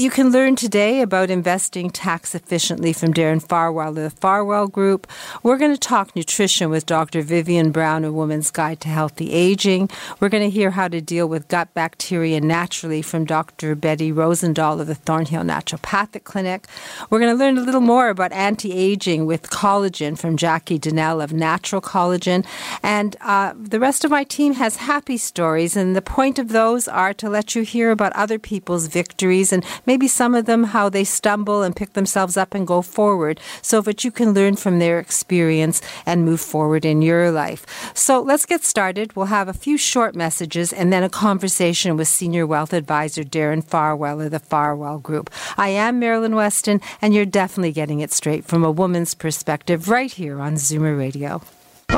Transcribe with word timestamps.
you 0.00 0.10
can 0.10 0.30
learn 0.30 0.54
today 0.54 1.00
about 1.00 1.28
investing 1.28 1.90
tax 1.90 2.32
efficiently 2.32 2.92
from 2.92 3.12
Darren 3.12 3.42
Farwell 3.42 3.88
of 3.88 3.96
the 3.96 4.10
Farwell 4.10 4.68
Group. 4.68 5.08
We're 5.42 5.58
going 5.58 5.72
to 5.72 5.76
talk 5.76 6.14
nutrition 6.14 6.70
with 6.70 6.86
Dr. 6.86 7.20
Vivian 7.20 7.72
Brown, 7.72 8.04
A 8.04 8.12
Woman's 8.12 8.52
Guide 8.52 8.80
to 8.82 8.88
Healthy 8.88 9.32
Aging. 9.32 9.90
We're 10.20 10.28
going 10.28 10.44
to 10.44 10.50
hear 10.50 10.70
how 10.70 10.86
to 10.86 11.00
deal 11.00 11.28
with 11.28 11.48
gut 11.48 11.74
bacteria 11.74 12.40
naturally 12.40 13.02
from 13.02 13.24
Dr. 13.24 13.74
Betty 13.74 14.12
Rosendahl 14.12 14.80
of 14.80 14.86
the 14.86 14.94
Thornhill 14.94 15.42
Naturopathic 15.42 16.22
Clinic. 16.22 16.68
We're 17.10 17.18
going 17.18 17.36
to 17.36 17.44
learn 17.44 17.58
a 17.58 17.62
little 17.62 17.80
more 17.80 18.08
about 18.08 18.30
anti 18.30 18.72
aging 18.72 19.26
with 19.26 19.50
collagen 19.50 20.16
from 20.16 20.36
Jacqui 20.36 20.80
Donnell 20.80 21.20
of 21.20 21.32
Naturel 21.32 21.82
Collagen. 21.82 22.46
And 22.84 23.16
uh, 23.20 23.52
the 23.56 23.80
rest 23.80 24.04
of 24.04 24.12
my 24.12 24.22
team 24.22 24.54
has 24.54 24.76
happy 24.76 25.16
stories, 25.16 25.76
and 25.76 25.96
the 25.96 26.02
point 26.02 26.38
of 26.38 26.50
those 26.50 26.86
are 26.86 27.12
to 27.14 27.28
let 27.28 27.56
you 27.56 27.62
hear 27.62 27.90
about 27.90 28.12
other 28.12 28.38
people's 28.38 28.86
victories 28.86 29.52
and 29.52 29.64
maybe 29.88 30.06
some 30.06 30.34
of 30.34 30.44
them 30.44 30.64
how 30.64 30.90
they 30.90 31.02
stumble 31.02 31.62
and 31.62 31.74
pick 31.74 31.94
themselves 31.94 32.36
up 32.36 32.54
and 32.54 32.66
go 32.66 32.82
forward 32.82 33.40
so 33.62 33.80
that 33.80 34.04
you 34.04 34.10
can 34.12 34.34
learn 34.34 34.54
from 34.54 34.78
their 34.78 35.00
experience 35.00 35.80
and 36.04 36.26
move 36.26 36.40
forward 36.40 36.84
in 36.84 37.00
your 37.00 37.30
life. 37.32 37.64
So 37.94 38.20
let's 38.20 38.44
get 38.44 38.62
started. 38.62 39.16
We'll 39.16 39.34
have 39.38 39.48
a 39.48 39.54
few 39.54 39.78
short 39.78 40.14
messages 40.14 40.74
and 40.74 40.92
then 40.92 41.02
a 41.02 41.08
conversation 41.08 41.96
with 41.96 42.06
Senior 42.06 42.46
Wealth 42.46 42.74
Advisor 42.74 43.24
Darren 43.24 43.64
Farwell 43.64 44.20
of 44.20 44.30
the 44.30 44.38
Farwell 44.38 44.98
Group. 44.98 45.30
I 45.56 45.70
am 45.70 45.98
Marilyn 45.98 46.36
Weston, 46.36 46.82
and 47.00 47.14
you're 47.14 47.24
definitely 47.24 47.72
getting 47.72 48.00
it 48.00 48.12
straight 48.12 48.44
from 48.44 48.62
a 48.64 48.70
woman's 48.70 49.14
perspective 49.14 49.88
right 49.88 50.12
here 50.12 50.38
on 50.38 50.54
Zoomer 50.54 50.96
Radio. 50.98 51.40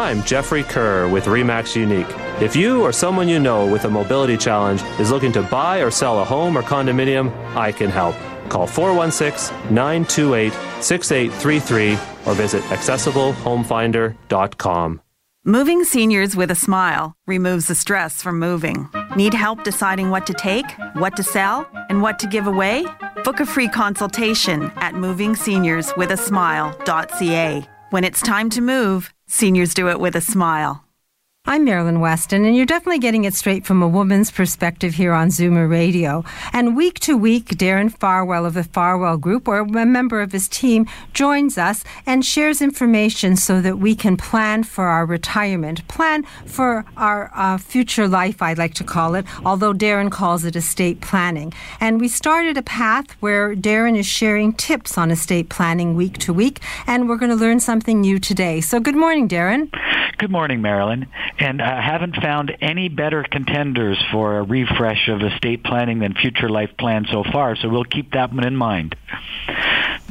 I'm 0.00 0.22
Jeffrey 0.22 0.62
Kerr 0.62 1.08
with 1.08 1.26
REMAX 1.26 1.76
Unique. 1.76 2.06
If 2.40 2.56
you 2.56 2.82
or 2.82 2.90
someone 2.90 3.28
you 3.28 3.38
know 3.38 3.66
with 3.66 3.84
a 3.84 3.90
mobility 3.90 4.38
challenge 4.38 4.80
is 4.98 5.10
looking 5.10 5.30
to 5.32 5.42
buy 5.42 5.80
or 5.80 5.90
sell 5.90 6.20
a 6.20 6.24
home 6.24 6.56
or 6.56 6.62
condominium, 6.62 7.30
I 7.54 7.70
can 7.70 7.90
help. 7.90 8.16
Call 8.48 8.66
416 8.66 9.54
928 9.74 10.54
6833 10.82 11.92
or 12.24 12.34
visit 12.34 12.62
accessiblehomefinder.com. 12.62 15.02
Moving 15.44 15.84
seniors 15.84 16.34
with 16.34 16.50
a 16.50 16.54
smile 16.54 17.12
removes 17.26 17.66
the 17.66 17.74
stress 17.74 18.22
from 18.22 18.38
moving. 18.38 18.88
Need 19.16 19.34
help 19.34 19.64
deciding 19.64 20.08
what 20.08 20.26
to 20.28 20.32
take, 20.32 20.64
what 20.94 21.14
to 21.16 21.22
sell, 21.22 21.68
and 21.90 22.00
what 22.00 22.18
to 22.20 22.26
give 22.26 22.46
away? 22.46 22.86
Book 23.22 23.40
a 23.40 23.44
free 23.44 23.68
consultation 23.68 24.72
at 24.76 24.94
movingseniorswithasmile.ca. 24.94 27.68
When 27.90 28.04
it's 28.04 28.22
time 28.22 28.48
to 28.50 28.60
move, 28.62 29.12
Seniors 29.32 29.74
do 29.74 29.88
it 29.88 30.00
with 30.00 30.16
a 30.16 30.20
smile. 30.20 30.84
I'm 31.46 31.64
Marilyn 31.64 32.00
Weston, 32.00 32.44
and 32.44 32.54
you're 32.54 32.66
definitely 32.66 32.98
getting 32.98 33.24
it 33.24 33.32
straight 33.32 33.64
from 33.64 33.82
a 33.82 33.88
woman's 33.88 34.30
perspective 34.30 34.94
here 34.94 35.14
on 35.14 35.28
Zoomer 35.28 35.68
Radio. 35.68 36.22
And 36.52 36.76
week 36.76 37.00
to 37.00 37.16
week, 37.16 37.46
Darren 37.56 37.90
Farwell 37.90 38.44
of 38.44 38.52
the 38.52 38.62
Farwell 38.62 39.16
Group, 39.16 39.48
or 39.48 39.60
a 39.60 39.86
member 39.86 40.20
of 40.20 40.32
his 40.32 40.48
team, 40.48 40.86
joins 41.14 41.56
us 41.56 41.82
and 42.04 42.26
shares 42.26 42.60
information 42.60 43.36
so 43.36 43.62
that 43.62 43.78
we 43.78 43.94
can 43.94 44.18
plan 44.18 44.64
for 44.64 44.84
our 44.84 45.06
retirement, 45.06 45.88
plan 45.88 46.24
for 46.44 46.84
our 46.98 47.32
uh, 47.34 47.56
future 47.56 48.06
life, 48.06 48.42
I'd 48.42 48.58
like 48.58 48.74
to 48.74 48.84
call 48.84 49.14
it, 49.14 49.24
although 49.42 49.72
Darren 49.72 50.10
calls 50.12 50.44
it 50.44 50.56
estate 50.56 51.00
planning. 51.00 51.54
And 51.80 52.02
we 52.02 52.08
started 52.08 52.58
a 52.58 52.62
path 52.62 53.10
where 53.20 53.56
Darren 53.56 53.96
is 53.96 54.06
sharing 54.06 54.52
tips 54.52 54.98
on 54.98 55.10
estate 55.10 55.48
planning 55.48 55.96
week 55.96 56.18
to 56.18 56.34
week, 56.34 56.60
and 56.86 57.08
we're 57.08 57.16
going 57.16 57.30
to 57.30 57.42
learn 57.44 57.60
something 57.60 58.02
new 58.02 58.18
today. 58.18 58.60
So, 58.60 58.78
good 58.78 58.94
morning, 58.94 59.26
Darren. 59.26 59.70
Good 60.20 60.30
morning, 60.30 60.60
Marilyn. 60.60 61.06
And 61.38 61.62
I 61.62 61.80
haven't 61.80 62.16
found 62.16 62.56
any 62.60 62.88
better 62.88 63.24
contenders 63.24 63.98
for 64.12 64.38
a 64.38 64.42
refresh 64.42 65.08
of 65.08 65.22
estate 65.22 65.64
planning 65.64 66.00
than 66.00 66.14
Future 66.14 66.48
Life 66.48 66.70
Plan 66.78 67.06
so 67.10 67.24
far, 67.24 67.56
so 67.56 67.68
we'll 67.68 67.84
keep 67.84 68.12
that 68.12 68.32
one 68.32 68.46
in 68.46 68.56
mind. 68.56 68.96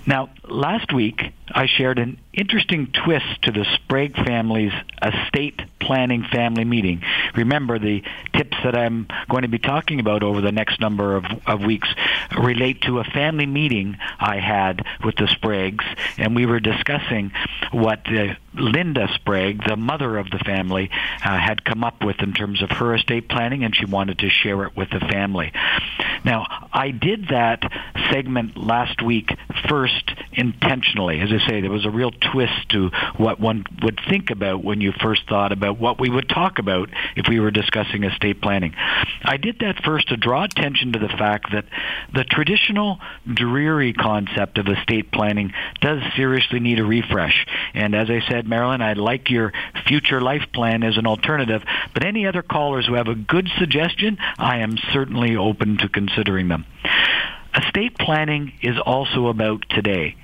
Now, 0.10 0.32
last 0.48 0.92
week 0.92 1.22
I 1.52 1.68
shared 1.68 2.00
an 2.00 2.20
interesting 2.34 2.88
twist 2.88 3.44
to 3.44 3.52
the 3.52 3.64
Sprague 3.76 4.16
family's 4.16 4.74
estate 5.04 5.62
planning 5.80 6.24
family 6.32 6.66
meeting. 6.66 7.04
Remember, 7.36 7.78
the 7.78 8.02
tips 8.34 8.58
that 8.64 8.76
I'm 8.76 9.08
going 9.30 9.44
to 9.44 9.48
be 9.48 9.60
talking 9.60 10.00
about 10.00 10.24
over 10.24 10.42
the 10.42 10.52
next 10.52 10.80
number 10.80 11.16
of, 11.16 11.26
of 11.46 11.62
weeks 11.62 11.88
relate 12.36 12.82
to 12.84 12.98
a 13.00 13.04
family 13.04 13.46
meeting 13.46 13.98
I 14.20 14.40
had 14.40 14.84
with 15.06 15.16
the 15.16 15.26
Spragues, 15.26 15.86
and 16.18 16.36
we 16.36 16.48
were 16.48 16.60
discussing 16.60 17.32
what 17.72 18.02
uh, 18.08 18.34
Linda 18.56 19.10
Sprague, 19.14 19.64
the 19.68 19.76
mother 19.76 20.18
of 20.18 20.32
the 20.32 20.40
family, 20.40 20.90
uh, 21.24 21.38
had 21.38 21.64
come 21.64 21.84
up 21.84 22.04
with 22.04 22.20
in 22.22 22.34
terms 22.34 22.64
of 22.64 22.72
her 22.72 22.96
estate 22.96 23.30
planning, 23.30 23.64
and 23.64 23.76
she 23.76 23.86
wanted 23.86 24.20
to 24.20 24.30
share 24.30 24.64
it 24.64 24.76
with 24.76 24.90
the 24.90 25.00
family. 25.00 25.52
Now, 26.26 26.46
I 26.74 26.92
did 26.92 27.28
that 27.30 27.62
segment 28.12 28.58
last 28.58 29.02
week 29.02 29.30
first 29.68 30.12
intentionally. 30.40 31.20
As 31.20 31.30
I 31.32 31.46
say, 31.48 31.62
there 31.62 31.70
was 31.70 31.86
a 31.86 31.90
real 31.90 32.12
twist 32.12 32.70
to 32.70 32.90
what 33.18 33.40
one 33.42 33.66
would 33.84 34.00
think 34.10 34.30
about 34.32 34.64
when 34.64 34.80
you 34.80 34.94
first 34.94 35.28
thought 35.28 35.52
about 35.52 35.78
what 35.78 36.00
we 36.00 36.10
would 36.10 36.30
talk 36.30 36.60
about 36.60 36.90
if 37.18 37.28
we 37.28 37.42
were 37.42 37.52
discussing 37.52 38.06
estate 38.06 38.42
planning. 38.42 38.74
I 39.24 39.36
did 39.36 39.60
that 39.60 39.84
first 39.84 40.08
to 40.10 40.18
draw 40.18 40.46
attention 40.46 40.94
to 40.94 41.00
the 41.00 41.10
fact 41.10 41.52
that 41.52 41.66
the 42.14 42.24
traditional 42.24 43.00
dreary 43.32 43.92
concept 43.92 44.58
of 44.58 44.68
estate 44.68 45.12
planning 45.12 45.54
does 45.82 46.02
seriously 46.16 46.62
need 46.62 46.80
a 46.80 46.86
refresh. 46.86 47.46
And 47.74 47.94
as 47.94 48.10
I 48.10 48.22
said, 48.30 48.48
Marilyn, 48.48 48.82
I 48.82 48.94
like 48.94 49.30
your 49.30 49.52
future 49.88 50.22
life 50.22 50.48
plan 50.54 50.84
as 50.84 50.98
an 50.98 51.06
alternative, 51.06 51.64
but 51.94 52.06
any 52.06 52.26
other 52.26 52.42
callers 52.42 52.88
who 52.88 52.94
have 52.94 53.10
a 53.10 53.16
good 53.16 53.50
suggestion, 53.60 54.18
I 54.38 54.60
am 54.60 54.78
certainly 54.94 55.36
open 55.36 55.78
to 55.80 55.90
considering 55.90 56.48
them. 56.48 56.66
Estate 57.56 57.98
planning 57.98 58.54
is 58.62 58.78
also 58.86 59.28
about 59.28 59.66
today. 59.70 60.16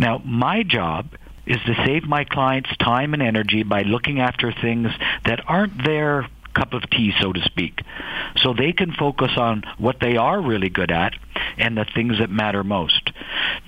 Now, 0.00 0.22
my 0.24 0.62
job 0.62 1.10
is 1.44 1.58
to 1.66 1.74
save 1.84 2.04
my 2.04 2.24
clients 2.24 2.70
time 2.78 3.12
and 3.12 3.22
energy 3.22 3.64
by 3.64 3.82
looking 3.82 4.18
after 4.18 4.50
things 4.50 4.88
that 5.26 5.42
aren't 5.46 5.84
their 5.84 6.26
cup 6.54 6.72
of 6.72 6.88
tea, 6.88 7.12
so 7.20 7.34
to 7.34 7.40
speak. 7.42 7.82
So 8.36 8.54
they 8.54 8.72
can 8.72 8.92
focus 8.92 9.32
on 9.36 9.62
what 9.76 10.00
they 10.00 10.16
are 10.16 10.40
really 10.40 10.70
good 10.70 10.90
at 10.90 11.12
and 11.58 11.76
the 11.76 11.84
things 11.94 12.18
that 12.18 12.30
matter 12.30 12.64
most. 12.64 13.12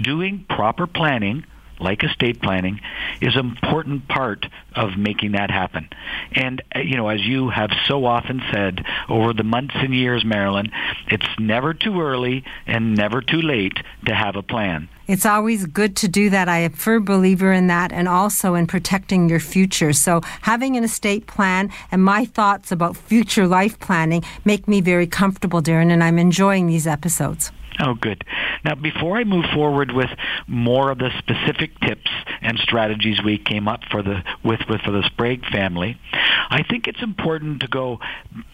Doing 0.01 0.47
proper 0.49 0.87
planning 0.87 1.45
like 1.83 2.03
estate 2.05 2.41
planning, 2.41 2.81
is 3.21 3.35
an 3.37 3.47
important 3.47 4.09
part 4.09 4.47
of 4.75 4.97
making 4.97 5.33
that 5.33 5.51
happen. 5.51 5.89
And, 6.33 6.63
uh, 6.75 6.81
you 6.81 6.97
know, 6.97 7.09
as 7.09 7.21
you 7.21 7.51
have 7.51 7.71
so 7.87 8.05
often 8.05 8.43
said 8.53 8.85
over 9.09 9.33
the 9.33 9.45
months 9.45 9.75
and 9.77 9.95
years, 9.95 10.25
Marilyn, 10.25 10.71
it's 11.09 11.27
never 11.39 11.75
too 11.75 12.01
early 12.01 12.45
and 12.67 12.97
never 12.97 13.21
too 13.21 13.43
late 13.43 13.77
to 14.07 14.15
have 14.15 14.37
a 14.37 14.43
plan. 14.43 14.89
It's 15.09 15.27
always 15.27 15.67
good 15.67 15.97
to 15.97 16.09
do 16.09 16.31
that. 16.31 16.49
I 16.49 16.59
am 16.59 16.73
a 16.73 16.77
firm 16.77 17.05
believer 17.05 17.53
in 17.53 17.67
that 17.67 17.93
and 17.93 18.09
also 18.09 18.55
in 18.55 18.67
protecting 18.67 19.29
your 19.29 19.41
future. 19.41 19.93
So 19.93 20.21
having 20.43 20.77
an 20.77 20.85
estate 20.85 21.27
plan 21.27 21.71
and 21.91 22.03
my 22.03 22.25
thoughts 22.25 22.73
about 22.73 22.97
future 22.97 23.47
life 23.47 23.79
planning 23.81 24.23
make 24.45 24.69
me 24.69 24.81
very 24.81 25.07
comfortable, 25.07 25.61
Darren, 25.61 25.91
and 25.91 26.03
I'm 26.03 26.19
enjoying 26.19 26.67
these 26.67 26.87
episodes. 26.87 27.51
Oh, 27.81 27.95
good. 27.95 28.25
Now, 28.65 28.75
before 28.75 29.17
I 29.17 29.25
move 29.25 29.47
forward 29.55 29.93
with 29.93 30.11
more 30.47 30.91
of 30.91 30.99
the 30.99 31.11
specific 31.19 31.79
tips 31.81 32.11
and 32.43 32.59
strategies 32.59 33.23
we 33.23 33.39
came 33.39 33.67
up 33.67 33.81
for 33.91 34.03
the 34.03 34.23
with, 34.45 34.61
with 34.69 34.83
for 34.83 34.91
the 34.91 35.03
Sprague 35.05 35.45
family, 35.47 35.99
I 36.13 36.63
think 36.69 36.87
it's 36.87 37.03
important 37.03 37.61
to 37.61 37.69
go 37.69 38.01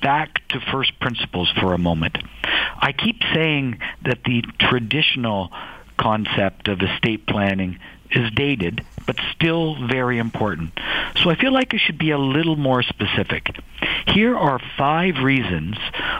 back 0.01 0.47
to 0.49 0.61
first 0.73 0.99
principles 1.01 1.51
for 1.61 1.75
a 1.75 1.79
moment. 1.79 2.17
I 2.81 2.93
keep 2.93 3.23
saying 3.35 3.81
that 4.05 4.23
the 4.25 4.43
traditional 4.61 5.51
concept 5.99 6.69
of 6.69 6.81
estate 6.81 7.27
planning 7.27 7.81
is 8.11 8.31
dated, 8.31 8.85
but 9.09 9.17
still 9.35 9.75
very 9.89 10.19
important. 10.19 10.71
So 11.23 11.31
I 11.31 11.35
feel 11.35 11.51
like 11.51 11.73
I 11.73 11.79
should 11.79 11.97
be 11.97 12.11
a 12.11 12.19
little 12.19 12.57
more 12.57 12.83
specific. 12.83 13.57
Here 14.07 14.37
are 14.37 14.61
five 14.77 15.25
reasons 15.25 15.79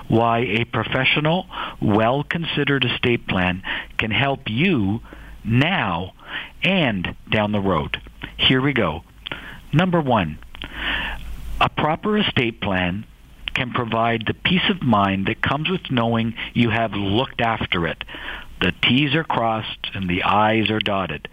why 0.09 0.39
a 0.39 0.65
professional, 0.65 1.47
well 1.83 2.25
considered 2.25 2.87
estate 2.87 3.29
plan 3.29 3.63
can 3.99 4.11
help 4.11 4.49
you 4.49 5.03
now 5.45 6.15
and 6.63 7.15
down 7.31 7.53
the 7.53 7.61
road. 7.61 8.01
Here 8.39 8.63
we 8.63 8.73
go. 8.73 9.05
Number 9.71 10.01
one, 10.01 10.39
a 11.61 11.69
proper 11.69 12.17
estate 12.17 12.63
plan 12.63 13.05
can 13.53 13.73
provide 13.73 14.25
the 14.27 14.33
peace 14.33 14.71
of 14.71 14.81
mind 14.83 15.27
that 15.27 15.43
comes 15.43 15.69
with 15.69 15.91
knowing 15.91 16.35
you 16.55 16.71
have 16.71 16.93
looked 16.95 17.43
after 17.43 17.87
it. 17.87 18.03
The 18.63 18.73
T's 18.83 19.15
are 19.15 19.25
crossed 19.25 19.91
and 19.93 20.09
the 20.09 20.23
I's 20.23 20.71
are 20.71 20.81
dotted. 20.81 21.29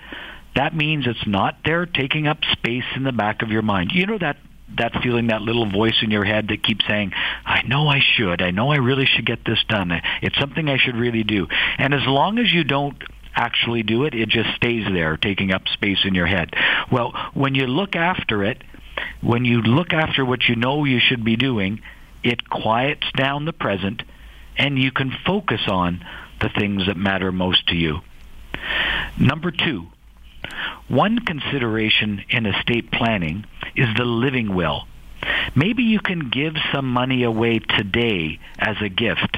That 0.56 0.76
means 0.76 1.06
it's 1.08 1.28
not 1.28 1.58
there 1.66 1.86
taking 1.86 2.28
up 2.28 2.40
space 2.54 2.86
in 2.96 3.04
the 3.04 3.12
back 3.12 3.42
of 3.42 3.50
your 3.50 3.62
mind. 3.62 3.92
You 3.94 4.06
know 4.06 4.18
that 4.18 4.38
that 4.78 4.94
feeling, 5.04 5.28
that 5.28 5.42
little 5.42 5.70
voice 5.70 6.02
in 6.02 6.12
your 6.12 6.26
head 6.26 6.48
that 6.50 6.64
keeps 6.64 6.86
saying, 6.88 7.12
I 7.46 7.62
know 7.64 7.88
I 7.88 8.00
should. 8.00 8.42
I 8.42 8.52
know 8.52 8.72
I 8.72 8.78
really 8.78 9.06
should 9.06 9.26
get 9.26 9.46
this 9.46 9.64
done. 9.70 9.92
It's 10.22 10.38
something 10.40 10.68
I 10.70 10.78
should 10.78 10.96
really 10.96 11.24
do. 11.24 11.48
And 11.78 11.94
as 11.94 12.06
long 12.06 12.40
as 12.40 12.52
you 12.52 12.64
don't 12.64 13.02
actually 13.36 13.84
do 13.84 14.06
it, 14.06 14.14
it 14.14 14.30
just 14.30 14.56
stays 14.56 14.86
there, 14.92 15.18
taking 15.18 15.52
up 15.52 15.68
space 15.68 16.00
in 16.04 16.16
your 16.16 16.26
head. 16.26 16.54
Well, 16.92 17.14
when 17.34 17.56
you 17.56 17.68
look 17.68 17.96
after 17.96 18.44
it, 18.44 18.64
when 19.22 19.46
you 19.46 19.62
look 19.62 19.94
after 19.94 20.26
what 20.26 20.48
you 20.48 20.56
know 20.56 20.84
you 20.84 21.00
should 21.00 21.24
be 21.24 21.36
doing, 21.36 21.82
it 22.24 22.50
quiets 22.50 23.06
down 23.16 23.46
the 23.46 23.54
present 23.54 24.02
and 24.58 24.80
you 24.80 24.92
can 24.92 25.12
focus 25.26 25.62
on 25.68 26.04
the 26.42 26.50
things 26.50 26.88
that 26.88 26.98
matter 26.98 27.32
most 27.32 27.68
to 27.68 27.76
you. 27.76 28.00
Number 29.20 29.52
two, 29.52 29.88
one 30.88 31.20
consideration 31.20 32.24
in 32.30 32.46
estate 32.46 32.92
planning 32.92 33.46
is 33.76 33.88
the 33.98 34.06
living 34.06 34.54
will. 34.54 34.88
Maybe 35.56 35.84
you 35.84 36.00
can 36.00 36.30
give 36.30 36.56
some 36.74 36.92
money 36.92 37.24
away 37.24 37.60
today 37.60 38.40
as 38.58 38.78
a 38.82 38.90
gift. 38.90 39.38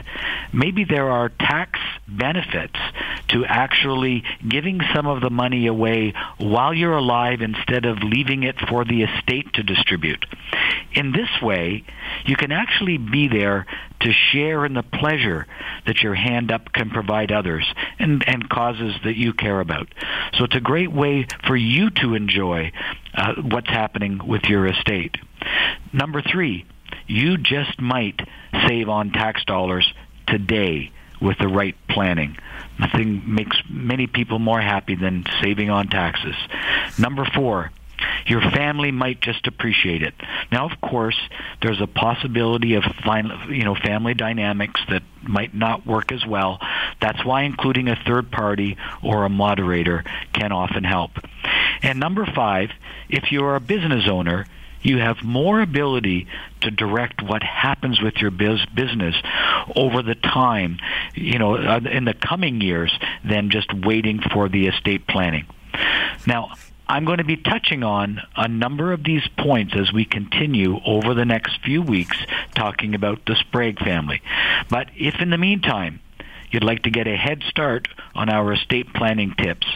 Maybe 0.54 0.84
there 0.84 1.10
are 1.10 1.30
tax 1.30 1.80
benefits 2.08 2.80
to 3.30 3.46
actually 3.46 4.24
giving 4.48 4.80
some 4.96 5.08
of 5.08 5.22
the 5.22 5.30
money 5.30 5.68
away 5.68 6.14
while 6.38 6.74
you're 6.74 6.96
alive 6.96 7.42
instead 7.42 7.86
of 7.86 7.98
leaving 8.02 8.44
it 8.44 8.56
for 8.70 8.86
the 8.86 9.04
estate 9.04 9.54
to 9.54 9.64
distribute. 9.64 10.26
In 10.94 11.12
this 11.12 11.30
way, 11.42 11.84
you 12.26 12.36
can 12.36 12.52
actually 12.52 12.98
be 12.98 13.28
there 13.28 13.66
to 14.02 14.12
share 14.14 14.66
in 14.66 14.74
the 14.74 14.84
pleasure 14.84 15.46
that 15.86 16.02
your 16.02 16.14
hand 16.14 16.52
up 16.52 16.72
can 16.72 16.90
provide 16.90 17.32
others 17.32 17.66
and, 18.00 18.24
and 18.28 18.50
causes 18.50 18.96
that 19.04 19.18
you 19.18 19.34
care 19.34 19.60
about. 19.60 19.88
So 20.34 20.46
it's 20.46 20.56
a 20.56 20.62
great 20.62 20.92
way 20.92 21.28
for 21.46 21.56
you 21.56 21.90
to 22.02 22.16
enjoy 22.16 22.72
uh, 23.14 23.36
what's 23.42 23.70
happening 23.70 24.20
with 24.26 24.44
your 24.46 24.68
estate. 24.68 25.16
Number 25.94 26.22
three, 26.22 26.66
you 27.08 27.38
just 27.38 27.80
might 27.80 28.20
save 28.68 28.90
on 28.90 29.12
tax 29.12 29.44
dollars 29.46 29.92
today 30.28 30.92
with 31.22 31.38
the 31.40 31.48
right 31.48 31.76
planning. 31.90 32.38
Nothing 32.80 33.24
makes 33.34 33.58
many 33.70 34.08
people 34.08 34.40
more 34.40 34.62
happy 34.62 34.96
than 34.96 35.26
saving 35.42 35.70
on 35.70 35.88
taxes. 35.88 36.36
Number 37.00 37.26
four, 37.26 37.72
your 38.28 38.42
family 38.42 38.92
might 38.92 39.22
just 39.22 39.48
appreciate 39.48 40.04
it. 40.04 40.14
Now, 40.52 40.70
of 40.70 40.80
course, 40.82 41.18
there's 41.62 41.82
a 41.82 41.88
possibility 41.88 42.76
of 42.76 42.84
you 43.50 43.64
know 43.64 43.76
family 43.76 44.14
dynamics 44.14 44.82
that 44.90 45.04
might 45.24 45.56
not 45.56 45.86
work 45.86 46.12
as 46.12 46.26
well. 46.26 46.60
That's 47.02 47.24
why 47.26 47.44
including 47.44 47.88
a 47.88 47.96
third 47.96 48.32
party 48.32 48.78
or 49.02 49.24
a 49.24 49.30
moderator 49.30 50.04
can 50.34 50.52
often 50.52 50.84
help. 50.84 51.12
And 51.82 52.00
number 52.00 52.26
five, 52.26 52.72
if 53.10 53.32
you're 53.32 53.56
a 53.56 53.60
business 53.60 54.08
owner, 54.08 54.46
you 54.82 55.00
have 55.00 55.24
more 55.24 55.62
ability 55.62 56.28
to 56.62 56.72
direct 56.72 57.22
what 57.22 57.44
happens 57.44 58.02
with 58.02 58.18
your 58.18 58.32
biz- 58.32 58.66
business 58.74 59.16
over 59.76 60.02
the 60.02 60.16
time, 60.16 60.80
you 61.14 61.40
know, 61.40 61.56
uh, 61.56 61.80
in 61.92 62.06
the 62.06 62.14
coming 62.14 62.62
years 62.62 62.98
than 63.24 63.50
just 63.50 63.74
waiting 63.74 64.20
for 64.34 64.50
the 64.50 64.68
estate 64.68 65.08
planning. 65.08 65.46
Now, 66.26 66.54
I'm 66.90 67.04
going 67.04 67.18
to 67.18 67.26
be 67.26 67.36
touching 67.36 67.84
on 67.84 68.22
a 68.36 68.48
number 68.48 68.94
of 68.94 69.04
these 69.04 69.28
points 69.38 69.74
as 69.76 69.92
we 69.92 70.06
continue 70.06 70.80
over 70.86 71.14
the 71.14 71.26
next 71.26 71.60
few 71.64 71.82
weeks 71.82 72.18
talking 72.56 72.96
about 72.96 73.26
the 73.26 73.36
Sprague 73.36 73.80
family. 73.80 74.22
But 74.70 74.90
if 74.96 75.20
in 75.20 75.30
the 75.30 75.38
meantime 75.38 76.00
you'd 76.52 76.64
like 76.64 76.84
to 76.84 76.90
get 76.90 77.08
a 77.08 77.16
head 77.16 77.44
start 77.48 77.88
on 78.16 78.30
our 78.30 78.54
estate 78.54 78.94
planning 78.94 79.34
tips, 79.38 79.68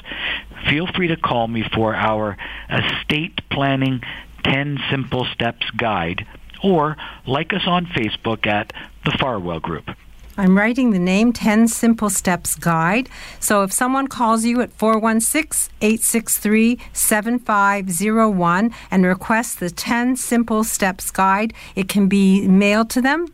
feel 0.69 0.87
free 0.87 1.07
to 1.07 1.17
call 1.17 1.47
me 1.47 1.63
for 1.73 1.95
our 1.95 2.37
estate 2.69 3.41
planning 3.49 4.01
10 4.43 4.79
Simple 4.89 5.25
Steps 5.25 5.69
Guide, 5.71 6.25
or 6.63 6.97
like 7.25 7.53
us 7.53 7.63
on 7.65 7.85
Facebook 7.85 8.47
at 8.47 8.73
the 9.05 9.11
Farwell 9.19 9.59
Group. 9.59 9.89
I'm 10.37 10.57
writing 10.57 10.91
the 10.91 10.99
name 10.99 11.33
10 11.33 11.67
Simple 11.67 12.09
Steps 12.09 12.55
Guide. 12.55 13.09
So 13.39 13.63
if 13.63 13.73
someone 13.73 14.07
calls 14.07 14.45
you 14.45 14.61
at 14.61 14.71
416 14.71 15.71
863 15.81 16.79
7501 16.93 18.71
and 18.89 19.05
requests 19.05 19.55
the 19.55 19.69
10 19.69 20.15
Simple 20.15 20.63
Steps 20.63 21.11
Guide, 21.11 21.53
it 21.75 21.89
can 21.89 22.07
be 22.07 22.47
mailed 22.47 22.89
to 22.91 23.01
them? 23.01 23.27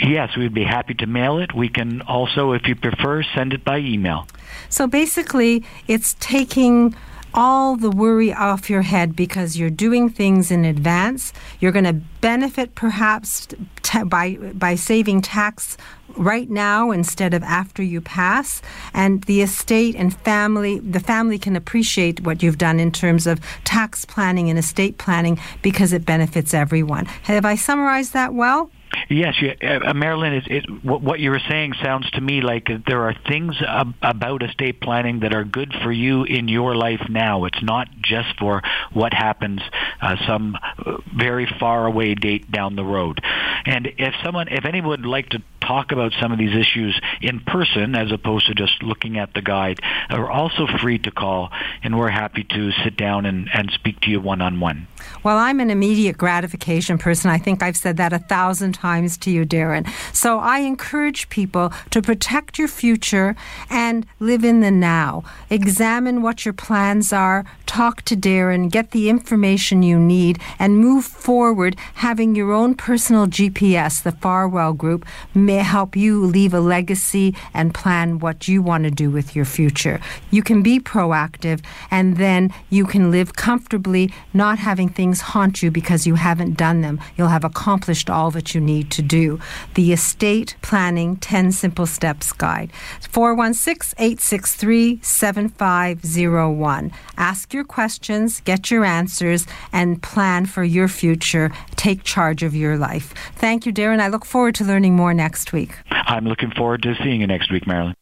Yes, 0.00 0.36
we'd 0.36 0.54
be 0.54 0.64
happy 0.64 0.94
to 0.94 1.06
mail 1.06 1.38
it. 1.38 1.54
We 1.54 1.68
can 1.68 2.02
also, 2.02 2.52
if 2.52 2.66
you 2.66 2.74
prefer, 2.74 3.22
send 3.22 3.52
it 3.52 3.64
by 3.64 3.78
email. 3.78 4.26
So 4.68 4.86
basically, 4.86 5.64
it's 5.86 6.14
taking 6.20 6.94
all 7.34 7.76
the 7.76 7.90
worry 7.90 8.32
off 8.32 8.70
your 8.70 8.82
head 8.82 9.14
because 9.14 9.56
you're 9.58 9.70
doing 9.70 10.08
things 10.08 10.50
in 10.50 10.64
advance. 10.64 11.32
You're 11.60 11.72
going 11.72 11.84
to 11.84 11.92
benefit 11.92 12.74
perhaps 12.74 13.48
t- 13.82 14.02
by 14.04 14.34
by 14.54 14.74
saving 14.74 15.22
tax 15.22 15.76
right 16.16 16.48
now 16.50 16.90
instead 16.90 17.34
of 17.34 17.42
after 17.42 17.82
you 17.82 18.00
pass 18.00 18.60
and 18.94 19.22
the 19.24 19.40
estate 19.42 19.94
and 19.94 20.16
family 20.16 20.80
the 20.80 20.98
family 20.98 21.38
can 21.38 21.54
appreciate 21.54 22.20
what 22.22 22.42
you've 22.42 22.58
done 22.58 22.80
in 22.80 22.90
terms 22.90 23.26
of 23.26 23.40
tax 23.64 24.04
planning 24.04 24.50
and 24.50 24.58
estate 24.58 24.98
planning 24.98 25.38
because 25.62 25.92
it 25.92 26.04
benefits 26.04 26.54
everyone 26.54 27.04
have 27.04 27.44
i 27.44 27.54
summarized 27.54 28.14
that 28.14 28.34
well 28.34 28.70
Yes, 29.08 29.34
yeah, 29.40 29.78
uh, 29.84 29.94
Marilyn. 29.94 30.34
It, 30.34 30.46
it, 30.48 30.84
what, 30.84 31.02
what 31.02 31.20
you 31.20 31.30
were 31.30 31.40
saying 31.48 31.74
sounds 31.82 32.10
to 32.12 32.20
me 32.20 32.40
like 32.40 32.68
there 32.86 33.02
are 33.02 33.14
things 33.26 33.56
ab- 33.66 33.94
about 34.02 34.42
estate 34.42 34.80
planning 34.80 35.20
that 35.20 35.34
are 35.34 35.44
good 35.44 35.72
for 35.82 35.90
you 35.92 36.24
in 36.24 36.48
your 36.48 36.74
life 36.74 37.02
now. 37.08 37.44
It's 37.44 37.62
not 37.62 37.88
just 38.02 38.38
for 38.38 38.62
what 38.92 39.12
happens 39.12 39.60
uh, 40.00 40.16
some 40.26 40.56
uh, 40.62 40.98
very 41.16 41.46
far 41.58 41.86
away 41.86 42.14
date 42.14 42.50
down 42.50 42.76
the 42.76 42.84
road. 42.84 43.20
And 43.64 43.86
if 43.98 44.14
someone, 44.24 44.48
if 44.48 44.64
anyone 44.64 44.88
would 44.88 45.06
like 45.06 45.28
to 45.30 45.42
talk 45.68 45.92
about 45.92 46.12
some 46.18 46.32
of 46.32 46.38
these 46.38 46.56
issues 46.56 46.98
in 47.20 47.40
person 47.40 47.94
as 47.94 48.10
opposed 48.10 48.46
to 48.46 48.54
just 48.54 48.82
looking 48.82 49.18
at 49.18 49.34
the 49.34 49.42
guide, 49.42 49.78
are 50.08 50.30
also 50.30 50.66
free 50.80 50.98
to 50.98 51.10
call, 51.10 51.50
and 51.82 51.98
we're 51.98 52.08
happy 52.08 52.42
to 52.42 52.72
sit 52.82 52.96
down 52.96 53.26
and, 53.26 53.48
and 53.52 53.70
speak 53.72 54.00
to 54.00 54.10
you 54.10 54.18
one 54.18 54.40
on 54.40 54.58
one. 54.60 54.86
Well, 55.22 55.36
I'm 55.36 55.60
an 55.60 55.70
immediate 55.70 56.16
gratification 56.16 56.96
person. 56.96 57.30
I 57.30 57.38
think 57.38 57.62
I've 57.62 57.76
said 57.76 57.98
that 57.98 58.12
a 58.12 58.18
thousand 58.18 58.72
times 58.72 59.18
to 59.18 59.30
you, 59.30 59.44
Darren. 59.44 59.86
So 60.14 60.38
I 60.38 60.60
encourage 60.60 61.28
people 61.28 61.72
to 61.90 62.00
protect 62.00 62.58
your 62.58 62.68
future 62.68 63.36
and 63.68 64.06
live 64.20 64.44
in 64.44 64.60
the 64.60 64.70
now. 64.70 65.22
Examine 65.50 66.22
what 66.22 66.44
your 66.44 66.54
plans 66.54 67.12
are, 67.12 67.44
talk 67.66 68.02
to 68.02 68.16
Darren, 68.16 68.70
get 68.70 68.92
the 68.92 69.10
information 69.10 69.82
you 69.82 69.98
need, 69.98 70.38
and 70.58 70.78
move 70.78 71.04
forward 71.04 71.76
having 71.94 72.34
your 72.34 72.52
own 72.52 72.74
personal 72.74 73.26
GPS, 73.26 74.02
the 74.02 74.12
Farwell 74.12 74.72
Group, 74.72 75.04
may 75.34 75.57
help 75.62 75.96
you 75.96 76.24
leave 76.24 76.54
a 76.54 76.60
legacy 76.60 77.34
and 77.54 77.74
plan 77.74 78.18
what 78.18 78.48
you 78.48 78.62
want 78.62 78.84
to 78.84 78.90
do 78.90 79.10
with 79.10 79.34
your 79.36 79.44
future. 79.44 80.00
You 80.30 80.42
can 80.42 80.62
be 80.62 80.80
proactive 80.80 81.62
and 81.90 82.16
then 82.16 82.52
you 82.70 82.86
can 82.86 83.10
live 83.10 83.34
comfortably, 83.34 84.12
not 84.32 84.58
having 84.58 84.88
things 84.88 85.20
haunt 85.20 85.62
you 85.62 85.70
because 85.70 86.06
you 86.06 86.16
haven't 86.16 86.56
done 86.56 86.80
them. 86.80 87.00
You'll 87.16 87.28
have 87.28 87.44
accomplished 87.44 88.10
all 88.10 88.30
that 88.32 88.54
you 88.54 88.60
need 88.60 88.90
to 88.92 89.02
do. 89.02 89.40
The 89.74 89.92
Estate 89.92 90.56
Planning 90.62 91.16
10 91.16 91.52
Simple 91.52 91.86
Steps 91.86 92.32
Guide. 92.32 92.72
416 93.00 93.94
863 93.98 95.00
7501. 95.02 96.92
Ask 97.16 97.52
your 97.52 97.64
questions, 97.64 98.40
get 98.40 98.70
your 98.70 98.84
answers, 98.84 99.46
and 99.72 100.02
plan 100.02 100.46
for 100.46 100.62
your 100.62 100.88
future. 100.88 101.50
Take 101.76 102.04
charge 102.04 102.42
of 102.42 102.54
your 102.54 102.76
life. 102.76 103.14
Thank 103.36 103.66
you, 103.66 103.72
Darren. 103.72 104.00
I 104.00 104.08
look 104.08 104.24
forward 104.24 104.54
to 104.56 104.64
learning 104.64 104.94
more 104.94 105.14
next 105.14 105.47
week. 105.52 105.74
I'm 105.90 106.24
looking 106.24 106.50
forward 106.50 106.82
to 106.82 106.94
seeing 107.02 107.20
you 107.20 107.26
next 107.26 107.50
week, 107.50 107.66
Marilyn. 107.66 107.94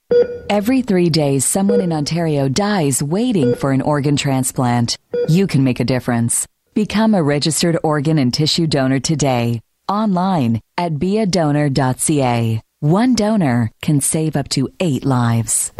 Every 0.48 0.82
three 0.82 1.10
days, 1.10 1.44
someone 1.44 1.80
in 1.80 1.92
Ontario 1.92 2.48
dies 2.48 3.02
waiting 3.02 3.54
for 3.54 3.72
an 3.72 3.82
organ 3.82 4.16
transplant. 4.16 4.96
You 5.28 5.46
can 5.46 5.64
make 5.64 5.80
a 5.80 5.84
difference. 5.84 6.46
Become 6.74 7.14
a 7.14 7.22
registered 7.22 7.78
organ 7.82 8.18
and 8.18 8.32
tissue 8.32 8.66
donor 8.66 9.00
today, 9.00 9.60
online 9.88 10.60
at 10.76 10.94
beadonor.ca. 10.94 12.62
One 12.80 13.14
donor 13.14 13.70
can 13.82 14.00
save 14.00 14.36
up 14.36 14.48
to 14.50 14.68
eight 14.78 15.04
lives. 15.04 15.72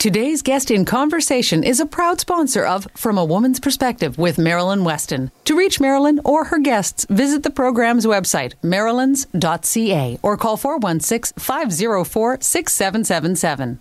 Today's 0.00 0.40
guest 0.40 0.70
in 0.70 0.86
conversation 0.86 1.62
is 1.62 1.78
a 1.78 1.84
proud 1.84 2.20
sponsor 2.20 2.64
of 2.64 2.88
From 2.94 3.18
a 3.18 3.24
Woman's 3.24 3.60
Perspective 3.60 4.16
with 4.16 4.38
Marilyn 4.38 4.82
Weston. 4.82 5.30
To 5.44 5.54
reach 5.54 5.78
Marilyn 5.78 6.22
or 6.24 6.46
her 6.46 6.58
guests, 6.58 7.04
visit 7.10 7.42
the 7.42 7.50
program's 7.50 8.06
website, 8.06 8.54
marilyns.ca, 8.62 10.18
or 10.22 10.38
call 10.38 10.56
416 10.56 11.34
504 11.38 12.38
6777. 12.40 13.80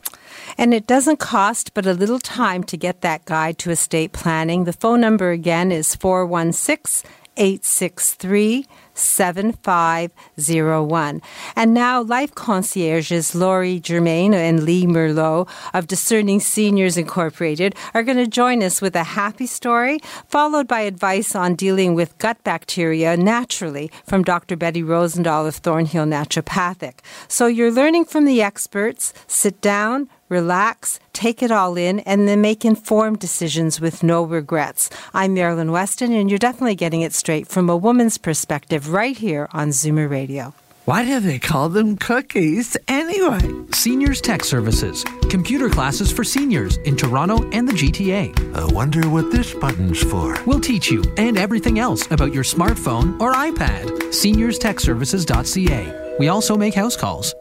And 0.58 0.74
it 0.74 0.86
doesn't 0.86 1.20
cost 1.20 1.74
but 1.74 1.86
a 1.86 1.94
little 1.94 2.20
time 2.20 2.66
to 2.66 2.76
get 2.76 3.00
that 3.00 3.24
guide 3.24 3.58
to 3.60 3.72
estate 3.72 4.12
planning. 4.12 4.66
The 4.66 4.74
phone 4.74 5.00
number 5.00 5.32
again 5.32 5.72
is 5.72 5.96
416 5.96 7.10
863 7.40 8.68
7501. 8.94 11.22
And 11.56 11.74
now, 11.74 12.02
life 12.02 12.36
concierges 12.36 13.34
Laurie 13.34 13.80
Germain 13.80 14.34
and 14.34 14.64
Lee 14.64 14.86
Merlot 14.86 15.48
of 15.74 15.88
Discerning 15.88 16.42
Seniors 16.42 16.98
Incorporated 16.98 17.76
are 17.94 18.04
going 18.04 18.18
to 18.18 18.28
join 18.28 18.62
us 18.62 18.82
with 18.82 18.94
a 18.96 19.04
happy 19.04 19.48
story, 19.48 20.00
followed 20.28 20.68
by 20.68 20.82
advice 20.82 21.34
on 21.34 21.56
dealing 21.56 21.96
with 21.96 22.18
gut 22.18 22.44
bacteria 22.44 23.16
naturally 23.16 23.90
from 24.06 24.24
Dr. 24.24 24.58
Betty 24.58 24.84
Rosendahl 24.84 25.48
of 25.48 25.56
Thornhill 25.56 26.06
Naturopathic. 26.06 27.00
So 27.30 27.48
you're 27.48 27.72
learning 27.72 28.04
from 28.06 28.26
the 28.26 28.42
experts. 28.42 29.14
Sit 29.28 29.62
down, 29.62 30.10
relax, 30.30 31.00
take 31.12 31.44
it 31.44 31.52
all 31.52 31.76
in, 31.76 32.00
and 32.02 32.28
then 32.28 32.42
make 32.42 32.64
informed 32.64 33.20
decisions 33.20 33.82
with 33.82 34.04
no 34.04 34.24
regrets. 34.24 34.90
I'm 35.14 35.34
Marilyn 35.34 35.72
Weston, 35.72 36.14
and 36.14 36.30
you're 36.30 36.40
definitely 36.40 36.76
getting 36.76 37.02
it 37.02 37.14
straight 37.14 37.48
from 37.48 37.70
a 37.70 37.76
woman's 37.76 38.18
perspective 38.18 38.94
right 38.94 39.18
here 39.18 39.50
on 39.52 39.70
Zoomer 39.70 40.10
Radio. 40.10 40.54
Why 40.90 41.06
do 41.06 41.20
they 41.20 41.38
call 41.38 41.70
them 41.70 41.98
cookies 41.98 42.76
anyway? 42.88 43.48
Seniors 43.74 44.22
Tech 44.22 44.44
Services, 44.44 45.04
computer 45.30 45.70
classes 45.70 46.12
for 46.12 46.24
seniors 46.24 46.78
in 46.78 46.98
Toronto 46.98 47.48
and 47.52 47.68
the 47.68 47.74
GTA. 47.74 48.56
I 48.56 48.66
wonder 48.74 49.08
what 49.08 49.30
this 49.30 49.54
button's 49.54 50.02
for. 50.02 50.36
We'll 50.48 50.60
teach 50.60 50.90
you 50.90 51.04
and 51.18 51.38
everything 51.38 51.78
else 51.78 52.10
about 52.10 52.34
your 52.34 52.44
smartphone 52.44 53.22
or 53.22 53.34
iPad. 53.34 53.86
SeniorsTechServices.ca. 54.10 56.16
We 56.18 56.28
also 56.28 56.58
make 56.58 56.74
house 56.74 56.98
calls. 56.98 57.36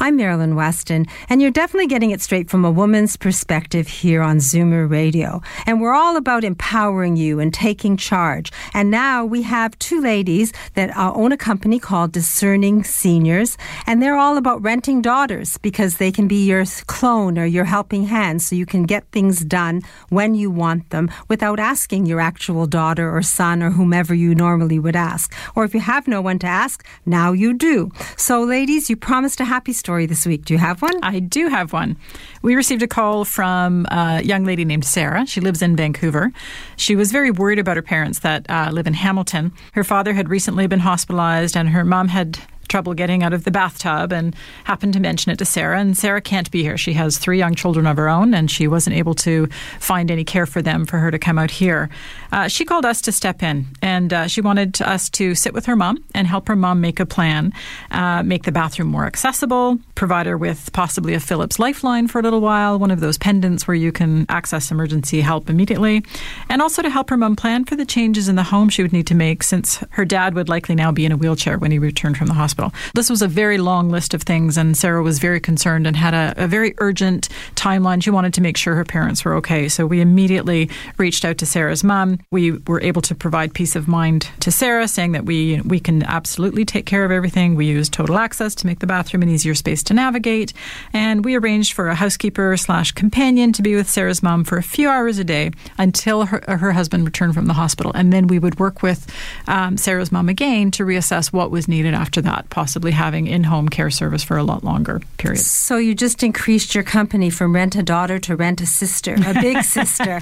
I'm 0.00 0.16
Marilyn 0.16 0.56
Weston, 0.56 1.06
and 1.28 1.40
you're 1.40 1.50
definitely 1.50 1.86
getting 1.86 2.10
it 2.10 2.20
straight 2.20 2.50
from 2.50 2.64
a 2.64 2.70
woman's 2.70 3.16
perspective 3.16 3.86
here 3.86 4.20
on 4.20 4.38
Zoomer 4.38 4.90
Radio. 4.90 5.42
And 5.64 5.80
we're 5.80 5.94
all 5.94 6.16
about 6.16 6.44
empowering 6.44 7.16
you 7.16 7.38
and 7.38 7.54
taking 7.54 7.96
charge. 7.96 8.50
And 8.74 8.90
now 8.90 9.24
we 9.24 9.42
have 9.42 9.78
two 9.78 10.00
ladies 10.00 10.52
that 10.74 10.96
uh, 10.96 11.12
own 11.14 11.30
a 11.30 11.36
company 11.36 11.78
called 11.78 12.10
Discerning 12.10 12.82
Seniors, 12.82 13.56
and 13.86 14.02
they're 14.02 14.16
all 14.16 14.36
about 14.36 14.62
renting 14.62 15.02
daughters 15.02 15.58
because 15.58 15.98
they 15.98 16.10
can 16.10 16.26
be 16.26 16.46
your 16.46 16.64
clone 16.86 17.38
or 17.38 17.44
your 17.44 17.64
helping 17.64 18.04
hand 18.04 18.42
so 18.42 18.56
you 18.56 18.66
can 18.66 18.84
get 18.84 19.04
things 19.12 19.44
done 19.44 19.82
when 20.08 20.34
you 20.34 20.50
want 20.50 20.90
them 20.90 21.10
without 21.28 21.60
asking 21.60 22.06
your 22.06 22.20
actual 22.20 22.66
daughter 22.66 23.14
or 23.14 23.22
son 23.22 23.62
or 23.62 23.70
whomever 23.70 24.14
you 24.14 24.34
normally 24.34 24.78
would 24.78 24.96
ask. 24.96 25.32
Or 25.54 25.64
if 25.64 25.74
you 25.74 25.80
have 25.80 26.08
no 26.08 26.20
one 26.20 26.38
to 26.40 26.46
ask, 26.46 26.84
now 27.06 27.32
you 27.32 27.52
do. 27.52 27.92
So, 28.16 28.42
ladies, 28.42 28.90
you 28.90 28.96
promised 28.96 29.38
a 29.38 29.44
happy 29.44 29.72
story 29.82 30.06
this 30.06 30.24
week. 30.24 30.44
Do 30.44 30.54
you 30.54 30.58
have 30.58 30.80
one? 30.80 30.96
I 31.02 31.18
do 31.18 31.48
have 31.48 31.72
one. 31.72 31.96
We 32.40 32.54
received 32.54 32.84
a 32.84 32.86
call 32.86 33.24
from 33.24 33.84
a 33.90 34.22
young 34.22 34.44
lady 34.44 34.64
named 34.64 34.84
Sarah. 34.84 35.26
She 35.26 35.40
lives 35.40 35.60
in 35.60 35.74
Vancouver. 35.74 36.30
She 36.76 36.94
was 36.94 37.10
very 37.10 37.32
worried 37.32 37.58
about 37.58 37.76
her 37.76 37.82
parents 37.82 38.20
that 38.20 38.48
uh, 38.48 38.70
live 38.72 38.86
in 38.86 38.94
Hamilton. 38.94 39.50
Her 39.72 39.82
father 39.82 40.12
had 40.12 40.28
recently 40.28 40.68
been 40.68 40.78
hospitalized, 40.78 41.56
and 41.56 41.70
her 41.70 41.84
mom 41.84 42.06
had 42.08 42.38
trouble 42.72 42.94
getting 42.94 43.22
out 43.22 43.34
of 43.34 43.44
the 43.44 43.50
bathtub 43.50 44.14
and 44.14 44.34
happened 44.64 44.94
to 44.94 44.98
mention 44.98 45.30
it 45.30 45.38
to 45.38 45.44
Sarah. 45.44 45.78
And 45.78 45.94
Sarah 45.94 46.22
can't 46.22 46.50
be 46.50 46.62
here. 46.62 46.78
She 46.78 46.94
has 46.94 47.18
three 47.18 47.36
young 47.36 47.54
children 47.54 47.86
of 47.86 47.98
her 47.98 48.08
own, 48.08 48.32
and 48.32 48.50
she 48.50 48.66
wasn't 48.66 48.96
able 48.96 49.14
to 49.16 49.46
find 49.78 50.10
any 50.10 50.24
care 50.24 50.46
for 50.46 50.62
them 50.62 50.86
for 50.86 50.96
her 50.96 51.10
to 51.10 51.18
come 51.18 51.38
out 51.38 51.50
here. 51.50 51.90
Uh, 52.32 52.48
she 52.48 52.64
called 52.64 52.86
us 52.86 53.02
to 53.02 53.12
step 53.12 53.42
in, 53.42 53.66
and 53.82 54.14
uh, 54.14 54.26
she 54.26 54.40
wanted 54.40 54.80
us 54.80 55.10
to 55.10 55.34
sit 55.34 55.52
with 55.52 55.66
her 55.66 55.76
mom 55.76 56.02
and 56.14 56.26
help 56.26 56.48
her 56.48 56.56
mom 56.56 56.80
make 56.80 56.98
a 56.98 57.04
plan, 57.04 57.52
uh, 57.90 58.22
make 58.22 58.44
the 58.44 58.52
bathroom 58.52 58.88
more 58.88 59.04
accessible, 59.04 59.78
provide 59.94 60.24
her 60.24 60.38
with 60.38 60.72
possibly 60.72 61.12
a 61.12 61.20
Philips 61.20 61.58
Lifeline 61.58 62.08
for 62.08 62.20
a 62.20 62.22
little 62.22 62.40
while, 62.40 62.78
one 62.78 62.90
of 62.90 63.00
those 63.00 63.18
pendants 63.18 63.68
where 63.68 63.74
you 63.74 63.92
can 63.92 64.24
access 64.30 64.70
emergency 64.70 65.20
help 65.20 65.50
immediately, 65.50 66.02
and 66.48 66.62
also 66.62 66.80
to 66.80 66.88
help 66.88 67.10
her 67.10 67.18
mom 67.18 67.36
plan 67.36 67.66
for 67.66 67.76
the 67.76 67.84
changes 67.84 68.30
in 68.30 68.36
the 68.36 68.44
home 68.44 68.70
she 68.70 68.80
would 68.80 68.94
need 68.94 69.06
to 69.08 69.14
make 69.14 69.42
since 69.42 69.84
her 69.90 70.06
dad 70.06 70.32
would 70.34 70.48
likely 70.48 70.74
now 70.74 70.90
be 70.90 71.04
in 71.04 71.12
a 71.12 71.18
wheelchair 71.18 71.58
when 71.58 71.70
he 71.70 71.78
returned 71.78 72.16
from 72.16 72.28
the 72.28 72.32
hospital 72.32 72.61
hospital. 72.62 72.92
This 72.94 73.10
was 73.10 73.22
a 73.22 73.28
very 73.28 73.58
long 73.58 73.88
list 73.88 74.14
of 74.14 74.22
things, 74.22 74.56
and 74.56 74.76
Sarah 74.76 75.02
was 75.02 75.18
very 75.18 75.40
concerned 75.40 75.86
and 75.86 75.96
had 75.96 76.14
a, 76.14 76.44
a 76.44 76.46
very 76.46 76.74
urgent 76.78 77.28
timeline. 77.54 78.02
She 78.02 78.10
wanted 78.10 78.34
to 78.34 78.40
make 78.40 78.56
sure 78.56 78.74
her 78.74 78.84
parents 78.84 79.24
were 79.24 79.34
okay. 79.36 79.68
So 79.68 79.86
we 79.86 80.00
immediately 80.00 80.70
reached 80.98 81.24
out 81.24 81.38
to 81.38 81.46
Sarah's 81.46 81.84
mom. 81.84 82.18
We 82.30 82.52
were 82.52 82.80
able 82.80 83.02
to 83.02 83.14
provide 83.14 83.54
peace 83.54 83.76
of 83.76 83.88
mind 83.88 84.28
to 84.40 84.50
Sarah, 84.50 84.88
saying 84.88 85.12
that 85.12 85.24
we 85.24 85.60
we 85.62 85.80
can 85.80 86.02
absolutely 86.04 86.64
take 86.64 86.86
care 86.86 87.04
of 87.04 87.10
everything. 87.10 87.54
We 87.54 87.66
used 87.66 87.92
total 87.92 88.18
access 88.18 88.54
to 88.56 88.66
make 88.66 88.80
the 88.80 88.86
bathroom 88.86 89.22
an 89.22 89.28
easier 89.28 89.54
space 89.54 89.82
to 89.84 89.94
navigate, 89.94 90.52
and 90.92 91.24
we 91.24 91.36
arranged 91.36 91.72
for 91.72 91.88
a 91.88 91.94
housekeeper 91.94 92.56
slash 92.56 92.92
companion 92.92 93.52
to 93.52 93.62
be 93.62 93.74
with 93.74 93.88
Sarah's 93.88 94.22
mom 94.22 94.44
for 94.44 94.58
a 94.58 94.62
few 94.62 94.88
hours 94.88 95.18
a 95.18 95.24
day 95.24 95.50
until 95.78 96.26
her, 96.26 96.42
her 96.48 96.72
husband 96.72 97.04
returned 97.04 97.34
from 97.34 97.46
the 97.46 97.54
hospital, 97.54 97.92
and 97.94 98.12
then 98.12 98.26
we 98.26 98.38
would 98.38 98.58
work 98.58 98.82
with 98.82 99.10
um, 99.46 99.76
Sarah's 99.76 100.12
mom 100.12 100.28
again 100.28 100.70
to 100.72 100.84
reassess 100.84 101.32
what 101.32 101.50
was 101.50 101.68
needed 101.68 101.94
after 101.94 102.20
that. 102.22 102.48
Possibly 102.52 102.92
having 102.92 103.26
in 103.26 103.44
home 103.44 103.66
care 103.66 103.90
service 103.90 104.22
for 104.22 104.36
a 104.36 104.42
lot 104.42 104.62
longer 104.62 105.00
period. 105.16 105.40
So 105.40 105.78
you 105.78 105.94
just 105.94 106.22
increased 106.22 106.74
your 106.74 106.84
company 106.84 107.30
from 107.30 107.54
rent 107.54 107.74
a 107.76 107.82
daughter 107.82 108.18
to 108.20 108.36
rent 108.36 108.60
a 108.60 108.66
sister, 108.66 109.16
a 109.26 109.32
big 109.32 109.64
sister. 109.78 110.18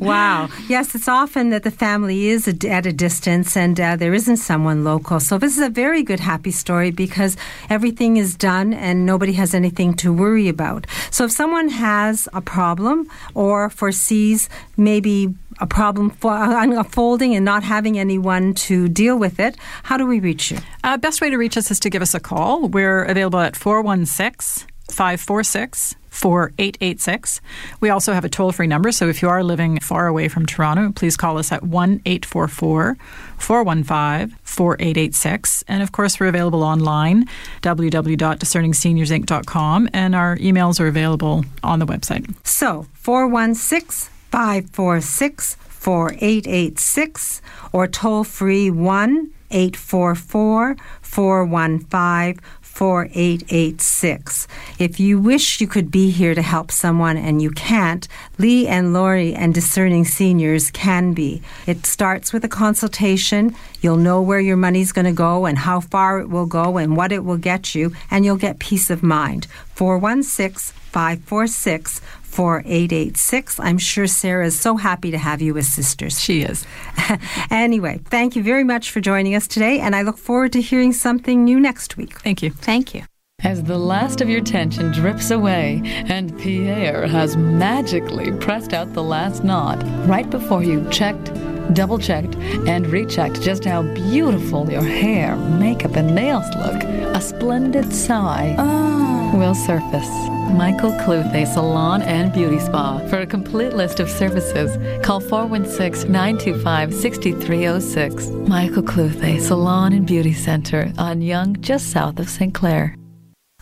Wow. 0.00 0.48
Yes, 0.68 0.94
it's 0.94 1.06
often 1.06 1.50
that 1.50 1.64
the 1.64 1.70
family 1.70 2.28
is 2.28 2.48
at 2.48 2.86
a 2.86 2.92
distance 2.94 3.58
and 3.58 3.78
uh, 3.78 3.94
there 3.96 4.14
isn't 4.14 4.38
someone 4.38 4.84
local. 4.84 5.20
So 5.20 5.36
this 5.36 5.54
is 5.58 5.62
a 5.62 5.68
very 5.68 6.02
good 6.02 6.20
happy 6.20 6.50
story 6.50 6.90
because 6.90 7.36
everything 7.68 8.16
is 8.16 8.36
done 8.36 8.72
and 8.72 9.04
nobody 9.04 9.34
has 9.34 9.52
anything 9.52 9.92
to 9.96 10.10
worry 10.10 10.48
about. 10.48 10.86
So 11.10 11.26
if 11.26 11.30
someone 11.30 11.68
has 11.68 12.26
a 12.32 12.40
problem 12.40 13.06
or 13.34 13.68
foresees 13.68 14.48
maybe 14.78 15.34
a 15.58 15.66
problem 15.66 16.10
for, 16.10 16.32
uh, 16.32 16.62
unfolding 16.62 17.34
and 17.34 17.44
not 17.44 17.62
having 17.62 17.98
anyone 17.98 18.54
to 18.54 18.88
deal 18.88 19.18
with 19.18 19.40
it, 19.40 19.56
how 19.84 19.96
do 19.96 20.06
we 20.06 20.20
reach 20.20 20.50
you? 20.50 20.58
Uh, 20.84 20.96
best 20.96 21.20
way 21.20 21.30
to 21.30 21.36
reach 21.36 21.56
us 21.56 21.70
is 21.70 21.80
to 21.80 21.90
give 21.90 22.02
us 22.02 22.14
a 22.14 22.20
call. 22.20 22.68
We're 22.68 23.04
available 23.04 23.40
at 23.40 23.56
416 23.56 24.66
546 24.90 25.96
4886. 26.16 27.40
We 27.80 27.90
also 27.90 28.14
have 28.14 28.24
a 28.24 28.28
toll 28.28 28.50
free 28.52 28.66
number, 28.66 28.90
so 28.90 29.06
if 29.08 29.20
you 29.20 29.28
are 29.28 29.44
living 29.44 29.78
far 29.80 30.06
away 30.06 30.28
from 30.28 30.46
Toronto, 30.46 30.92
please 30.92 31.14
call 31.16 31.36
us 31.38 31.52
at 31.52 31.62
1 31.62 32.00
844 32.06 32.96
415 33.38 34.36
4886. 34.42 35.64
And 35.68 35.82
of 35.82 35.92
course, 35.92 36.18
we're 36.18 36.28
available 36.28 36.62
online, 36.62 37.28
www.discerningseniorsinc.com, 37.62 39.90
and 39.92 40.14
our 40.14 40.38
emails 40.38 40.80
are 40.80 40.86
available 40.86 41.44
on 41.62 41.80
the 41.80 41.86
website. 41.86 42.34
So, 42.44 42.86
416 42.94 44.15
546 44.36 45.54
4886 45.54 47.40
or 47.72 47.86
toll 47.86 48.22
free 48.22 48.70
1 48.70 49.30
844 49.50 50.76
415 51.00 52.44
4886. 52.60 54.46
If 54.78 55.00
you 55.00 55.18
wish 55.18 55.62
you 55.62 55.66
could 55.66 55.90
be 55.90 56.10
here 56.10 56.34
to 56.34 56.42
help 56.42 56.70
someone 56.70 57.16
and 57.16 57.40
you 57.40 57.50
can't, 57.50 58.06
Lee 58.36 58.68
and 58.68 58.92
Lori 58.92 59.34
and 59.34 59.54
Discerning 59.54 60.04
Seniors 60.04 60.70
can 60.70 61.14
be. 61.14 61.40
It 61.66 61.86
starts 61.86 62.34
with 62.34 62.44
a 62.44 62.48
consultation. 62.48 63.56
You'll 63.80 63.96
know 63.96 64.20
where 64.20 64.40
your 64.40 64.58
money's 64.58 64.92
going 64.92 65.06
to 65.06 65.12
go 65.12 65.46
and 65.46 65.56
how 65.56 65.80
far 65.80 66.20
it 66.20 66.28
will 66.28 66.44
go 66.44 66.76
and 66.76 66.94
what 66.94 67.12
it 67.12 67.24
will 67.24 67.38
get 67.38 67.74
you, 67.74 67.94
and 68.10 68.26
you'll 68.26 68.36
get 68.36 68.58
peace 68.58 68.90
of 68.90 69.02
mind. 69.02 69.46
416 69.74 70.76
546 70.96 72.00
4886. 72.36 73.58
I'm 73.60 73.78
sure 73.78 74.06
Sarah 74.06 74.44
is 74.44 74.60
so 74.60 74.76
happy 74.76 75.10
to 75.10 75.16
have 75.16 75.40
you 75.40 75.56
as 75.56 75.68
sisters. 75.68 76.20
She 76.20 76.42
is. 76.42 76.66
anyway, 77.50 77.98
thank 78.04 78.36
you 78.36 78.42
very 78.42 78.62
much 78.62 78.90
for 78.90 79.00
joining 79.00 79.34
us 79.34 79.46
today, 79.46 79.80
and 79.80 79.96
I 79.96 80.02
look 80.02 80.18
forward 80.18 80.52
to 80.52 80.60
hearing 80.60 80.92
something 80.92 81.44
new 81.44 81.58
next 81.58 81.96
week. 81.96 82.20
Thank 82.20 82.42
you. 82.42 82.50
Thank 82.50 82.94
you. 82.94 83.04
As 83.42 83.62
the 83.62 83.78
last 83.78 84.20
of 84.20 84.28
your 84.28 84.42
tension 84.42 84.92
drips 84.92 85.30
away 85.30 85.80
and 85.84 86.38
Pierre 86.38 87.06
has 87.06 87.38
magically 87.38 88.32
pressed 88.32 88.74
out 88.74 88.92
the 88.92 89.02
last 89.02 89.42
knot 89.42 89.82
right 90.06 90.28
before 90.28 90.62
you 90.62 90.86
checked, 90.90 91.32
double 91.72 91.98
checked, 91.98 92.34
and 92.66 92.86
rechecked 92.86 93.40
just 93.40 93.64
how 93.64 93.82
beautiful 93.94 94.70
your 94.70 94.82
hair, 94.82 95.36
makeup, 95.36 95.96
and 95.96 96.14
nails 96.14 96.46
look, 96.56 96.82
a 96.82 97.20
splendid 97.20 97.94
sigh 97.94 98.54
oh. 98.58 99.15
Will 99.36 99.54
surface. 99.54 100.08
Michael 100.50 100.92
Cluthe 101.04 101.46
Salon 101.46 102.00
and 102.00 102.32
Beauty 102.32 102.58
Spa. 102.58 103.06
For 103.08 103.18
a 103.18 103.26
complete 103.26 103.74
list 103.74 104.00
of 104.00 104.08
services, 104.08 104.78
call 105.04 105.20
416 105.20 106.10
925 106.10 106.94
6306. 106.94 108.30
Michael 108.48 108.82
Cluthe 108.82 109.40
Salon 109.40 109.92
and 109.92 110.06
Beauty 110.06 110.32
Center 110.32 110.90
on 110.96 111.20
Yonge, 111.20 111.60
just 111.60 111.90
south 111.90 112.18
of 112.18 112.30
St. 112.30 112.54
Clair. 112.54 112.96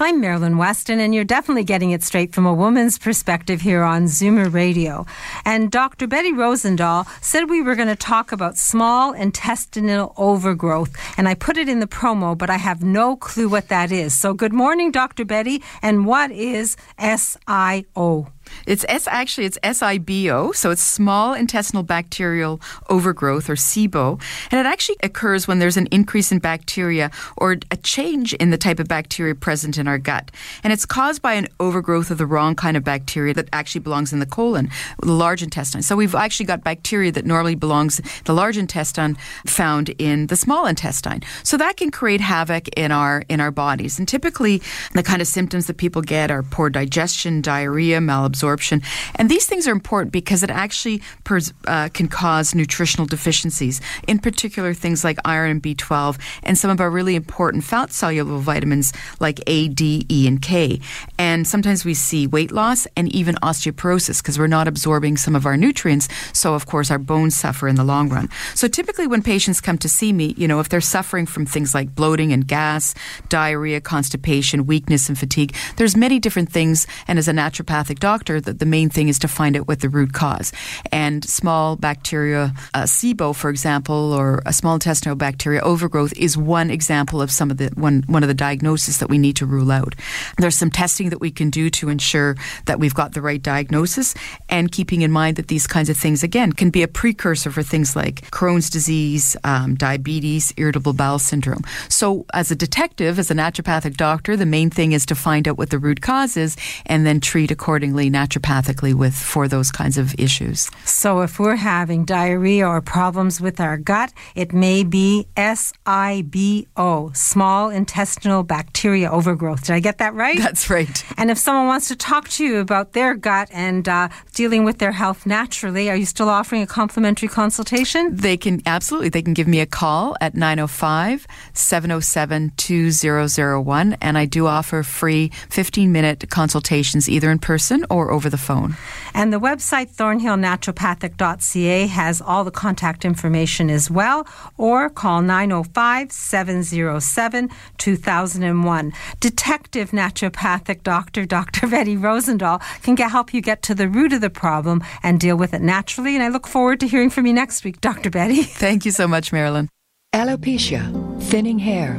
I'm 0.00 0.20
Marilyn 0.20 0.58
Weston, 0.58 0.98
and 0.98 1.14
you're 1.14 1.22
definitely 1.22 1.62
getting 1.62 1.92
it 1.92 2.02
straight 2.02 2.34
from 2.34 2.46
a 2.46 2.52
woman's 2.52 2.98
perspective 2.98 3.60
here 3.60 3.84
on 3.84 4.06
Zoomer 4.06 4.52
Radio. 4.52 5.06
And 5.44 5.70
Dr. 5.70 6.08
Betty 6.08 6.32
Rosendahl 6.32 7.06
said 7.22 7.48
we 7.48 7.62
were 7.62 7.76
going 7.76 7.86
to 7.86 7.94
talk 7.94 8.32
about 8.32 8.58
small 8.58 9.12
intestinal 9.12 10.12
overgrowth, 10.16 10.96
and 11.16 11.28
I 11.28 11.34
put 11.34 11.56
it 11.56 11.68
in 11.68 11.78
the 11.78 11.86
promo, 11.86 12.36
but 12.36 12.50
I 12.50 12.56
have 12.56 12.82
no 12.82 13.14
clue 13.14 13.48
what 13.48 13.68
that 13.68 13.92
is. 13.92 14.18
So, 14.18 14.34
good 14.34 14.52
morning, 14.52 14.90
Dr. 14.90 15.24
Betty, 15.24 15.62
and 15.80 16.06
what 16.06 16.32
is 16.32 16.76
SIO? 16.98 18.32
It's 18.66 18.84
S 18.88 19.06
actually 19.08 19.46
it's 19.46 19.58
SIBO, 19.58 20.54
so 20.54 20.70
it's 20.70 20.82
small 20.82 21.34
intestinal 21.34 21.82
bacterial 21.82 22.60
overgrowth 22.88 23.50
or 23.50 23.56
SIBO, 23.56 24.20
and 24.50 24.60
it 24.60 24.66
actually 24.66 24.96
occurs 25.02 25.46
when 25.48 25.58
there's 25.58 25.76
an 25.76 25.86
increase 25.90 26.32
in 26.32 26.38
bacteria 26.38 27.10
or 27.36 27.56
a 27.70 27.76
change 27.76 28.32
in 28.34 28.50
the 28.50 28.58
type 28.58 28.78
of 28.78 28.88
bacteria 28.88 29.34
present 29.34 29.76
in 29.76 29.88
our 29.88 29.98
gut. 29.98 30.30
And 30.62 30.72
it's 30.72 30.86
caused 30.86 31.20
by 31.22 31.34
an 31.34 31.48
overgrowth 31.60 32.10
of 32.10 32.18
the 32.18 32.26
wrong 32.26 32.54
kind 32.54 32.76
of 32.76 32.84
bacteria 32.84 33.34
that 33.34 33.48
actually 33.52 33.80
belongs 33.80 34.12
in 34.12 34.18
the 34.20 34.26
colon, 34.26 34.70
the 35.00 35.12
large 35.12 35.42
intestine. 35.42 35.82
So 35.82 35.96
we've 35.96 36.14
actually 36.14 36.46
got 36.46 36.64
bacteria 36.64 37.12
that 37.12 37.26
normally 37.26 37.54
belongs 37.54 38.00
the 38.24 38.32
large 38.32 38.56
intestine 38.56 39.16
found 39.46 39.90
in 39.98 40.28
the 40.28 40.36
small 40.36 40.66
intestine. 40.66 41.22
So 41.42 41.56
that 41.56 41.76
can 41.76 41.90
create 41.90 42.20
havoc 42.20 42.68
in 42.76 42.92
our 42.92 43.24
in 43.28 43.40
our 43.40 43.50
bodies. 43.50 43.98
And 43.98 44.08
typically 44.08 44.62
the 44.92 45.02
kind 45.02 45.20
of 45.20 45.28
symptoms 45.28 45.66
that 45.66 45.76
people 45.76 46.02
get 46.02 46.30
are 46.30 46.42
poor 46.42 46.70
digestion, 46.70 47.42
diarrhea, 47.42 47.98
malabsorption 47.98 48.43
absorption. 48.44 48.82
And 49.16 49.30
these 49.30 49.46
things 49.46 49.66
are 49.66 49.72
important 49.72 50.12
because 50.12 50.42
it 50.42 50.50
actually 50.50 51.00
pers- 51.24 51.52
uh, 51.66 51.88
can 51.94 52.08
cause 52.08 52.54
nutritional 52.54 53.06
deficiencies, 53.06 53.80
in 54.06 54.18
particular 54.18 54.74
things 54.74 55.02
like 55.02 55.18
iron 55.24 55.50
and 55.50 55.62
B12 55.62 56.18
and 56.42 56.58
some 56.58 56.70
of 56.70 56.80
our 56.80 56.90
really 56.90 57.14
important 57.14 57.64
fat 57.64 57.90
soluble 57.90 58.40
vitamins 58.40 58.92
like 59.18 59.40
A, 59.46 59.68
D, 59.68 60.04
E, 60.10 60.28
and 60.28 60.42
K. 60.42 60.80
And 61.18 61.46
sometimes 61.46 61.84
we 61.86 61.94
see 61.94 62.26
weight 62.26 62.52
loss 62.52 62.86
and 62.96 63.08
even 63.14 63.34
osteoporosis 63.36 64.22
because 64.22 64.38
we're 64.38 64.46
not 64.58 64.68
absorbing 64.68 65.16
some 65.16 65.34
of 65.34 65.46
our 65.46 65.56
nutrients. 65.56 66.08
So, 66.32 66.54
of 66.54 66.66
course, 66.66 66.90
our 66.90 66.98
bones 66.98 67.34
suffer 67.34 67.66
in 67.66 67.76
the 67.76 67.84
long 67.84 68.10
run. 68.10 68.28
So, 68.54 68.68
typically, 68.68 69.06
when 69.06 69.22
patients 69.22 69.60
come 69.60 69.78
to 69.78 69.88
see 69.88 70.12
me, 70.12 70.34
you 70.36 70.46
know, 70.46 70.60
if 70.60 70.68
they're 70.68 70.82
suffering 70.82 71.26
from 71.26 71.46
things 71.46 71.74
like 71.74 71.94
bloating 71.94 72.32
and 72.32 72.46
gas, 72.46 72.94
diarrhea, 73.28 73.80
constipation, 73.80 74.66
weakness, 74.66 75.08
and 75.08 75.18
fatigue, 75.18 75.54
there's 75.76 75.96
many 75.96 76.18
different 76.18 76.52
things. 76.52 76.86
And 77.08 77.18
as 77.18 77.28
a 77.28 77.32
naturopathic 77.32 77.98
doctor, 77.98 78.23
doctor 78.24 78.40
that 78.40 78.58
the 78.58 78.66
main 78.66 78.88
thing 78.88 79.08
is 79.08 79.18
to 79.18 79.28
find 79.28 79.54
out 79.54 79.68
what 79.68 79.80
the 79.80 79.88
root 79.88 80.14
cause. 80.14 80.50
And 80.90 81.22
small 81.24 81.76
bacteria, 81.76 82.54
uh, 82.72 82.84
SIBO, 82.84 83.34
for 83.34 83.50
example, 83.50 84.14
or 84.14 84.42
a 84.46 84.52
small 84.52 84.74
intestinal 84.74 85.14
bacteria 85.14 85.60
overgrowth 85.60 86.14
is 86.16 86.34
one 86.34 86.70
example 86.70 87.20
of 87.20 87.30
some 87.30 87.50
of 87.50 87.58
the 87.58 87.68
one 87.74 88.02
one 88.06 88.22
of 88.22 88.28
the 88.28 88.34
diagnoses 88.34 88.98
that 88.98 89.10
we 89.10 89.18
need 89.18 89.36
to 89.36 89.46
rule 89.46 89.70
out. 89.70 89.94
There's 90.38 90.56
some 90.56 90.70
testing 90.70 91.10
that 91.10 91.20
we 91.20 91.30
can 91.30 91.50
do 91.50 91.68
to 91.70 91.90
ensure 91.90 92.36
that 92.64 92.80
we've 92.80 92.94
got 92.94 93.12
the 93.12 93.20
right 93.20 93.42
diagnosis, 93.42 94.14
and 94.48 94.72
keeping 94.72 95.02
in 95.02 95.12
mind 95.12 95.36
that 95.36 95.48
these 95.48 95.66
kinds 95.66 95.90
of 95.90 95.96
things 95.96 96.22
again 96.22 96.52
can 96.52 96.70
be 96.70 96.82
a 96.82 96.88
precursor 96.88 97.50
for 97.50 97.62
things 97.62 97.94
like 97.94 98.30
Crohn's 98.30 98.70
disease, 98.70 99.36
um, 99.44 99.74
diabetes, 99.74 100.54
irritable 100.56 100.94
bowel 100.94 101.18
syndrome. 101.18 101.62
So, 101.88 102.24
as 102.32 102.50
a 102.50 102.56
detective, 102.56 103.18
as 103.18 103.30
a 103.30 103.34
naturopathic 103.34 103.96
doctor, 103.96 104.36
the 104.36 104.46
main 104.46 104.70
thing 104.70 104.92
is 104.92 105.04
to 105.06 105.14
find 105.14 105.46
out 105.46 105.58
what 105.58 105.68
the 105.68 105.78
root 105.78 106.00
cause 106.00 106.36
is 106.36 106.56
and 106.86 107.04
then 107.04 107.20
treat 107.20 107.50
accordingly 107.50 108.08
naturopathically 108.14 108.94
with 108.94 109.14
for 109.14 109.48
those 109.48 109.70
kinds 109.70 109.98
of 109.98 110.14
issues. 110.18 110.70
So 110.84 111.20
if 111.20 111.38
we're 111.38 111.56
having 111.56 112.04
diarrhea 112.04 112.66
or 112.66 112.80
problems 112.80 113.40
with 113.40 113.60
our 113.60 113.76
gut, 113.76 114.12
it 114.34 114.52
may 114.52 114.84
be 114.84 115.26
SIBO, 115.36 117.16
small 117.16 117.70
intestinal 117.70 118.42
bacteria 118.42 119.10
overgrowth. 119.10 119.64
Did 119.66 119.74
I 119.74 119.80
get 119.80 119.98
that 119.98 120.14
right? 120.14 120.38
That's 120.38 120.70
right. 120.70 121.04
And 121.16 121.30
if 121.30 121.38
someone 121.38 121.66
wants 121.66 121.88
to 121.88 121.96
talk 121.96 122.28
to 122.30 122.44
you 122.44 122.58
about 122.58 122.92
their 122.92 123.14
gut 123.14 123.48
and 123.52 123.88
uh, 123.88 124.08
dealing 124.32 124.64
with 124.64 124.78
their 124.78 124.92
health 124.92 125.26
naturally, 125.26 125.90
are 125.90 125.96
you 125.96 126.06
still 126.06 126.28
offering 126.28 126.62
a 126.62 126.66
complimentary 126.66 127.28
consultation? 127.28 128.14
They 128.14 128.36
can 128.36 128.62
absolutely. 128.66 129.08
They 129.08 129.22
can 129.22 129.34
give 129.34 129.48
me 129.48 129.60
a 129.60 129.66
call 129.66 130.16
at 130.20 130.34
905 130.34 131.26
707 131.52 132.52
2001 132.56 133.96
and 134.00 134.18
I 134.18 134.24
do 134.24 134.46
offer 134.46 134.82
free 134.82 135.30
15 135.50 135.92
minute 135.92 136.28
consultations 136.30 137.08
either 137.08 137.30
in 137.30 137.38
person 137.38 137.84
or 137.90 138.03
over 138.10 138.30
the 138.30 138.38
phone. 138.38 138.76
And 139.14 139.32
the 139.32 139.40
website 139.40 139.94
thornhillnaturopathic.ca 139.94 141.86
has 141.86 142.20
all 142.20 142.44
the 142.44 142.50
contact 142.50 143.04
information 143.04 143.70
as 143.70 143.90
well, 143.90 144.26
or 144.56 144.90
call 144.90 145.22
905 145.22 146.12
707 146.12 147.50
2001. 147.78 148.92
Detective 149.20 149.90
naturopathic 149.90 150.82
doctor, 150.82 151.24
Dr. 151.36 151.66
Betty 151.66 151.96
Rosendahl, 151.96 152.60
can 152.82 152.94
get, 152.94 153.10
help 153.10 153.34
you 153.34 153.40
get 153.40 153.62
to 153.62 153.74
the 153.74 153.88
root 153.88 154.12
of 154.12 154.20
the 154.20 154.30
problem 154.30 154.82
and 155.02 155.20
deal 155.20 155.36
with 155.36 155.54
it 155.54 155.62
naturally. 155.62 156.14
And 156.14 156.22
I 156.22 156.28
look 156.28 156.46
forward 156.46 156.80
to 156.80 156.86
hearing 156.86 157.10
from 157.10 157.26
you 157.26 157.32
next 157.32 157.64
week, 157.64 157.80
Dr. 157.80 158.10
Betty. 158.10 158.42
Thank 158.42 158.84
you 158.84 158.90
so 158.90 159.06
much, 159.08 159.32
Marilyn. 159.32 159.68
Alopecia, 160.14 161.20
thinning 161.22 161.58
hair, 161.58 161.98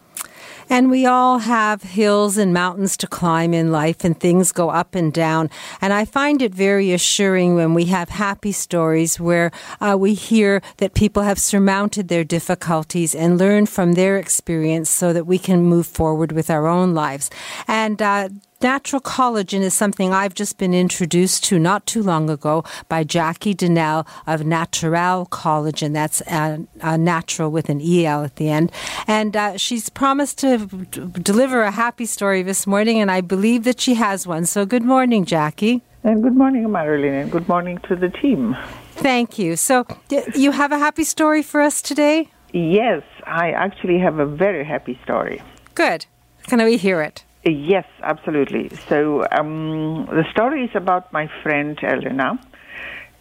And 0.69 0.89
we 0.89 1.05
all 1.05 1.39
have 1.39 1.83
hills 1.83 2.37
and 2.37 2.53
mountains 2.53 2.97
to 2.97 3.07
climb 3.07 3.53
in 3.53 3.71
life, 3.71 4.03
and 4.03 4.19
things 4.19 4.51
go 4.51 4.69
up 4.69 4.95
and 4.95 5.13
down. 5.13 5.49
And 5.81 5.93
I 5.93 6.05
find 6.05 6.41
it 6.41 6.53
very 6.53 6.91
assuring 6.91 7.55
when 7.55 7.73
we 7.73 7.85
have 7.85 8.09
happy 8.09 8.51
stories 8.51 9.19
where 9.19 9.51
uh, 9.79 9.95
we 9.99 10.13
hear 10.13 10.61
that 10.77 10.93
people 10.93 11.23
have 11.23 11.39
surmounted 11.39 12.07
their 12.07 12.23
difficulties 12.23 13.15
and 13.15 13.37
learned 13.37 13.69
from 13.69 13.93
their 13.93 14.17
experience 14.17 14.89
so 14.89 15.13
that 15.13 15.25
we 15.25 15.37
can 15.37 15.63
move 15.63 15.87
forward 15.87 16.31
with 16.31 16.49
our 16.49 16.67
own 16.67 16.93
lives. 16.93 17.29
And 17.67 18.01
uh, 18.01 18.29
Natural 18.61 19.01
collagen 19.01 19.61
is 19.61 19.73
something 19.73 20.13
I've 20.13 20.35
just 20.35 20.59
been 20.59 20.73
introduced 20.73 21.43
to 21.45 21.57
not 21.57 21.87
too 21.87 22.03
long 22.03 22.29
ago 22.29 22.63
by 22.89 23.03
Jacqui 23.03 23.57
Donnell 23.57 24.05
of 24.27 24.45
Naturel 24.45 25.25
Collagen. 25.31 25.93
That's 25.93 26.21
a, 26.21 26.63
a 26.81 26.95
natural 26.95 27.49
with 27.49 27.69
an 27.69 27.81
EL 27.81 28.23
at 28.23 28.35
the 28.35 28.49
end. 28.49 28.71
And 29.07 29.35
uh, 29.35 29.57
she's 29.57 29.89
promised 29.89 30.37
to 30.39 30.67
d- 30.67 31.07
deliver 31.23 31.63
a 31.63 31.71
happy 31.71 32.05
story 32.05 32.43
this 32.43 32.67
morning, 32.67 32.99
and 32.99 33.09
I 33.09 33.21
believe 33.21 33.63
that 33.63 33.79
she 33.81 33.95
has 33.95 34.27
one. 34.27 34.45
So 34.45 34.63
good 34.67 34.83
morning, 34.83 35.25
Jacqui. 35.25 35.81
And 36.03 36.21
good 36.21 36.35
morning, 36.35 36.71
Marilyn, 36.71 37.15
and 37.15 37.31
good 37.31 37.47
morning 37.47 37.79
to 37.87 37.95
the 37.95 38.09
team. 38.09 38.55
Thank 38.93 39.39
you. 39.39 39.55
So, 39.55 39.87
d- 40.07 40.21
you 40.35 40.51
have 40.51 40.71
a 40.71 40.77
happy 40.77 41.03
story 41.03 41.41
for 41.41 41.61
us 41.61 41.81
today? 41.81 42.29
Yes, 42.53 43.01
I 43.25 43.51
actually 43.51 43.97
have 43.97 44.19
a 44.19 44.25
very 44.25 44.63
happy 44.63 44.99
story. 45.03 45.41
Good. 45.73 46.05
Can 46.43 46.63
we 46.63 46.77
hear 46.77 47.01
it? 47.01 47.23
Yes, 47.43 47.85
absolutely. 48.03 48.69
So 48.87 49.25
um, 49.31 50.05
the 50.05 50.25
story 50.31 50.65
is 50.65 50.75
about 50.75 51.11
my 51.11 51.27
friend 51.41 51.77
Elena. 51.81 52.39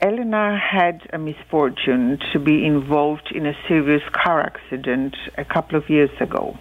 Elena 0.03 0.59
had 0.59 1.09
a 1.13 1.19
misfortune 1.19 2.19
to 2.33 2.39
be 2.39 2.65
involved 2.67 3.33
in 3.35 3.47
a 3.47 3.55
serious 3.67 4.03
car 4.13 4.41
accident 4.41 5.17
a 5.39 5.45
couple 5.45 5.77
of 5.77 5.89
years 5.89 6.11
ago. 6.21 6.59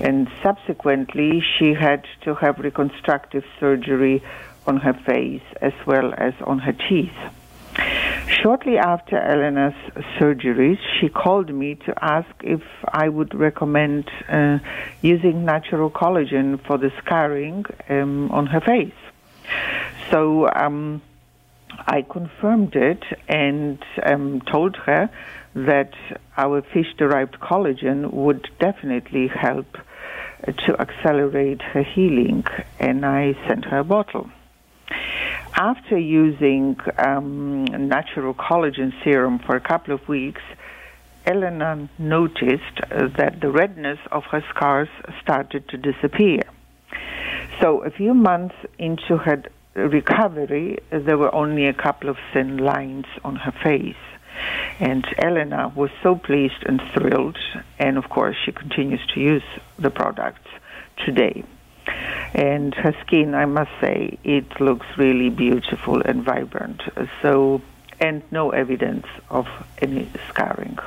And 0.00 0.28
subsequently, 0.42 1.42
she 1.58 1.72
had 1.72 2.06
to 2.22 2.34
have 2.34 2.58
reconstructive 2.58 3.44
surgery 3.58 4.22
on 4.66 4.78
her 4.78 4.92
face 4.92 5.42
as 5.62 5.72
well 5.86 6.12
as 6.18 6.34
on 6.42 6.58
her 6.58 6.72
teeth. 6.72 7.16
Shortly 8.28 8.76
after 8.76 9.16
Elena's 9.16 9.74
surgeries, 10.18 10.78
she 11.00 11.08
called 11.08 11.52
me 11.54 11.76
to 11.86 11.94
ask 12.04 12.28
if 12.42 12.62
I 12.88 13.08
would 13.08 13.34
recommend 13.34 14.10
uh, 14.28 14.58
using 15.00 15.44
natural 15.44 15.90
collagen 15.90 16.60
for 16.66 16.76
the 16.76 16.90
scarring 16.98 17.64
um, 17.88 18.30
on 18.32 18.46
her 18.46 18.60
face. 18.60 18.92
So 20.10 20.48
um, 20.52 21.02
I 21.86 22.02
confirmed 22.02 22.74
it 22.74 23.04
and 23.28 23.78
um, 24.04 24.40
told 24.40 24.76
her 24.76 25.08
that 25.54 25.92
our 26.36 26.62
fish 26.62 26.94
derived 26.98 27.38
collagen 27.38 28.12
would 28.12 28.48
definitely 28.58 29.28
help 29.28 29.78
to 30.66 30.80
accelerate 30.80 31.62
her 31.62 31.82
healing, 31.82 32.44
and 32.80 33.06
I 33.06 33.34
sent 33.46 33.66
her 33.66 33.78
a 33.78 33.84
bottle 33.84 34.28
after 35.56 35.98
using 35.98 36.76
um, 36.98 37.64
natural 37.64 38.34
collagen 38.34 38.92
serum 39.02 39.38
for 39.38 39.56
a 39.56 39.60
couple 39.60 39.94
of 39.94 40.06
weeks, 40.06 40.42
Elena 41.24 41.88
noticed 41.98 42.80
uh, 42.82 43.08
that 43.16 43.40
the 43.40 43.50
redness 43.50 43.98
of 44.12 44.24
her 44.24 44.44
scars 44.50 44.88
started 45.20 45.68
to 45.70 45.78
disappear. 45.78 46.42
So, 47.60 47.82
a 47.82 47.90
few 47.90 48.12
months 48.12 48.54
into 48.78 49.16
her 49.16 49.42
recovery, 49.74 50.78
there 50.90 51.18
were 51.18 51.34
only 51.34 51.66
a 51.66 51.72
couple 51.72 52.10
of 52.10 52.18
thin 52.32 52.58
lines 52.58 53.06
on 53.24 53.36
her 53.36 53.52
face. 53.52 53.96
And 54.78 55.06
Elena 55.18 55.72
was 55.74 55.90
so 56.02 56.14
pleased 56.14 56.62
and 56.66 56.82
thrilled, 56.92 57.38
and 57.78 57.96
of 57.96 58.10
course, 58.10 58.36
she 58.44 58.52
continues 58.52 59.00
to 59.14 59.20
use 59.20 59.42
the 59.78 59.90
products 59.90 60.50
today. 61.04 61.44
And 62.34 62.74
her 62.74 62.94
skin, 63.02 63.34
I 63.34 63.46
must 63.46 63.70
say, 63.80 64.18
it 64.24 64.60
looks 64.60 64.86
really 64.96 65.30
beautiful 65.30 66.00
and 66.02 66.22
vibrant. 66.22 66.82
So, 67.22 67.62
and 68.00 68.22
no 68.30 68.50
evidence 68.50 69.06
of 69.30 69.46
any 69.80 70.08
scarring. 70.28 70.78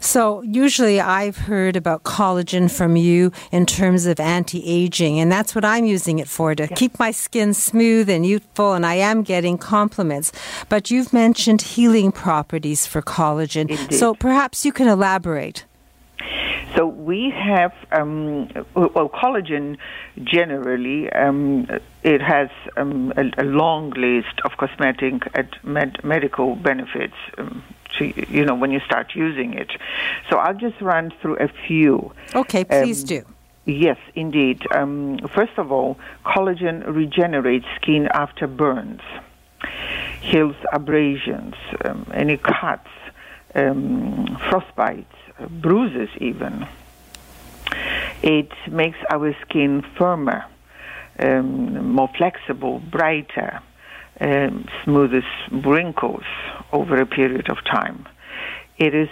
So, 0.00 0.42
usually 0.42 1.00
I've 1.00 1.36
heard 1.36 1.74
about 1.74 2.04
collagen 2.04 2.70
from 2.70 2.96
you 2.96 3.32
in 3.50 3.66
terms 3.66 4.06
of 4.06 4.20
anti 4.20 4.62
aging, 4.64 5.18
and 5.18 5.30
that's 5.30 5.54
what 5.54 5.64
I'm 5.64 5.84
using 5.84 6.20
it 6.20 6.28
for 6.28 6.54
to 6.54 6.64
yeah. 6.64 6.76
keep 6.76 6.98
my 6.98 7.10
skin 7.10 7.52
smooth 7.52 8.08
and 8.08 8.24
youthful, 8.24 8.74
and 8.74 8.86
I 8.86 8.94
am 8.94 9.22
getting 9.22 9.58
compliments. 9.58 10.30
But 10.68 10.90
you've 10.90 11.12
mentioned 11.12 11.62
healing 11.62 12.12
properties 12.12 12.86
for 12.86 13.02
collagen. 13.02 13.70
Indeed. 13.70 13.94
So, 13.94 14.14
perhaps 14.14 14.64
you 14.64 14.72
can 14.72 14.86
elaborate. 14.86 15.64
So 16.76 16.86
we 16.86 17.30
have 17.30 17.72
um, 17.92 18.48
well 18.74 19.08
collagen 19.08 19.78
generally 20.22 21.10
um, 21.12 21.66
it 22.02 22.20
has 22.20 22.50
um, 22.76 23.12
a, 23.16 23.42
a, 23.42 23.44
long 23.44 23.90
list 23.90 24.40
of 24.44 24.52
cosmetic 24.58 25.22
and 25.34 25.56
med- 25.62 26.04
medical 26.04 26.56
benefits. 26.56 27.16
Um, 27.38 27.62
to, 27.98 28.12
you 28.30 28.44
know 28.44 28.54
when 28.54 28.70
you 28.70 28.80
start 28.80 29.14
using 29.14 29.54
it. 29.54 29.70
So 30.28 30.36
I'll 30.36 30.54
just 30.54 30.80
run 30.80 31.10
through 31.22 31.36
a 31.38 31.48
few. 31.48 32.12
Okay, 32.34 32.64
please 32.64 33.02
do. 33.02 33.24
Yes, 33.64 33.98
indeed. 34.14 34.62
Um, 34.74 35.18
first 35.34 35.58
of 35.58 35.70
all, 35.70 35.98
collagen 36.24 36.86
regenerates 36.86 37.66
skin 37.76 38.08
after 38.12 38.46
burns, 38.46 39.02
heals 40.20 40.56
abrasions, 40.72 41.54
um, 41.84 42.10
any 42.14 42.38
cuts, 42.38 42.88
um, 43.54 44.26
frostbites, 44.48 45.04
bruises 45.48 46.08
even. 46.20 46.66
It 48.22 48.50
makes 48.70 48.98
our 49.10 49.34
skin 49.42 49.82
firmer, 49.96 50.44
um, 51.18 51.92
more 51.92 52.10
flexible, 52.16 52.80
brighter, 52.80 53.60
um, 54.20 54.66
smooths 54.84 55.26
wrinkles 55.50 56.24
over 56.72 57.00
a 57.00 57.06
period 57.06 57.48
of 57.48 57.58
time. 57.64 58.06
It 58.76 58.94
is 58.94 59.08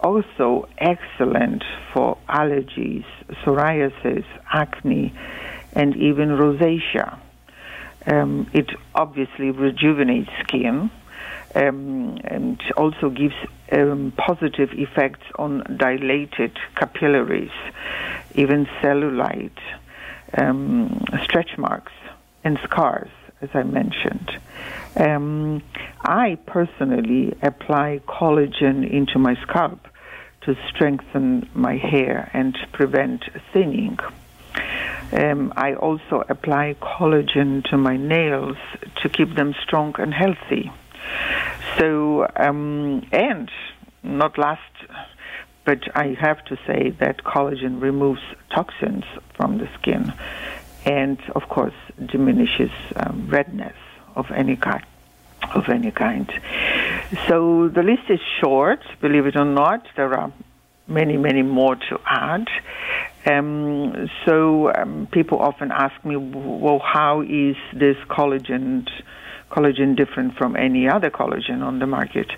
also 0.00 0.68
excellent 0.78 1.64
for 1.92 2.18
allergies, 2.28 3.04
psoriasis, 3.44 4.24
acne, 4.52 5.12
and 5.72 5.96
even 5.96 6.30
rosacea. 6.30 7.18
Um, 8.06 8.48
it 8.52 8.70
obviously 8.94 9.50
rejuvenates 9.50 10.30
skin 10.44 10.90
um, 11.54 12.18
and 12.24 12.60
also 12.76 13.10
gives 13.10 13.34
um, 13.72 14.12
positive 14.16 14.70
effects 14.72 15.24
on 15.38 15.76
dilated 15.76 16.56
capillaries, 16.76 17.50
even 18.34 18.66
cellulite, 18.82 19.60
um, 20.36 21.04
stretch 21.24 21.56
marks, 21.58 21.92
and 22.44 22.58
scars, 22.64 23.10
as 23.40 23.50
I 23.54 23.62
mentioned. 23.62 24.30
Um, 24.96 25.62
I 26.02 26.38
personally 26.46 27.36
apply 27.42 28.00
collagen 28.06 28.88
into 28.90 29.18
my 29.18 29.34
scalp 29.42 29.86
to 30.42 30.56
strengthen 30.68 31.48
my 31.54 31.76
hair 31.76 32.30
and 32.32 32.56
prevent 32.72 33.24
thinning. 33.52 33.98
Um, 35.12 35.52
I 35.56 35.74
also 35.74 36.24
apply 36.28 36.76
collagen 36.80 37.64
to 37.70 37.76
my 37.76 37.96
nails 37.96 38.56
to 39.02 39.08
keep 39.08 39.34
them 39.34 39.54
strong 39.62 39.94
and 39.98 40.12
healthy. 40.12 40.70
So, 41.78 42.26
um, 42.36 43.06
and 43.12 43.50
not 44.02 44.38
last, 44.38 44.60
but 45.64 45.80
I 45.94 46.16
have 46.20 46.44
to 46.46 46.56
say 46.66 46.90
that 46.98 47.24
collagen 47.24 47.80
removes 47.80 48.22
toxins 48.50 49.04
from 49.34 49.58
the 49.58 49.68
skin 49.78 50.12
and, 50.84 51.18
of 51.34 51.48
course, 51.48 51.74
diminishes 52.06 52.70
um, 52.96 53.28
redness 53.28 53.76
of 54.16 54.30
any 54.30 54.56
kind. 54.56 54.84
Of 55.54 55.68
any 55.68 55.92
kind. 55.92 56.28
So 57.28 57.68
the 57.68 57.82
list 57.82 58.10
is 58.10 58.20
short, 58.40 58.80
believe 59.00 59.26
it 59.26 59.36
or 59.36 59.44
not. 59.44 59.86
There 59.96 60.12
are 60.12 60.32
many, 60.88 61.16
many 61.16 61.42
more 61.42 61.76
to 61.76 62.00
add. 62.04 62.48
Um, 63.24 64.10
so 64.24 64.72
um, 64.74 65.08
people 65.12 65.38
often 65.38 65.70
ask 65.70 66.04
me, 66.04 66.16
well, 66.16 66.80
how 66.80 67.22
is 67.22 67.56
this 67.72 67.96
collagen 68.08 68.88
collagen 69.50 69.96
different 69.96 70.36
from 70.36 70.56
any 70.56 70.88
other 70.88 71.10
collagen 71.10 71.62
on 71.62 71.78
the 71.78 71.86
market? 71.86 72.30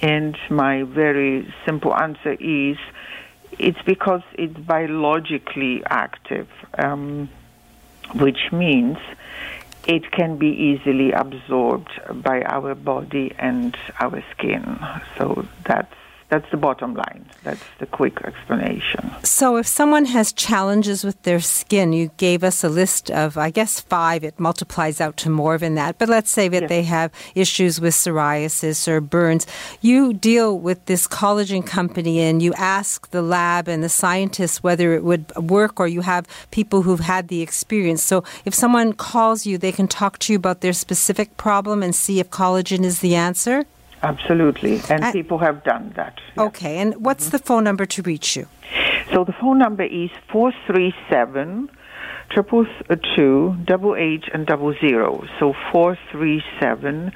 And 0.00 0.36
my 0.50 0.82
very 0.84 1.52
simple 1.66 1.94
answer 1.94 2.32
is 2.32 2.76
it's 3.58 3.82
because 3.82 4.22
it's 4.34 4.56
biologically 4.58 5.82
active, 5.86 6.48
um, 6.76 7.28
which 8.14 8.52
means 8.52 8.98
it 9.86 10.10
can 10.12 10.36
be 10.36 10.48
easily 10.48 11.12
absorbed 11.12 11.90
by 12.22 12.42
our 12.42 12.74
body 12.74 13.34
and 13.38 13.76
our 14.00 14.22
skin. 14.32 14.78
So 15.16 15.46
that's 15.64 15.94
that's 16.28 16.50
the 16.50 16.58
bottom 16.58 16.94
line. 16.94 17.24
That's 17.42 17.62
the 17.78 17.86
quick 17.86 18.20
explanation. 18.22 19.10
So, 19.22 19.56
if 19.56 19.66
someone 19.66 20.04
has 20.06 20.30
challenges 20.30 21.02
with 21.02 21.22
their 21.22 21.40
skin, 21.40 21.94
you 21.94 22.10
gave 22.18 22.44
us 22.44 22.62
a 22.62 22.68
list 22.68 23.10
of, 23.10 23.38
I 23.38 23.48
guess, 23.48 23.80
five. 23.80 24.22
It 24.24 24.38
multiplies 24.38 25.00
out 25.00 25.16
to 25.18 25.30
more 25.30 25.56
than 25.56 25.74
that. 25.76 25.96
But 25.96 26.10
let's 26.10 26.30
say 26.30 26.48
that 26.48 26.62
yes. 26.62 26.68
they 26.68 26.82
have 26.82 27.12
issues 27.34 27.80
with 27.80 27.94
psoriasis 27.94 28.86
or 28.86 29.00
burns. 29.00 29.46
You 29.80 30.12
deal 30.12 30.58
with 30.58 30.84
this 30.84 31.08
collagen 31.08 31.66
company 31.66 32.20
and 32.20 32.42
you 32.42 32.52
ask 32.54 33.10
the 33.10 33.22
lab 33.22 33.66
and 33.66 33.82
the 33.82 33.88
scientists 33.88 34.62
whether 34.62 34.92
it 34.92 35.04
would 35.04 35.34
work, 35.36 35.80
or 35.80 35.88
you 35.88 36.02
have 36.02 36.26
people 36.50 36.82
who've 36.82 37.00
had 37.00 37.28
the 37.28 37.40
experience. 37.40 38.02
So, 38.02 38.22
if 38.44 38.54
someone 38.54 38.92
calls 38.92 39.46
you, 39.46 39.56
they 39.56 39.72
can 39.72 39.88
talk 39.88 40.18
to 40.20 40.34
you 40.34 40.36
about 40.36 40.60
their 40.60 40.74
specific 40.74 41.38
problem 41.38 41.82
and 41.82 41.94
see 41.94 42.20
if 42.20 42.28
collagen 42.28 42.84
is 42.84 43.00
the 43.00 43.14
answer? 43.14 43.64
Absolutely, 44.02 44.80
and 44.88 45.12
people 45.12 45.38
have 45.38 45.64
done 45.64 45.92
that. 45.96 46.20
Yeah. 46.36 46.44
Okay, 46.44 46.78
and 46.78 47.04
what's 47.04 47.26
mm-hmm. 47.26 47.36
the 47.36 47.38
phone 47.40 47.64
number 47.64 47.86
to 47.86 48.02
reach 48.02 48.36
you? 48.36 48.46
So 49.12 49.24
the 49.24 49.32
phone 49.32 49.58
number 49.58 49.84
is 49.84 50.10
437 50.30 51.70
triple 52.30 52.66
two 53.16 53.56
double 53.64 53.96
eight 53.96 54.24
and 54.32 54.46
double 54.46 54.74
zero. 54.80 55.24
So 55.38 55.54
four 55.72 55.98
three 56.12 56.42
seven 56.60 57.12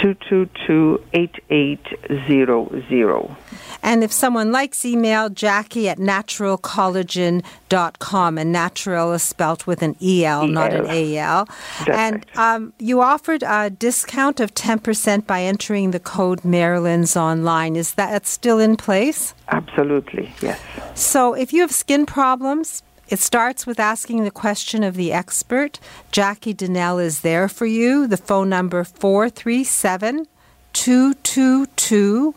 two 0.00 0.14
two 0.28 0.48
two 0.66 1.04
eight 1.12 1.36
eight 1.50 1.86
zero 2.26 2.70
zero. 2.88 3.36
And 3.82 4.04
if 4.04 4.12
someone 4.12 4.52
likes 4.52 4.84
email, 4.84 5.30
Jacqui 5.30 5.86
at 5.86 5.96
naturelcollagen.com. 5.98 8.38
And 8.38 8.52
natural 8.52 9.12
is 9.12 9.22
spelt 9.22 9.66
with 9.66 9.82
an 9.82 9.96
EL, 10.00 10.02
E-L. 10.02 10.46
not 10.48 10.72
an 10.72 10.86
AL. 10.86 11.48
That's 11.86 11.88
and 11.88 12.26
right. 12.36 12.54
um, 12.54 12.72
you 12.78 13.00
offered 13.00 13.42
a 13.42 13.70
discount 13.70 14.40
of 14.40 14.52
10% 14.54 15.26
by 15.26 15.42
entering 15.42 15.92
the 15.92 16.00
code 16.00 16.44
Marilyn's 16.44 17.16
online. 17.16 17.76
Is 17.76 17.94
that 17.94 18.26
still 18.26 18.58
in 18.58 18.76
place? 18.76 19.32
Absolutely, 19.48 20.30
yes. 20.42 20.60
So 20.94 21.32
if 21.34 21.52
you 21.52 21.60
have 21.62 21.72
skin 21.72 22.06
problems, 22.06 22.82
it 23.08 23.20
starts 23.20 23.66
with 23.66 23.80
asking 23.80 24.24
the 24.24 24.30
question 24.30 24.82
of 24.82 24.94
the 24.94 25.12
expert. 25.12 25.80
Jacqui 26.12 26.54
Donnell 26.54 26.98
is 26.98 27.22
there 27.22 27.48
for 27.48 27.64
you. 27.64 28.06
The 28.06 28.18
phone 28.18 28.50
number 28.50 28.84
437 28.84 30.26
222 30.74 32.34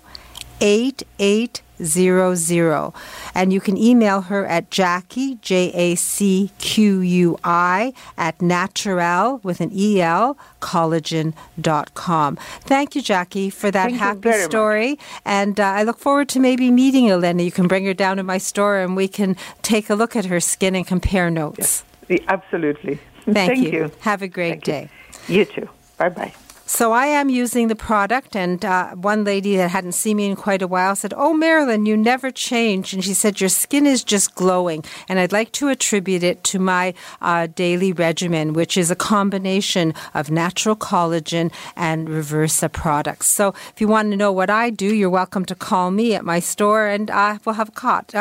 8800. 0.61 2.93
And 3.33 3.51
you 3.51 3.59
can 3.59 3.75
email 3.75 4.21
her 4.21 4.45
at 4.45 4.69
Jacqui, 4.69 5.41
J 5.41 5.71
A 5.73 5.95
C 5.95 6.51
Q 6.59 6.99
U 6.99 7.39
I, 7.43 7.93
at 8.17 8.39
natural 8.41 9.39
with 9.43 9.61
an 9.61 9.71
E 9.73 10.01
L, 10.01 10.37
collagen.com. 10.61 12.35
Thank 12.61 12.95
you, 12.95 13.01
Jacqui, 13.01 13.51
for 13.51 13.71
that 13.71 13.89
Thank 13.89 13.97
happy 13.97 14.31
story. 14.43 14.89
Much. 14.91 14.99
And 15.25 15.59
uh, 15.59 15.63
I 15.63 15.83
look 15.83 15.97
forward 15.97 16.29
to 16.29 16.39
maybe 16.39 16.71
meeting 16.71 17.09
Elena. 17.09 17.43
You 17.43 17.51
can 17.51 17.67
bring 17.67 17.85
her 17.85 17.93
down 17.93 18.17
to 18.17 18.23
my 18.23 18.37
store 18.37 18.79
and 18.79 18.95
we 18.95 19.07
can 19.07 19.35
take 19.61 19.89
a 19.89 19.95
look 19.95 20.15
at 20.15 20.25
her 20.25 20.39
skin 20.39 20.75
and 20.75 20.85
compare 20.85 21.31
notes. 21.31 21.83
Yes. 22.07 22.19
Absolutely. 22.27 22.99
Thank, 23.25 23.35
Thank 23.35 23.59
you. 23.59 23.71
you. 23.71 23.91
Have 24.01 24.21
a 24.21 24.27
great 24.27 24.63
Thank 24.63 24.65
day. 24.65 24.89
You. 25.27 25.39
you 25.39 25.45
too. 25.45 25.69
Bye 25.97 26.09
bye. 26.09 26.33
So 26.73 26.93
I 26.93 27.07
am 27.07 27.27
using 27.27 27.67
the 27.67 27.75
product, 27.75 28.33
and 28.33 28.63
uh, 28.63 28.91
one 28.91 29.25
lady 29.25 29.57
that 29.57 29.71
hadn't 29.71 29.91
seen 29.91 30.15
me 30.15 30.27
in 30.27 30.37
quite 30.37 30.61
a 30.61 30.67
while 30.67 30.95
said, 30.95 31.13
"Oh, 31.17 31.33
Marilyn, 31.33 31.85
you 31.85 31.97
never 31.97 32.31
change." 32.31 32.93
And 32.93 33.03
she 33.03 33.13
said, 33.13 33.41
"Your 33.41 33.49
skin 33.49 33.85
is 33.85 34.05
just 34.05 34.35
glowing." 34.35 34.85
And 35.09 35.19
I'd 35.19 35.33
like 35.33 35.51
to 35.59 35.67
attribute 35.67 36.23
it 36.23 36.45
to 36.45 36.59
my 36.59 36.93
uh, 37.21 37.47
daily 37.53 37.91
regimen, 37.91 38.53
which 38.53 38.77
is 38.77 38.89
a 38.89 38.95
combination 38.95 39.93
of 40.13 40.31
natural 40.31 40.77
collagen 40.77 41.51
and 41.75 42.07
Reversa 42.07 42.71
products. 42.71 43.27
So 43.27 43.49
if 43.49 43.81
you 43.81 43.89
want 43.89 44.11
to 44.11 44.15
know 44.15 44.31
what 44.31 44.49
I 44.49 44.69
do, 44.69 44.95
you're 44.95 45.09
welcome 45.09 45.43
to 45.47 45.55
call 45.55 45.91
me 45.91 46.15
at 46.15 46.23
my 46.23 46.39
store, 46.39 46.87
and 46.87 47.11
uh, 47.11 47.39
we'll 47.43 47.55
have 47.55 47.67
a 47.67 47.71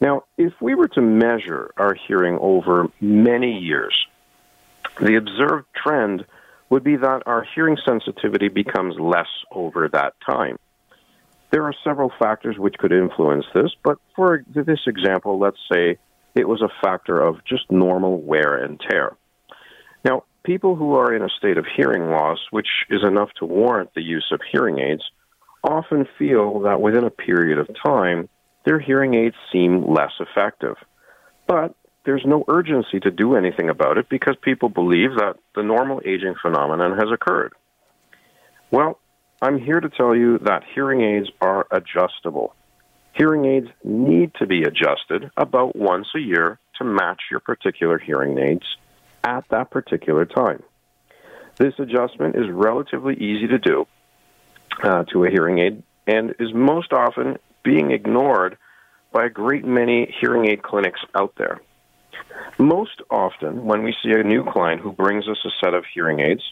Now, 0.00 0.22
if 0.38 0.52
we 0.60 0.74
were 0.74 0.88
to 0.88 1.02
measure 1.02 1.72
our 1.76 1.94
hearing 1.94 2.38
over 2.40 2.88
many 3.00 3.58
years, 3.58 3.94
the 5.00 5.16
observed 5.16 5.66
trend 5.74 6.24
would 6.70 6.84
be 6.84 6.96
that 6.96 7.24
our 7.26 7.44
hearing 7.54 7.76
sensitivity 7.84 8.48
becomes 8.48 8.94
less 8.98 9.28
over 9.50 9.88
that 9.88 10.14
time. 10.24 10.58
There 11.50 11.64
are 11.64 11.74
several 11.82 12.12
factors 12.18 12.56
which 12.56 12.78
could 12.78 12.92
influence 12.92 13.46
this, 13.52 13.72
but 13.82 13.98
for 14.14 14.44
this 14.46 14.80
example, 14.86 15.40
let's 15.40 15.58
say 15.70 15.98
it 16.36 16.48
was 16.48 16.62
a 16.62 16.70
factor 16.80 17.20
of 17.20 17.44
just 17.44 17.70
normal 17.70 18.20
wear 18.20 18.56
and 18.56 18.80
tear. 18.80 19.16
People 20.50 20.74
who 20.74 20.96
are 20.96 21.14
in 21.14 21.22
a 21.22 21.28
state 21.38 21.58
of 21.58 21.66
hearing 21.76 22.10
loss, 22.10 22.38
which 22.50 22.66
is 22.88 23.04
enough 23.04 23.28
to 23.38 23.46
warrant 23.46 23.94
the 23.94 24.02
use 24.02 24.26
of 24.32 24.40
hearing 24.50 24.80
aids, 24.80 25.04
often 25.62 26.08
feel 26.18 26.62
that 26.62 26.80
within 26.80 27.04
a 27.04 27.10
period 27.10 27.60
of 27.60 27.68
time, 27.80 28.28
their 28.64 28.80
hearing 28.80 29.14
aids 29.14 29.36
seem 29.52 29.86
less 29.86 30.10
effective. 30.18 30.74
But 31.46 31.76
there's 32.04 32.24
no 32.26 32.44
urgency 32.48 32.98
to 32.98 33.12
do 33.12 33.36
anything 33.36 33.68
about 33.68 33.96
it 33.96 34.08
because 34.08 34.34
people 34.42 34.68
believe 34.68 35.10
that 35.18 35.36
the 35.54 35.62
normal 35.62 36.02
aging 36.04 36.34
phenomenon 36.42 36.98
has 36.98 37.12
occurred. 37.14 37.52
Well, 38.72 38.98
I'm 39.40 39.60
here 39.60 39.78
to 39.78 39.88
tell 39.88 40.16
you 40.16 40.38
that 40.38 40.64
hearing 40.74 41.00
aids 41.00 41.28
are 41.40 41.68
adjustable. 41.70 42.56
Hearing 43.12 43.44
aids 43.44 43.68
need 43.84 44.32
to 44.40 44.48
be 44.48 44.64
adjusted 44.64 45.30
about 45.36 45.76
once 45.76 46.08
a 46.16 46.18
year 46.18 46.58
to 46.78 46.84
match 46.84 47.20
your 47.30 47.38
particular 47.38 48.00
hearing 48.00 48.36
aids 48.36 48.66
at 49.24 49.44
that 49.50 49.70
particular 49.70 50.24
time. 50.24 50.62
This 51.56 51.74
adjustment 51.78 52.36
is 52.36 52.50
relatively 52.50 53.14
easy 53.14 53.46
to 53.48 53.58
do 53.58 53.86
uh, 54.82 55.04
to 55.12 55.24
a 55.24 55.30
hearing 55.30 55.58
aid 55.58 55.82
and 56.06 56.34
is 56.38 56.54
most 56.54 56.92
often 56.92 57.38
being 57.62 57.90
ignored 57.90 58.56
by 59.12 59.26
a 59.26 59.30
great 59.30 59.64
many 59.64 60.14
hearing 60.20 60.46
aid 60.46 60.62
clinics 60.62 61.00
out 61.14 61.34
there. 61.36 61.60
Most 62.58 63.02
often, 63.10 63.64
when 63.64 63.82
we 63.82 63.94
see 64.02 64.12
a 64.12 64.22
new 64.22 64.44
client 64.44 64.80
who 64.80 64.92
brings 64.92 65.28
us 65.28 65.38
a 65.44 65.50
set 65.62 65.74
of 65.74 65.84
hearing 65.92 66.20
aids, 66.20 66.42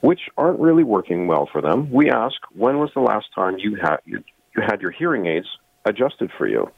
which 0.00 0.20
aren't 0.36 0.60
really 0.60 0.84
working 0.84 1.26
well 1.26 1.48
for 1.50 1.60
them, 1.60 1.90
we 1.90 2.10
ask, 2.10 2.36
when 2.52 2.78
was 2.78 2.90
the 2.94 3.00
last 3.00 3.26
time 3.34 3.58
you 3.58 3.76
had, 3.76 3.96
you, 4.04 4.22
you 4.54 4.62
had 4.62 4.82
your 4.82 4.90
hearing 4.90 5.26
aids 5.26 5.46
adjusted 5.84 6.30
for 6.36 6.46
you? 6.46 6.70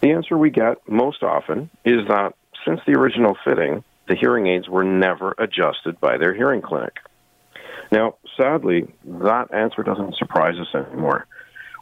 The 0.00 0.10
answer 0.12 0.36
we 0.36 0.50
get 0.50 0.78
most 0.88 1.22
often 1.22 1.70
is 1.84 2.06
that 2.08 2.34
since 2.66 2.80
the 2.86 2.92
original 2.92 3.36
fitting, 3.44 3.84
the 4.08 4.16
hearing 4.16 4.46
aids 4.46 4.68
were 4.68 4.84
never 4.84 5.34
adjusted 5.38 6.00
by 6.00 6.18
their 6.18 6.34
hearing 6.34 6.62
clinic. 6.62 6.96
Now, 7.90 8.16
sadly, 8.36 8.88
that 9.04 9.52
answer 9.52 9.82
doesn't 9.82 10.16
surprise 10.16 10.54
us 10.58 10.74
anymore. 10.74 11.26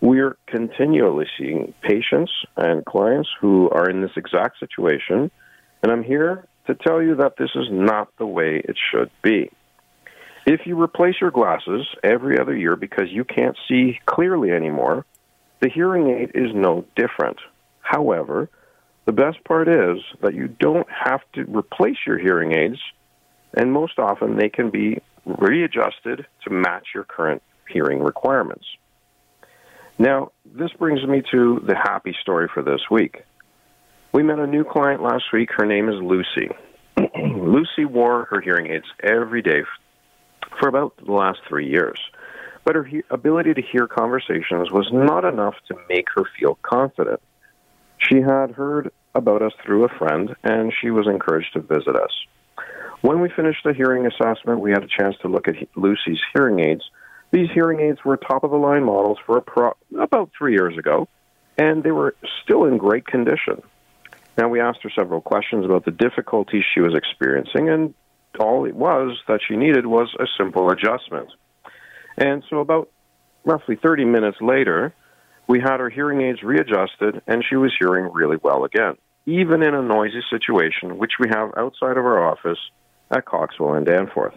We're 0.03 0.37
continually 0.47 1.27
seeing 1.39 1.75
patients 1.83 2.33
and 2.57 2.85
clients 2.85 3.29
who 3.41 3.71
are 3.71 3.89
in 3.89 4.01
this 4.01 4.13
exact 4.17 4.59
situation, 4.59 5.31
and 5.83 5.93
I'm 5.93 6.03
here 6.03 6.47
to 6.67 6.75
tell 6.75 7.03
you 7.03 7.17
that 7.17 7.37
this 7.37 7.51
is 7.55 7.67
not 7.71 8.09
the 8.19 8.27
way 8.27 8.63
it 8.65 8.77
should 8.91 9.11
be. 9.23 9.51
If 10.47 10.63
you 10.65 10.81
replace 10.81 11.17
your 11.21 11.31
glasses 11.31 11.87
every 12.03 12.39
other 12.39 12.57
year 12.57 12.77
because 12.77 13.09
you 13.11 13.25
can't 13.25 13.57
see 13.69 14.01
clearly 14.07 14.51
anymore, 14.51 15.05
the 15.61 15.69
hearing 15.69 16.09
aid 16.09 16.33
is 16.35 16.55
no 16.55 16.85
different. 16.97 17.37
However, 17.81 18.49
the 19.11 19.23
best 19.25 19.43
part 19.43 19.67
is 19.67 19.99
that 20.23 20.35
you 20.35 20.47
don't 20.47 20.87
have 20.89 21.21
to 21.33 21.43
replace 21.43 21.97
your 22.07 22.17
hearing 22.17 22.53
aids, 22.53 22.79
and 23.55 23.73
most 23.73 23.99
often 23.99 24.37
they 24.37 24.49
can 24.49 24.71
be 24.71 25.01
readjusted 25.27 26.25
to 26.45 26.51
match 26.51 26.87
your 26.95 27.03
current 27.03 27.43
hearing 27.69 27.99
requirements. 28.05 28.65
Now, 29.99 30.31
this 30.45 30.71
brings 30.79 31.05
me 31.05 31.23
to 31.33 31.61
the 31.67 31.75
happy 31.75 32.15
story 32.21 32.47
for 32.55 32.63
this 32.63 32.83
week. 32.89 33.25
We 34.13 34.23
met 34.23 34.39
a 34.39 34.47
new 34.47 34.63
client 34.63 35.03
last 35.03 35.25
week. 35.33 35.51
Her 35.57 35.67
name 35.67 35.89
is 35.89 35.97
Lucy. 36.01 36.49
Lucy 37.19 37.85
wore 37.85 38.27
her 38.31 38.41
hearing 38.41 38.69
aids 38.71 38.87
every 39.03 39.43
day 39.43 39.63
for 40.61 40.69
about 40.69 40.97
the 41.05 41.11
last 41.11 41.41
three 41.49 41.69
years. 41.69 41.99
but 42.65 42.77
her 42.77 42.85
he- 42.85 43.03
ability 43.11 43.55
to 43.55 43.63
hear 43.63 43.89
conversations 43.89 44.71
was 44.71 44.89
not 44.93 45.25
enough 45.25 45.57
to 45.67 45.75
make 45.89 46.07
her 46.15 46.23
feel 46.39 46.57
confident. 46.63 47.21
She 47.99 48.21
had 48.21 48.53
heard 48.53 48.93
about 49.15 49.43
us 49.43 49.53
through 49.65 49.85
a 49.85 49.99
friend, 49.99 50.35
and 50.45 50.73
she 50.81 50.91
was 50.91 51.07
encouraged 51.07 51.53
to 51.55 51.61
visit 51.61 51.97
us. 51.97 52.13
When 53.03 53.21
we 53.21 53.31
finished 53.31 53.65
the 53.65 53.73
hearing 53.73 54.07
assessment, 54.07 54.61
we 54.61 54.71
had 54.71 54.85
a 54.85 54.89
chance 54.89 55.17
to 55.23 55.29
look 55.29 55.49
at 55.49 55.57
Lucy's 55.75 56.21
hearing 56.35 56.61
aids. 56.61 56.83
These 57.31 57.49
hearing 57.53 57.81
aids 57.81 57.99
were 58.05 58.17
top 58.17 58.45
of 58.45 58.51
the 58.51 58.57
line 58.57 58.85
models 58.85 59.19
for 59.25 59.41
pro- 59.41 59.77
about 59.99 60.31
three 60.37 60.53
years 60.53 60.77
ago, 60.77 61.09
and 61.57 61.83
they 61.83 61.93
were 61.93 62.15
still 62.43 62.65
in 62.65 62.77
great 62.77 63.07
condition. 63.07 63.63
Now, 64.37 64.49
we 64.49 64.61
asked 64.61 64.83
her 64.83 64.91
several 64.91 65.21
questions 65.21 65.65
about 65.65 65.85
the 65.85 65.91
difficulties 65.91 66.65
she 66.75 66.81
was 66.81 66.95
experiencing, 66.95 67.69
and 67.69 67.95
all 68.39 68.65
it 68.65 68.75
was 68.75 69.19
that 69.29 69.41
she 69.47 69.57
needed 69.57 69.87
was 69.87 70.15
a 70.19 70.27
simple 70.39 70.71
adjustment. 70.71 71.29
And 72.17 72.43
so, 72.49 72.59
about 72.61 72.91
roughly 73.45 73.77
30 73.77 74.05
minutes 74.05 74.39
later, 74.41 74.95
we 75.51 75.59
had 75.59 75.81
her 75.81 75.91
hearing 75.91 76.21
aids 76.21 76.45
readjusted, 76.45 77.23
and 77.27 77.45
she 77.45 77.57
was 77.57 77.73
hearing 77.77 78.13
really 78.13 78.37
well 78.41 78.65
again, 78.65 78.97
even 79.27 79.65
in 79.65 79.75
a 79.75 79.83
noisy 79.83 80.23
situation, 80.31 80.97
which 80.97 81.15
we 81.19 81.27
have 81.29 81.51
outside 81.57 81.97
of 81.97 82.07
our 82.07 82.25
office 82.25 82.59
at 83.11 83.25
Coxwell 83.25 83.75
and 83.75 83.85
Danforth. 83.85 84.37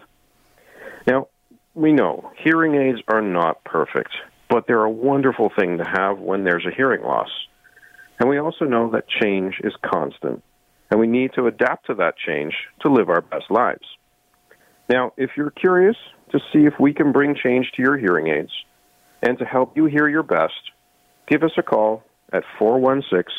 Now, 1.06 1.28
we 1.72 1.92
know 1.92 2.32
hearing 2.42 2.74
aids 2.74 2.98
are 3.06 3.22
not 3.22 3.62
perfect, 3.62 4.10
but 4.50 4.66
they're 4.66 4.82
a 4.82 4.90
wonderful 4.90 5.52
thing 5.56 5.78
to 5.78 5.84
have 5.84 6.18
when 6.18 6.42
there's 6.42 6.66
a 6.66 6.74
hearing 6.74 7.02
loss. 7.02 7.30
And 8.18 8.28
we 8.28 8.38
also 8.38 8.64
know 8.64 8.90
that 8.90 9.06
change 9.06 9.60
is 9.62 9.72
constant, 9.86 10.42
and 10.90 10.98
we 10.98 11.06
need 11.06 11.30
to 11.34 11.46
adapt 11.46 11.86
to 11.86 11.94
that 11.94 12.16
change 12.16 12.54
to 12.80 12.92
live 12.92 13.08
our 13.08 13.20
best 13.20 13.52
lives. 13.52 13.86
Now, 14.88 15.12
if 15.16 15.30
you're 15.36 15.50
curious 15.50 15.96
to 16.32 16.40
see 16.52 16.64
if 16.64 16.74
we 16.80 16.92
can 16.92 17.12
bring 17.12 17.36
change 17.36 17.70
to 17.76 17.82
your 17.82 17.96
hearing 17.96 18.26
aids 18.26 18.50
and 19.22 19.38
to 19.38 19.44
help 19.44 19.76
you 19.76 19.84
hear 19.84 20.08
your 20.08 20.24
best, 20.24 20.54
give 21.26 21.42
us 21.42 21.52
a 21.56 21.62
call 21.62 22.02
at 22.32 22.44
416 22.58 23.32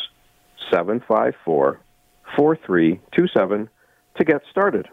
754 0.71 1.79
4327 2.35 3.69
to 4.17 4.23
get 4.23 4.41
started. 4.49 4.87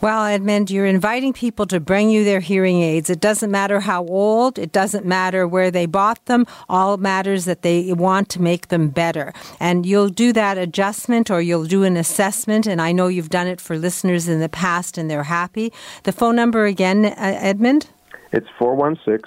Well, 0.00 0.24
Edmund, 0.24 0.70
you're 0.70 0.86
inviting 0.86 1.32
people 1.32 1.66
to 1.66 1.78
bring 1.78 2.10
you 2.10 2.24
their 2.24 2.40
hearing 2.40 2.82
aids. 2.82 3.08
It 3.08 3.20
doesn't 3.20 3.50
matter 3.50 3.78
how 3.80 4.04
old, 4.04 4.58
it 4.58 4.72
doesn't 4.72 5.06
matter 5.06 5.46
where 5.46 5.70
they 5.70 5.86
bought 5.86 6.24
them. 6.26 6.46
All 6.68 6.96
matters 6.96 7.44
that 7.44 7.62
they 7.62 7.92
want 7.92 8.28
to 8.30 8.42
make 8.42 8.68
them 8.68 8.88
better. 8.88 9.32
And 9.60 9.86
you'll 9.86 10.08
do 10.08 10.32
that 10.32 10.58
adjustment 10.58 11.30
or 11.30 11.40
you'll 11.40 11.66
do 11.66 11.84
an 11.84 11.96
assessment. 11.96 12.66
And 12.66 12.82
I 12.82 12.90
know 12.90 13.06
you've 13.06 13.30
done 13.30 13.46
it 13.46 13.60
for 13.60 13.78
listeners 13.78 14.28
in 14.28 14.40
the 14.40 14.48
past 14.48 14.98
and 14.98 15.08
they're 15.08 15.22
happy. 15.22 15.72
The 16.02 16.12
phone 16.12 16.34
number 16.34 16.64
again, 16.66 17.04
uh, 17.04 17.14
Edmund? 17.16 17.88
It's 18.32 18.48
416 18.58 19.22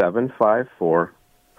754 0.00 1.12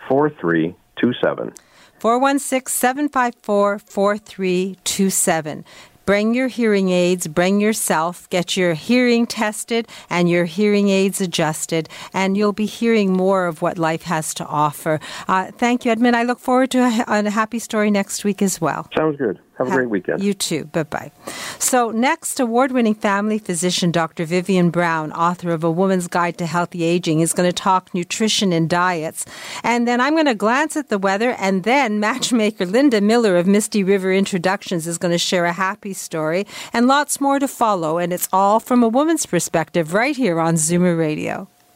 4327. 0.08 1.54
416 2.00 2.72
754 2.72 3.80
4327. 3.80 5.66
Bring 6.06 6.34
your 6.34 6.50
hearing 6.50 6.90
aids, 6.90 7.28
bring 7.28 7.62
yourself, 7.62 8.30
get 8.30 8.58
your 8.58 8.74
hearing 8.74 9.26
tested 9.26 9.88
and 10.10 10.30
your 10.30 10.44
hearing 10.44 10.90
aids 10.90 11.22
adjusted, 11.22 11.88
and 12.14 12.36
you'll 12.36 12.52
be 12.52 12.66
hearing 12.66 13.14
more 13.14 13.46
of 13.46 13.62
what 13.62 13.78
life 13.78 14.04
has 14.04 14.34
to 14.34 14.46
offer. 14.46 15.00
Uh, 15.30 15.52
thank 15.52 15.86
you, 15.86 15.92
Edmund. 15.92 16.18
I 16.18 16.24
look 16.24 16.40
forward 16.40 16.72
to 16.72 16.80
a, 16.80 17.06
a, 17.08 17.30
happy 17.30 17.60
story 17.60 17.90
next 17.90 18.26
week 18.26 18.42
as 18.42 18.60
well. 18.60 18.90
Sounds 18.98 19.16
good. 19.16 19.40
Have 19.58 19.68
a 19.68 19.72
great 19.72 19.90
weekend. 19.90 20.24
You 20.24 20.34
too. 20.34 20.66
Bye 20.66 20.84
bye. 20.84 21.12
So, 21.60 21.92
next, 21.92 22.40
award 22.40 22.72
winning 22.72 22.96
family 22.96 23.38
physician 23.38 23.92
Dr. 23.92 24.26
Vivian 24.26 24.72
Brown, 24.72 25.12
author 25.12 25.52
of 25.52 25.64
A 25.64 25.70
Woman's 25.70 26.08
Guide 26.08 26.38
to 26.40 26.48
Healthy 26.48 26.84
Aging, 26.84 27.20
is 27.20 27.34
going 27.34 27.48
to 27.48 27.54
talk 27.54 27.94
nutrition 27.94 28.52
and 28.52 28.68
diets. 28.68 29.26
And 29.64 29.88
then 29.88 30.02
I'm 30.02 30.14
going 30.14 30.26
to 30.26 30.36
glance 30.36 30.76
at 30.76 30.90
the 30.90 30.98
weather, 30.98 31.32
and 31.38 31.64
then 31.64 32.00
matchmaker 32.08 32.66
Linda 32.66 33.00
Miller 33.00 33.38
of 33.38 33.46
Misty 33.46 33.84
River 33.84 34.12
Introductions 34.12 34.88
is 34.88 34.98
going 34.98 35.12
to 35.12 35.20
share 35.20 35.46
a 35.46 35.54
happy 35.54 35.94
story, 35.94 36.48
and 36.74 36.88
lots 36.88 37.22
more 37.22 37.38
to 37.38 37.48
follow. 37.48 38.00
And 38.00 38.12
it's 38.12 38.30
all 38.34 38.60
from 38.60 38.82
a 38.82 38.88
woman's 38.88 39.28
perspective 39.28 39.94
right 39.94 40.16
here 40.16 40.40
on 40.40 40.56
Zoomer 40.56 40.98
Radio. 40.98 41.48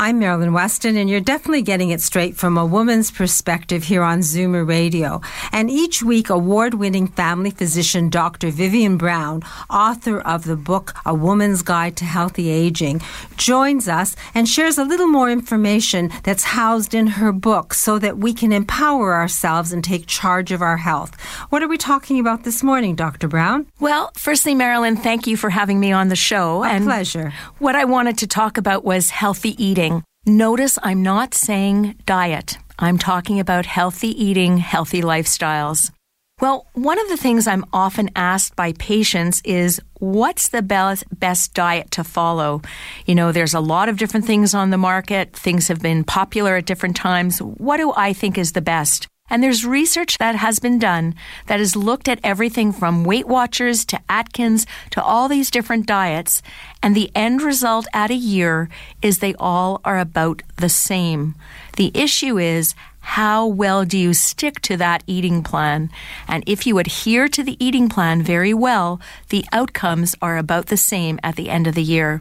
I'm 0.00 0.20
Marilyn 0.20 0.52
Weston, 0.52 0.96
and 0.96 1.10
you're 1.10 1.18
definitely 1.18 1.62
getting 1.62 1.90
it 1.90 2.00
straight 2.00 2.36
from 2.36 2.56
a 2.56 2.64
woman's 2.64 3.10
perspective 3.10 3.82
here 3.82 4.04
on 4.04 4.20
Zoomer 4.20 4.66
Radio. 4.66 5.20
And 5.50 5.68
each 5.68 6.04
week, 6.04 6.30
award 6.30 6.74
winning 6.74 7.08
family 7.08 7.50
physician 7.50 8.08
Dr. 8.08 8.50
Vivian 8.50 8.96
Brown, 8.96 9.42
author 9.68 10.20
of 10.20 10.44
the 10.44 10.54
book 10.54 10.94
A 11.04 11.12
Woman's 11.12 11.62
Guide 11.62 11.96
to 11.96 12.04
Healthy 12.04 12.48
Aging, 12.48 13.02
joins 13.36 13.88
us 13.88 14.14
and 14.36 14.48
shares 14.48 14.78
a 14.78 14.84
little 14.84 15.08
more 15.08 15.32
information 15.32 16.12
that's 16.22 16.44
housed 16.44 16.94
in 16.94 17.08
her 17.08 17.32
book 17.32 17.74
so 17.74 17.98
that 17.98 18.18
we 18.18 18.32
can 18.32 18.52
empower 18.52 19.14
ourselves 19.14 19.72
and 19.72 19.82
take 19.82 20.06
charge 20.06 20.52
of 20.52 20.62
our 20.62 20.76
health. 20.76 21.20
What 21.50 21.64
are 21.64 21.68
we 21.68 21.76
talking 21.76 22.20
about 22.20 22.44
this 22.44 22.62
morning, 22.62 22.94
Dr. 22.94 23.26
Brown? 23.26 23.66
Well, 23.80 24.12
firstly, 24.14 24.54
Marilyn, 24.54 24.96
thank 24.96 25.26
you 25.26 25.36
for 25.36 25.50
having 25.50 25.80
me 25.80 25.90
on 25.90 26.06
the 26.06 26.14
show. 26.14 26.62
A 26.62 26.68
and 26.68 26.84
pleasure. 26.84 27.32
What 27.58 27.74
I 27.74 27.84
wanted 27.84 28.16
to 28.18 28.28
talk 28.28 28.58
about 28.58 28.84
was 28.84 29.10
healthy 29.10 29.60
eating. 29.60 29.87
Notice 30.28 30.78
I'm 30.82 31.02
not 31.02 31.32
saying 31.32 31.94
diet. 32.04 32.58
I'm 32.78 32.98
talking 32.98 33.40
about 33.40 33.64
healthy 33.64 34.08
eating, 34.08 34.58
healthy 34.58 35.00
lifestyles. 35.00 35.90
Well, 36.38 36.66
one 36.74 37.00
of 37.00 37.08
the 37.08 37.16
things 37.16 37.46
I'm 37.46 37.64
often 37.72 38.10
asked 38.14 38.54
by 38.54 38.74
patients 38.74 39.40
is 39.42 39.80
what's 40.00 40.50
the 40.50 40.60
best, 40.60 41.04
best 41.18 41.54
diet 41.54 41.90
to 41.92 42.04
follow? 42.04 42.60
You 43.06 43.14
know, 43.14 43.32
there's 43.32 43.54
a 43.54 43.60
lot 43.60 43.88
of 43.88 43.96
different 43.96 44.26
things 44.26 44.52
on 44.52 44.68
the 44.68 44.76
market. 44.76 45.32
Things 45.32 45.68
have 45.68 45.80
been 45.80 46.04
popular 46.04 46.56
at 46.56 46.66
different 46.66 46.96
times. 46.96 47.40
What 47.40 47.78
do 47.78 47.94
I 47.96 48.12
think 48.12 48.36
is 48.36 48.52
the 48.52 48.60
best? 48.60 49.08
And 49.30 49.42
there's 49.42 49.64
research 49.64 50.18
that 50.18 50.36
has 50.36 50.58
been 50.58 50.78
done 50.78 51.14
that 51.46 51.60
has 51.60 51.76
looked 51.76 52.08
at 52.08 52.20
everything 52.24 52.72
from 52.72 53.04
Weight 53.04 53.26
Watchers 53.26 53.84
to 53.86 54.00
Atkins 54.08 54.66
to 54.90 55.02
all 55.02 55.28
these 55.28 55.50
different 55.50 55.86
diets. 55.86 56.42
And 56.82 56.94
the 56.94 57.10
end 57.14 57.42
result 57.42 57.86
at 57.92 58.10
a 58.10 58.14
year 58.14 58.68
is 59.02 59.18
they 59.18 59.34
all 59.34 59.80
are 59.84 59.98
about 59.98 60.42
the 60.56 60.68
same. 60.68 61.34
The 61.76 61.90
issue 61.94 62.38
is 62.38 62.74
how 63.00 63.46
well 63.46 63.84
do 63.84 63.96
you 63.96 64.12
stick 64.12 64.60
to 64.62 64.76
that 64.76 65.02
eating 65.06 65.42
plan? 65.42 65.90
And 66.26 66.44
if 66.46 66.66
you 66.66 66.78
adhere 66.78 67.28
to 67.28 67.42
the 67.42 67.56
eating 67.64 67.88
plan 67.88 68.22
very 68.22 68.52
well, 68.52 69.00
the 69.30 69.44
outcomes 69.52 70.14
are 70.20 70.36
about 70.36 70.66
the 70.66 70.76
same 70.76 71.18
at 71.22 71.36
the 71.36 71.48
end 71.48 71.66
of 71.66 71.74
the 71.74 71.82
year. 71.82 72.20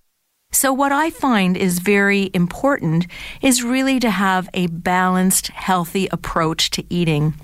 So, 0.58 0.74
what 0.74 0.92
I 0.92 1.12
find 1.12 1.56
is 1.56 1.78
very 1.78 2.32
important 2.34 3.06
is 3.44 3.62
really 3.62 4.00
to 4.00 4.10
have 4.10 4.50
a 4.56 4.66
balanced, 4.66 5.50
healthy 5.50 6.08
approach 6.12 6.72
to 6.72 6.84
eating. 6.90 7.36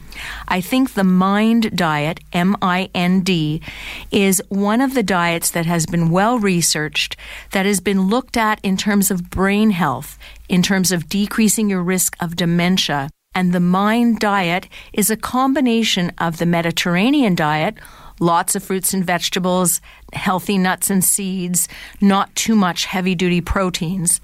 I 0.47 0.61
think 0.61 0.95
the 0.95 1.03
MIND 1.03 1.77
diet, 1.77 2.21
M 2.33 2.57
I 2.59 2.89
N 2.95 3.21
D, 3.21 3.61
is 4.09 4.41
one 4.49 4.81
of 4.81 4.95
the 4.95 5.03
diets 5.03 5.51
that 5.51 5.67
has 5.67 5.85
been 5.85 6.09
well 6.09 6.39
researched, 6.39 7.15
that 7.51 7.67
has 7.67 7.79
been 7.79 8.09
looked 8.09 8.35
at 8.35 8.59
in 8.63 8.77
terms 8.77 9.11
of 9.11 9.29
brain 9.29 9.69
health, 9.69 10.17
in 10.49 10.63
terms 10.63 10.91
of 10.91 11.07
decreasing 11.07 11.69
your 11.69 11.83
risk 11.83 12.17
of 12.19 12.35
dementia. 12.35 13.11
And 13.35 13.53
the 13.53 13.59
MIND 13.59 14.21
diet 14.21 14.67
is 14.91 15.11
a 15.11 15.15
combination 15.17 16.11
of 16.17 16.39
the 16.39 16.47
Mediterranean 16.47 17.35
diet, 17.35 17.77
lots 18.19 18.55
of 18.55 18.63
fruits 18.63 18.93
and 18.93 19.05
vegetables, 19.05 19.81
healthy 20.13 20.57
nuts 20.57 20.89
and 20.89 21.03
seeds, 21.03 21.67
not 22.01 22.35
too 22.35 22.55
much 22.55 22.85
heavy 22.85 23.15
duty 23.15 23.41
proteins. 23.41 24.21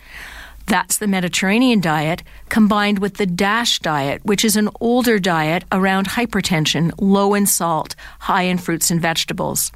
That's 0.69 0.99
the 0.99 1.07
Mediterranean 1.07 1.81
diet 1.81 2.21
combined 2.49 2.99
with 2.99 3.15
the 3.15 3.25
DASH 3.25 3.79
diet, 3.79 4.23
which 4.23 4.45
is 4.45 4.55
an 4.55 4.69
older 4.79 5.17
diet 5.17 5.63
around 5.71 6.09
hypertension, 6.09 6.91
low 6.99 7.33
in 7.33 7.47
salt, 7.47 7.95
high 8.19 8.43
in 8.43 8.59
fruits 8.59 8.91
and 8.91 9.01
vegetables. 9.01 9.71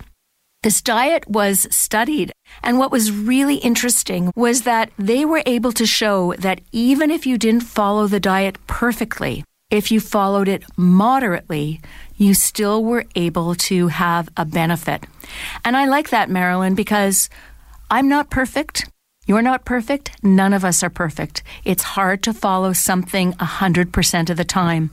This 0.62 0.82
diet 0.82 1.28
was 1.28 1.68
studied, 1.72 2.32
and 2.64 2.78
what 2.78 2.92
was 2.92 3.12
really 3.12 3.56
interesting 3.56 4.32
was 4.36 4.62
that 4.62 4.92
they 4.98 5.26
were 5.26 5.44
able 5.46 5.74
to 5.74 5.86
show 5.86 6.36
that 6.36 6.62
even 6.72 7.12
if 7.12 7.26
you 7.26 7.38
didn't 7.38 7.64
follow 7.64 8.08
the 8.08 8.20
diet 8.20 8.58
perfectly, 8.66 9.44
if 9.74 9.92
you 9.92 10.00
followed 10.00 10.48
it 10.48 10.64
moderately, 10.78 11.82
you 12.16 12.36
still 12.36 12.84
were 12.84 13.06
able 13.16 13.56
to 13.56 13.88
have 13.88 14.30
a 14.38 14.46
benefit. 14.46 15.04
And 15.66 15.76
I 15.76 15.88
like 15.88 16.12
that, 16.12 16.30
Marilyn, 16.30 16.76
because 16.76 17.28
I'm 17.90 18.08
not 18.08 18.30
perfect. 18.30 18.88
You're 19.26 19.42
not 19.42 19.66
perfect. 19.66 20.12
None 20.24 20.54
of 20.54 20.64
us 20.64 20.84
are 20.84 20.92
perfect. 20.92 21.42
It's 21.66 21.82
hard 21.82 22.22
to 22.22 22.34
follow 22.34 22.72
something 22.74 23.34
100% 23.34 24.30
of 24.30 24.38
the 24.38 24.46
time. 24.46 24.92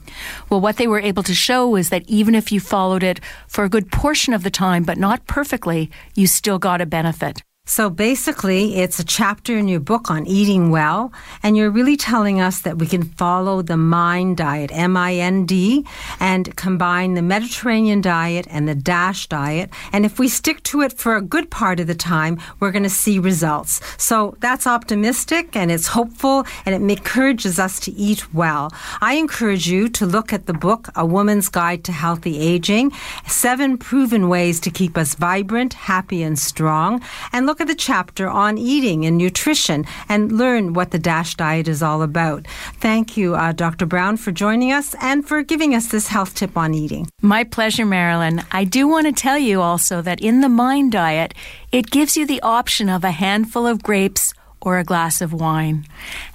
Well, 0.48 0.62
what 0.62 0.78
they 0.78 0.86
were 0.86 1.00
able 1.00 1.24
to 1.24 1.34
show 1.34 1.76
is 1.76 1.90
that 1.90 2.09
even 2.09 2.34
if 2.34 2.50
you 2.50 2.59
followed 2.59 3.02
it 3.02 3.20
for 3.48 3.64
a 3.64 3.68
good 3.68 3.92
portion 3.92 4.32
of 4.32 4.44
the 4.44 4.50
time, 4.50 4.84
but 4.84 4.96
not 4.96 5.26
perfectly, 5.26 5.90
you 6.14 6.26
still 6.26 6.59
got 6.59 6.80
a 6.80 6.86
benefit. 6.86 7.42
So 7.70 7.88
basically, 7.88 8.78
it's 8.78 8.98
a 8.98 9.04
chapter 9.04 9.56
in 9.56 9.68
your 9.68 9.78
book 9.78 10.10
on 10.10 10.26
eating 10.26 10.72
well, 10.72 11.12
and 11.40 11.56
you're 11.56 11.70
really 11.70 11.96
telling 11.96 12.40
us 12.40 12.62
that 12.62 12.78
we 12.78 12.86
can 12.88 13.04
follow 13.04 13.62
the 13.62 13.76
MIND 13.76 14.38
diet, 14.38 14.72
M 14.72 14.96
I 14.96 15.14
N 15.14 15.46
D, 15.46 15.86
and 16.18 16.56
combine 16.56 17.14
the 17.14 17.22
Mediterranean 17.22 18.00
diet 18.00 18.48
and 18.50 18.66
the 18.66 18.74
DASH 18.74 19.28
diet. 19.28 19.70
And 19.92 20.04
if 20.04 20.18
we 20.18 20.26
stick 20.26 20.64
to 20.64 20.80
it 20.80 20.92
for 20.92 21.14
a 21.14 21.22
good 21.22 21.48
part 21.48 21.78
of 21.78 21.86
the 21.86 21.94
time, 21.94 22.40
we're 22.58 22.72
going 22.72 22.82
to 22.82 22.90
see 22.90 23.20
results. 23.20 23.80
So 23.98 24.34
that's 24.40 24.66
optimistic 24.66 25.54
and 25.54 25.70
it's 25.70 25.86
hopeful 25.86 26.46
and 26.66 26.74
it 26.74 26.82
encourages 26.98 27.60
us 27.60 27.78
to 27.80 27.92
eat 27.92 28.34
well. 28.34 28.72
I 29.00 29.14
encourage 29.14 29.68
you 29.68 29.88
to 29.90 30.06
look 30.06 30.32
at 30.32 30.46
the 30.46 30.54
book, 30.54 30.88
A 30.96 31.06
Woman's 31.06 31.48
Guide 31.48 31.84
to 31.84 31.92
Healthy 31.92 32.40
Aging 32.40 32.90
Seven 33.28 33.78
Proven 33.78 34.28
Ways 34.28 34.58
to 34.58 34.72
Keep 34.72 34.98
Us 34.98 35.14
Vibrant, 35.14 35.74
Happy, 35.74 36.24
and 36.24 36.36
Strong, 36.36 37.00
and 37.32 37.46
look 37.46 37.59
at 37.61 37.66
the 37.66 37.74
chapter 37.74 38.28
on 38.28 38.58
eating 38.58 39.04
and 39.04 39.18
nutrition 39.18 39.84
and 40.08 40.32
learn 40.32 40.72
what 40.72 40.90
the 40.90 40.98
DASH 40.98 41.34
diet 41.34 41.68
is 41.68 41.82
all 41.82 42.02
about. 42.02 42.46
Thank 42.80 43.16
you, 43.16 43.34
uh, 43.34 43.52
Dr. 43.52 43.86
Brown, 43.86 44.16
for 44.16 44.32
joining 44.32 44.72
us 44.72 44.94
and 45.00 45.26
for 45.26 45.42
giving 45.42 45.74
us 45.74 45.88
this 45.88 46.08
health 46.08 46.34
tip 46.34 46.56
on 46.56 46.74
eating. 46.74 47.08
My 47.20 47.44
pleasure, 47.44 47.86
Marilyn. 47.86 48.42
I 48.50 48.64
do 48.64 48.88
want 48.88 49.06
to 49.06 49.12
tell 49.12 49.38
you 49.38 49.61
also 49.61 50.02
that 50.02 50.20
in 50.20 50.40
the 50.40 50.48
Mind 50.48 50.92
Diet, 50.92 51.34
it 51.72 51.90
gives 51.90 52.16
you 52.16 52.26
the 52.26 52.42
option 52.42 52.88
of 52.88 53.04
a 53.04 53.11
handful 53.11 53.66
of 53.66 53.82
grapes 53.82 54.32
or 54.61 54.78
a 54.78 54.84
glass 54.84 55.20
of 55.20 55.32
wine. 55.32 55.86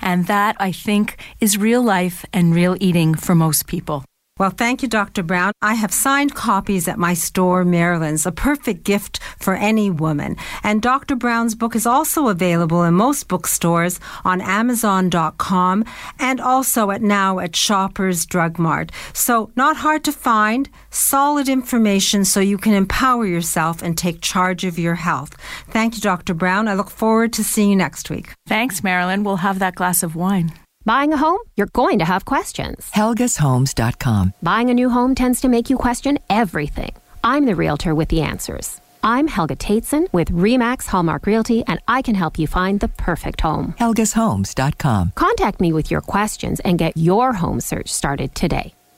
And 0.02 0.28
that, 0.28 0.56
I 0.60 0.72
think, 0.72 1.18
is 1.40 1.58
real 1.58 1.82
life 1.82 2.26
and 2.34 2.56
real 2.56 2.76
eating 2.80 3.16
for 3.16 3.36
most 3.36 3.68
people. 3.68 4.04
Well, 4.38 4.50
thank 4.50 4.82
you, 4.82 4.90
Dr. 4.90 5.24
Brown. 5.24 5.54
I 5.62 5.76
have 5.76 5.94
signed 5.94 6.36
copies 6.36 6.90
at 6.90 7.00
my 7.00 7.14
store, 7.14 7.64
Marilyn's, 7.64 8.26
a 8.26 8.34
perfect 8.34 8.84
gift 8.84 9.22
for 9.40 9.56
any 9.56 9.90
woman. 9.90 10.36
And 10.62 10.82
Dr. 10.82 11.16
Brown's 11.16 11.56
book 11.56 11.74
is 11.74 11.86
also 11.86 12.28
available 12.28 12.84
in 12.84 12.96
most 12.96 13.30
bookstores 13.30 13.98
on 14.26 14.42
Amazon.com 14.42 15.86
and 16.20 16.42
also 16.42 16.92
at 16.92 17.02
now 17.02 17.40
at 17.40 17.56
Shoppers 17.56 18.26
Drug 18.26 18.60
Mart. 18.60 18.92
So, 19.14 19.52
not 19.56 19.78
hard 19.78 20.04
to 20.04 20.12
find, 20.12 20.70
solid 20.90 21.48
information 21.48 22.26
so 22.26 22.42
you 22.42 22.58
can 22.58 22.74
empower 22.74 23.26
yourself 23.26 23.82
and 23.82 23.98
take 23.98 24.20
charge 24.20 24.66
of 24.66 24.78
your 24.78 24.96
health. 24.96 25.38
Thank 25.70 25.96
you, 25.96 26.02
Dr. 26.02 26.34
Brown. 26.34 26.68
I 26.68 26.74
look 26.74 26.90
forward 26.90 27.32
to 27.34 27.44
seeing 27.46 27.70
you 27.70 27.76
next 27.78 28.10
week. 28.10 28.34
Thanks, 28.48 28.84
Marilyn. 28.84 29.24
We'll 29.24 29.38
have 29.38 29.60
that 29.60 29.76
glass 29.76 30.04
of 30.04 30.14
wine. 30.14 30.52
Buying 30.86 31.14
a 31.14 31.18
home? 31.18 31.40
You're 31.58 31.74
going 31.74 31.98
to 31.98 32.06
have 32.06 32.26
questions. 32.26 32.92
HelgasHomes.com. 32.92 34.34
Buying 34.44 34.70
a 34.70 34.74
new 34.76 34.92
home 34.92 35.16
tends 35.16 35.42
to 35.42 35.50
make 35.50 35.68
you 35.68 35.78
question 35.78 36.20
everything. 36.30 36.94
I'm 37.24 37.48
the 37.48 37.56
realtor 37.56 37.96
with 37.96 38.10
the 38.10 38.22
answers. 38.22 38.80
I'm 39.04 39.28
Helga 39.28 39.56
Tateson 39.56 40.14
with 40.14 40.30
REMAX 40.30 40.86
Hallmark 40.86 41.26
Realty, 41.26 41.64
and 41.66 41.80
I 41.88 42.04
can 42.04 42.14
help 42.14 42.38
you 42.38 42.46
find 42.46 42.80
the 42.80 42.88
perfect 42.88 43.42
home. 43.42 43.74
HelgasHomes.com. 43.80 45.14
Contact 45.16 45.60
me 45.60 45.74
with 45.74 45.90
your 45.90 46.02
questions 46.02 46.60
and 46.60 46.78
get 46.78 46.96
your 46.96 47.34
home 47.34 47.62
search 47.62 47.90
started 47.90 48.36
today. 48.36 48.76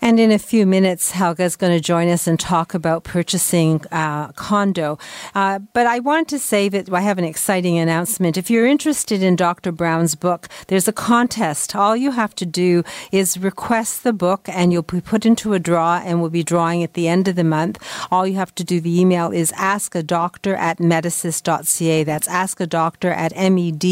And 0.00 0.20
in 0.20 0.30
a 0.30 0.38
few 0.38 0.64
minutes, 0.64 1.10
Helga 1.10 1.42
is 1.42 1.56
going 1.56 1.72
to 1.72 1.80
join 1.80 2.08
us 2.08 2.28
and 2.28 2.38
talk 2.38 2.72
about 2.72 3.02
purchasing 3.02 3.84
uh, 3.90 4.28
condo. 4.32 4.96
Uh, 5.34 5.58
but 5.58 5.86
I 5.86 5.98
want 5.98 6.28
to 6.28 6.38
say 6.38 6.68
that 6.68 6.92
I 6.92 7.00
have 7.00 7.18
an 7.18 7.24
exciting 7.24 7.78
announcement. 7.78 8.36
If 8.36 8.48
you're 8.48 8.66
interested 8.66 9.22
in 9.22 9.34
Dr. 9.34 9.72
Brown's 9.72 10.14
book, 10.14 10.48
there's 10.68 10.86
a 10.86 10.92
contest. 10.92 11.74
All 11.74 11.96
you 11.96 12.12
have 12.12 12.34
to 12.36 12.46
do 12.46 12.84
is 13.10 13.38
request 13.38 14.04
the 14.04 14.12
book, 14.12 14.48
and 14.48 14.72
you'll 14.72 14.82
be 14.82 15.00
put 15.00 15.26
into 15.26 15.52
a 15.52 15.58
draw, 15.58 16.00
and 16.04 16.20
we'll 16.20 16.30
be 16.30 16.44
drawing 16.44 16.84
at 16.84 16.94
the 16.94 17.08
end 17.08 17.26
of 17.26 17.34
the 17.34 17.42
month. 17.44 17.78
All 18.10 18.26
you 18.26 18.36
have 18.36 18.54
to 18.56 18.64
do, 18.64 18.80
the 18.80 19.00
email 19.00 19.32
is 19.32 19.50
askadoctor 19.52 20.56
at 20.56 20.78
medisys.ca. 20.78 22.04
That's 22.04 22.28
askadoctor 22.28 23.10
at 23.10 23.32
M-E-D-Y-S-I-S 23.34 23.88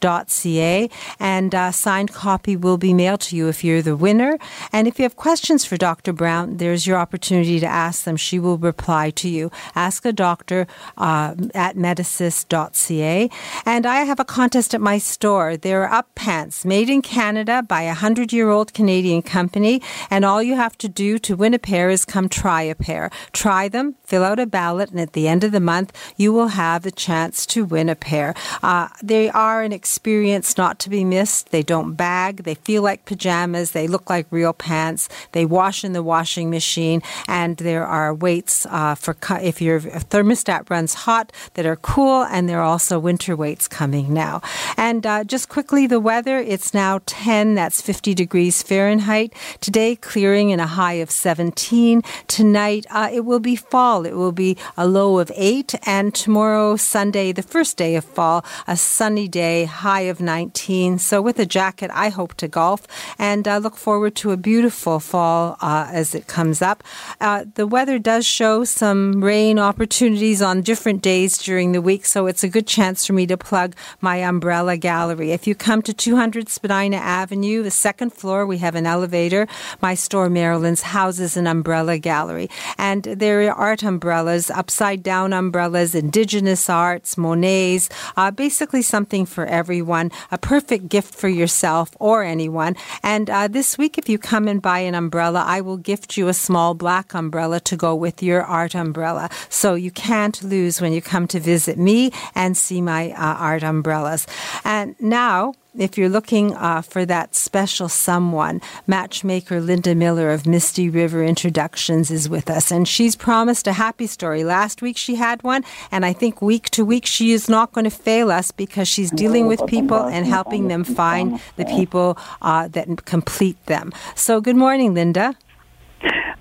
dot 0.00 0.30
C-A. 0.30 0.90
And 1.20 1.54
a 1.54 1.58
uh, 1.58 1.70
signed 1.70 2.12
copy 2.12 2.56
will 2.56 2.78
be 2.78 2.92
mailed 2.92 3.20
to 3.20 3.36
you 3.36 3.48
if 3.48 3.62
you're 3.62 3.80
the 3.82 3.96
winner. 3.96 4.07
And 4.08 4.88
if 4.88 4.98
you 4.98 5.02
have 5.02 5.16
questions 5.16 5.64
for 5.64 5.76
Dr. 5.76 6.12
Brown, 6.12 6.56
there's 6.56 6.86
your 6.86 6.96
opportunity 6.96 7.60
to 7.60 7.66
ask 7.66 8.04
them. 8.04 8.16
She 8.16 8.38
will 8.38 8.58
reply 8.58 9.10
to 9.10 9.28
you. 9.28 9.50
Ask 9.74 10.04
a 10.04 10.12
doctor 10.12 10.66
uh, 10.96 11.34
at 11.54 11.76
medisys.ca. 11.76 13.30
And 13.66 13.86
I 13.86 14.00
have 14.04 14.20
a 14.20 14.24
contest 14.24 14.74
at 14.74 14.80
my 14.80 14.98
store. 14.98 15.56
There 15.56 15.82
are 15.82 15.92
up 15.92 16.14
pants 16.14 16.64
made 16.64 16.88
in 16.88 17.02
Canada 17.02 17.62
by 17.62 17.82
a 17.82 17.88
100 17.88 18.32
year 18.32 18.48
old 18.48 18.72
Canadian 18.72 19.22
company. 19.22 19.82
And 20.10 20.24
all 20.24 20.42
you 20.42 20.56
have 20.56 20.78
to 20.78 20.88
do 20.88 21.18
to 21.18 21.36
win 21.36 21.54
a 21.54 21.58
pair 21.58 21.90
is 21.90 22.04
come 22.04 22.28
try 22.28 22.62
a 22.62 22.74
pair. 22.74 23.10
Try 23.32 23.68
them, 23.68 23.96
fill 24.04 24.24
out 24.24 24.38
a 24.38 24.46
ballot, 24.46 24.90
and 24.90 25.00
at 25.00 25.12
the 25.12 25.28
end 25.28 25.44
of 25.44 25.52
the 25.52 25.60
month, 25.60 25.92
you 26.16 26.32
will 26.32 26.48
have 26.48 26.86
a 26.86 26.90
chance 26.90 27.46
to 27.46 27.64
win 27.64 27.88
a 27.88 27.94
pair. 27.94 28.34
Uh, 28.62 28.88
they 29.02 29.28
are 29.30 29.62
an 29.62 29.72
experience 29.72 30.56
not 30.56 30.78
to 30.80 30.90
be 30.90 31.04
missed. 31.04 31.50
They 31.50 31.62
don't 31.62 31.94
bag, 31.94 32.44
they 32.44 32.54
feel 32.54 32.82
like 32.82 33.04
pajamas, 33.04 33.72
they 33.72 33.86
look 33.88 33.97
like 34.08 34.26
real 34.30 34.52
pants. 34.52 35.08
They 35.32 35.44
wash 35.44 35.84
in 35.84 35.92
the 35.92 36.02
washing 36.02 36.50
machine, 36.50 37.02
and 37.26 37.56
there 37.56 37.86
are 37.86 38.14
weights 38.14 38.66
uh, 38.66 38.94
for 38.94 39.14
cu- 39.14 39.42
if 39.42 39.60
your 39.60 39.80
thermostat 39.80 40.70
runs 40.70 40.94
hot 40.94 41.32
that 41.54 41.66
are 41.66 41.76
cool, 41.76 42.22
and 42.24 42.48
there 42.48 42.60
are 42.60 42.64
also 42.64 42.98
winter 42.98 43.34
weights 43.36 43.68
coming 43.68 44.12
now. 44.12 44.40
And 44.76 45.06
uh, 45.06 45.24
just 45.24 45.48
quickly, 45.48 45.86
the 45.86 46.00
weather 46.00 46.38
it's 46.38 46.74
now 46.74 47.00
10, 47.06 47.54
that's 47.54 47.80
50 47.80 48.14
degrees 48.14 48.62
Fahrenheit. 48.62 49.32
Today, 49.60 49.96
clearing 49.96 50.50
in 50.50 50.60
a 50.60 50.66
high 50.66 50.94
of 50.94 51.10
17. 51.10 52.02
Tonight, 52.26 52.86
uh, 52.90 53.08
it 53.12 53.24
will 53.24 53.40
be 53.40 53.56
fall. 53.56 54.06
It 54.06 54.14
will 54.14 54.32
be 54.32 54.56
a 54.76 54.86
low 54.86 55.18
of 55.18 55.32
8. 55.34 55.74
And 55.86 56.14
tomorrow, 56.14 56.76
Sunday, 56.76 57.32
the 57.32 57.42
first 57.42 57.76
day 57.76 57.96
of 57.96 58.04
fall, 58.04 58.44
a 58.66 58.76
sunny 58.76 59.28
day, 59.28 59.64
high 59.64 60.02
of 60.02 60.20
19. 60.20 60.98
So, 60.98 61.20
with 61.22 61.38
a 61.38 61.46
jacket, 61.46 61.90
I 61.92 62.08
hope 62.10 62.34
to 62.34 62.48
golf 62.48 62.86
and 63.18 63.46
uh, 63.46 63.58
look 63.58 63.76
forward 63.76 63.87
to 63.88 64.32
a 64.32 64.36
beautiful 64.36 65.00
fall 65.00 65.56
uh, 65.62 65.88
as 65.90 66.14
it 66.14 66.26
comes 66.26 66.60
up. 66.60 66.84
Uh, 67.22 67.46
the 67.54 67.66
weather 67.66 67.98
does 67.98 68.26
show 68.26 68.62
some 68.62 69.24
rain 69.24 69.58
opportunities 69.58 70.42
on 70.42 70.60
different 70.60 71.00
days 71.00 71.38
during 71.38 71.72
the 71.72 71.80
week, 71.80 72.04
so 72.04 72.26
it's 72.26 72.44
a 72.44 72.50
good 72.50 72.66
chance 72.66 73.06
for 73.06 73.14
me 73.14 73.26
to 73.26 73.38
plug 73.38 73.74
my 74.02 74.16
umbrella 74.16 74.76
gallery. 74.76 75.32
If 75.32 75.46
you 75.46 75.54
come 75.54 75.80
to 75.80 75.94
200 75.94 76.50
Spadina 76.50 76.98
Avenue, 76.98 77.62
the 77.62 77.70
second 77.70 78.12
floor, 78.12 78.44
we 78.44 78.58
have 78.58 78.74
an 78.74 78.84
elevator. 78.84 79.48
My 79.80 79.94
store, 79.94 80.28
Marilyn's, 80.28 80.82
houses 80.82 81.38
an 81.38 81.46
umbrella 81.46 81.96
gallery. 81.96 82.50
And 82.76 83.04
there 83.04 83.48
are 83.48 83.54
art 83.54 83.82
umbrellas, 83.82 84.50
upside 84.50 85.02
down 85.02 85.32
umbrellas, 85.32 85.94
indigenous 85.94 86.68
arts, 86.68 87.16
Monets, 87.16 87.88
uh, 88.18 88.30
basically 88.30 88.82
something 88.82 89.24
for 89.24 89.46
everyone, 89.46 90.12
a 90.30 90.36
perfect 90.36 90.90
gift 90.90 91.14
for 91.14 91.28
yourself 91.28 91.96
or 91.98 92.22
anyone. 92.22 92.76
And 93.02 93.30
uh, 93.30 93.48
this 93.48 93.77
week, 93.78 93.96
if 93.96 94.08
you 94.08 94.18
come 94.18 94.48
and 94.48 94.60
buy 94.60 94.80
an 94.80 94.94
umbrella, 94.94 95.44
I 95.46 95.60
will 95.60 95.76
gift 95.76 96.16
you 96.16 96.28
a 96.28 96.34
small 96.34 96.74
black 96.74 97.14
umbrella 97.14 97.60
to 97.60 97.76
go 97.76 97.94
with 97.94 98.22
your 98.22 98.42
art 98.42 98.74
umbrella. 98.74 99.30
So 99.48 99.74
you 99.74 99.90
can't 99.90 100.42
lose 100.42 100.80
when 100.80 100.92
you 100.92 101.00
come 101.00 101.26
to 101.28 101.40
visit 101.40 101.78
me 101.78 102.12
and 102.34 102.56
see 102.56 102.82
my 102.82 103.12
uh, 103.12 103.36
art 103.38 103.62
umbrellas. 103.62 104.26
And 104.64 104.96
now, 105.00 105.54
if 105.78 105.96
you're 105.96 106.08
looking 106.08 106.54
uh, 106.54 106.82
for 106.82 107.06
that 107.06 107.34
special 107.34 107.88
someone, 107.88 108.60
matchmaker 108.86 109.60
Linda 109.60 109.94
Miller 109.94 110.30
of 110.30 110.46
Misty 110.46 110.90
River 110.90 111.24
Introductions 111.24 112.10
is 112.10 112.28
with 112.28 112.50
us. 112.50 112.70
And 112.70 112.86
she's 112.86 113.16
promised 113.16 113.66
a 113.66 113.72
happy 113.72 114.06
story. 114.06 114.44
Last 114.44 114.82
week 114.82 114.96
she 114.96 115.14
had 115.14 115.42
one, 115.42 115.64
and 115.90 116.04
I 116.04 116.12
think 116.12 116.42
week 116.42 116.68
to 116.70 116.84
week 116.84 117.06
she 117.06 117.32
is 117.32 117.48
not 117.48 117.72
going 117.72 117.84
to 117.84 117.90
fail 117.90 118.30
us 118.30 118.50
because 118.50 118.88
she's 118.88 119.10
dealing 119.10 119.46
with 119.46 119.64
people 119.66 120.02
and 120.02 120.26
helping 120.26 120.68
them 120.68 120.84
find 120.84 121.40
the 121.56 121.64
people 121.64 122.18
uh, 122.42 122.68
that 122.68 123.04
complete 123.04 123.64
them. 123.66 123.92
So, 124.14 124.40
good 124.40 124.56
morning, 124.56 124.94
Linda. 124.94 125.36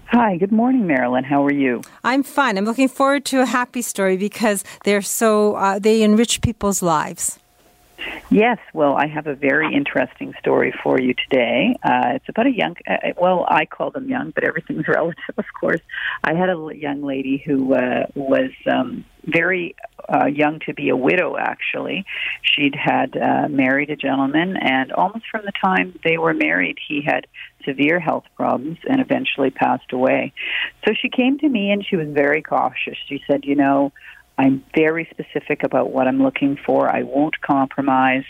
Hi, 0.08 0.38
good 0.38 0.52
morning, 0.52 0.88
Marilyn. 0.88 1.24
How 1.24 1.46
are 1.46 1.54
you? 1.54 1.82
I'm 2.04 2.24
fine. 2.24 2.58
I'm 2.58 2.66
looking 2.66 2.88
forward 2.88 3.26
to 3.26 3.42
a 3.42 3.46
happy 3.46 3.82
story 3.82 4.18
because 4.18 4.64
they're 4.84 5.02
so, 5.02 5.56
uh, 5.56 5.80
they 5.80 6.02
enrich 6.02 6.42
people's 6.42 6.82
lives. 6.82 7.38
Yes, 8.30 8.58
well, 8.74 8.96
I 8.96 9.08
have 9.08 9.28
a 9.28 9.36
very 9.36 9.74
interesting 9.74 10.34
story 10.40 10.74
for 10.84 11.00
you 11.00 11.14
today. 11.14 11.76
Uh, 11.82 12.14
it's 12.16 12.30
about 12.30 12.46
a 12.46 12.52
young, 12.52 12.76
uh, 12.88 13.14
well, 13.18 13.46
I 13.50 13.66
call 13.66 13.92
them 13.92 14.10
young, 14.10 14.32
but 14.32 14.44
everything's 14.44 14.88
relative, 14.88 15.36
of 15.38 15.46
course. 15.60 15.82
I 16.24 16.34
had 16.34 16.50
a 16.50 16.70
young 16.76 17.04
lady 17.04 17.38
who 17.38 17.74
uh, 17.74 18.08
was 18.16 18.52
um, 18.70 19.06
very 19.24 19.76
uh, 20.10 20.26
young 20.26 20.60
to 20.66 20.74
be 20.74 20.90
a 20.90 20.96
widow, 20.96 21.38
actually. 21.38 22.06
She'd 22.42 22.76
had 22.76 23.18
uh, 23.18 23.48
married 23.50 23.90
a 23.90 23.96
gentleman, 23.96 24.58
and 24.58 24.92
almost 24.92 25.26
from 25.30 25.46
the 25.46 25.54
time 25.64 25.98
they 26.04 26.18
were 26.18 26.34
married, 26.34 26.78
he 26.86 27.02
had 27.02 27.28
severe 27.66 28.00
health 28.00 28.24
problems 28.36 28.78
and 28.90 29.02
eventually 29.02 29.50
passed 29.50 29.92
away. 29.92 30.34
So 30.86 30.94
she 30.94 31.10
came 31.10 31.38
to 31.40 31.50
me 31.50 31.72
and 31.72 31.86
she 31.86 31.98
was 31.98 32.08
very 32.08 32.42
cautious. 32.42 32.98
She 33.08 33.22
said, 33.30 33.44
You 33.44 33.56
know, 33.56 33.92
I'm 34.38 34.64
very 34.76 35.08
specific 35.10 35.64
about 35.64 35.92
what 35.92 36.08
I'm 36.08 36.22
looking 36.22 36.58
for. 36.58 36.90
I 36.90 37.04
won't 37.04 37.42
compromise. 37.42 38.26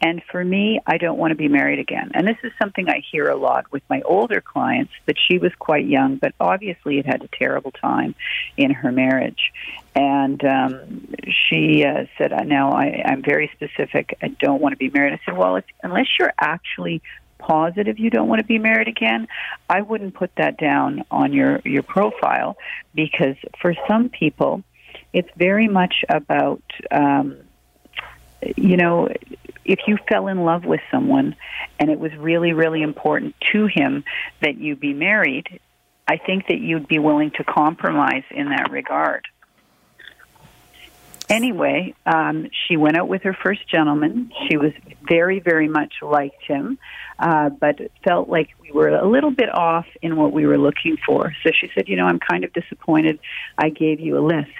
And 0.00 0.20
for 0.30 0.44
me, 0.44 0.80
I 0.86 0.98
don't 0.98 1.16
want 1.16 1.30
to 1.30 1.36
be 1.36 1.48
married 1.48 1.78
again. 1.78 2.10
And 2.14 2.26
this 2.26 2.36
is 2.42 2.52
something 2.60 2.88
I 2.88 3.02
hear 3.10 3.28
a 3.28 3.36
lot 3.36 3.70
with 3.70 3.82
my 3.88 4.02
older 4.02 4.40
clients 4.40 4.92
that 5.06 5.16
she 5.28 5.38
was 5.38 5.52
quite 5.58 5.86
young, 5.86 6.16
but 6.16 6.34
obviously 6.40 6.96
had 6.96 7.06
had 7.06 7.22
a 7.22 7.28
terrible 7.28 7.70
time 7.70 8.14
in 8.56 8.72
her 8.72 8.90
marriage. 8.90 9.52
And 9.94 10.44
um, 10.44 11.14
she 11.48 11.84
uh, 11.84 12.06
said, 12.18 12.32
"Now 12.46 12.72
I, 12.72 13.02
I'm 13.06 13.22
very 13.22 13.50
specific. 13.54 14.18
I 14.20 14.28
don't 14.28 14.60
want 14.60 14.72
to 14.72 14.76
be 14.76 14.90
married." 14.90 15.12
I 15.12 15.20
said, 15.24 15.38
"Well, 15.38 15.56
if, 15.56 15.64
unless 15.82 16.06
you're 16.18 16.34
actually 16.38 17.00
positive 17.38 17.98
you 17.98 18.08
don't 18.08 18.28
want 18.28 18.40
to 18.40 18.46
be 18.46 18.58
married 18.58 18.88
again, 18.88 19.28
I 19.68 19.82
wouldn't 19.82 20.14
put 20.14 20.34
that 20.36 20.56
down 20.56 21.04
on 21.10 21.32
your 21.32 21.60
your 21.64 21.82
profile 21.82 22.56
because 22.94 23.36
for 23.60 23.74
some 23.86 24.08
people, 24.08 24.64
it's 25.14 25.30
very 25.36 25.68
much 25.68 26.04
about." 26.08 26.62
Um, 26.90 27.38
you 28.56 28.76
know, 28.76 29.08
if 29.64 29.80
you 29.86 29.96
fell 30.08 30.28
in 30.28 30.44
love 30.44 30.64
with 30.64 30.80
someone 30.90 31.34
and 31.78 31.90
it 31.90 31.98
was 31.98 32.14
really, 32.16 32.52
really 32.52 32.82
important 32.82 33.34
to 33.52 33.66
him 33.66 34.04
that 34.42 34.58
you 34.58 34.76
be 34.76 34.92
married, 34.92 35.60
I 36.06 36.18
think 36.18 36.48
that 36.48 36.58
you'd 36.58 36.86
be 36.86 36.98
willing 36.98 37.30
to 37.32 37.44
compromise 37.44 38.24
in 38.30 38.50
that 38.50 38.70
regard. 38.70 39.26
Anyway, 41.30 41.94
um, 42.04 42.48
she 42.52 42.76
went 42.76 42.98
out 42.98 43.08
with 43.08 43.22
her 43.22 43.32
first 43.42 43.66
gentleman. 43.68 44.30
She 44.48 44.58
was 44.58 44.72
very, 45.08 45.40
very 45.40 45.68
much 45.68 45.94
liked 46.02 46.42
him, 46.46 46.78
uh, 47.18 47.48
but 47.48 47.76
felt 48.04 48.28
like 48.28 48.50
we 48.60 48.70
were 48.70 48.88
a 48.88 49.08
little 49.08 49.30
bit 49.30 49.48
off 49.48 49.86
in 50.02 50.16
what 50.16 50.32
we 50.32 50.46
were 50.46 50.58
looking 50.58 50.98
for. 51.06 51.32
So 51.42 51.50
she 51.58 51.70
said, 51.74 51.88
You 51.88 51.96
know, 51.96 52.04
I'm 52.04 52.18
kind 52.18 52.44
of 52.44 52.52
disappointed. 52.52 53.20
I 53.56 53.70
gave 53.70 54.00
you 54.00 54.18
a 54.18 54.20
list. 54.20 54.50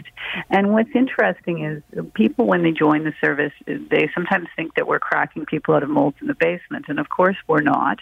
And 0.48 0.72
what's 0.72 0.88
interesting 0.94 1.64
is 1.64 1.82
people, 2.14 2.46
when 2.46 2.62
they 2.62 2.72
join 2.72 3.04
the 3.04 3.12
service, 3.20 3.52
they 3.66 4.08
sometimes 4.14 4.48
think 4.56 4.74
that 4.76 4.86
we're 4.86 5.00
cracking 5.00 5.44
people 5.44 5.74
out 5.74 5.82
of 5.82 5.90
molds 5.90 6.16
in 6.22 6.28
the 6.28 6.34
basement. 6.34 6.86
And 6.88 6.98
of 6.98 7.10
course, 7.10 7.36
we're 7.46 7.60
not. 7.60 7.98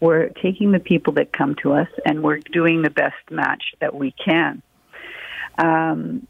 We're 0.00 0.30
taking 0.30 0.72
the 0.72 0.80
people 0.80 1.12
that 1.14 1.34
come 1.34 1.54
to 1.62 1.74
us 1.74 1.88
and 2.06 2.22
we're 2.22 2.38
doing 2.38 2.80
the 2.80 2.90
best 2.90 3.30
match 3.30 3.74
that 3.80 3.94
we 3.94 4.12
can. 4.12 4.62
Um, 5.58 6.26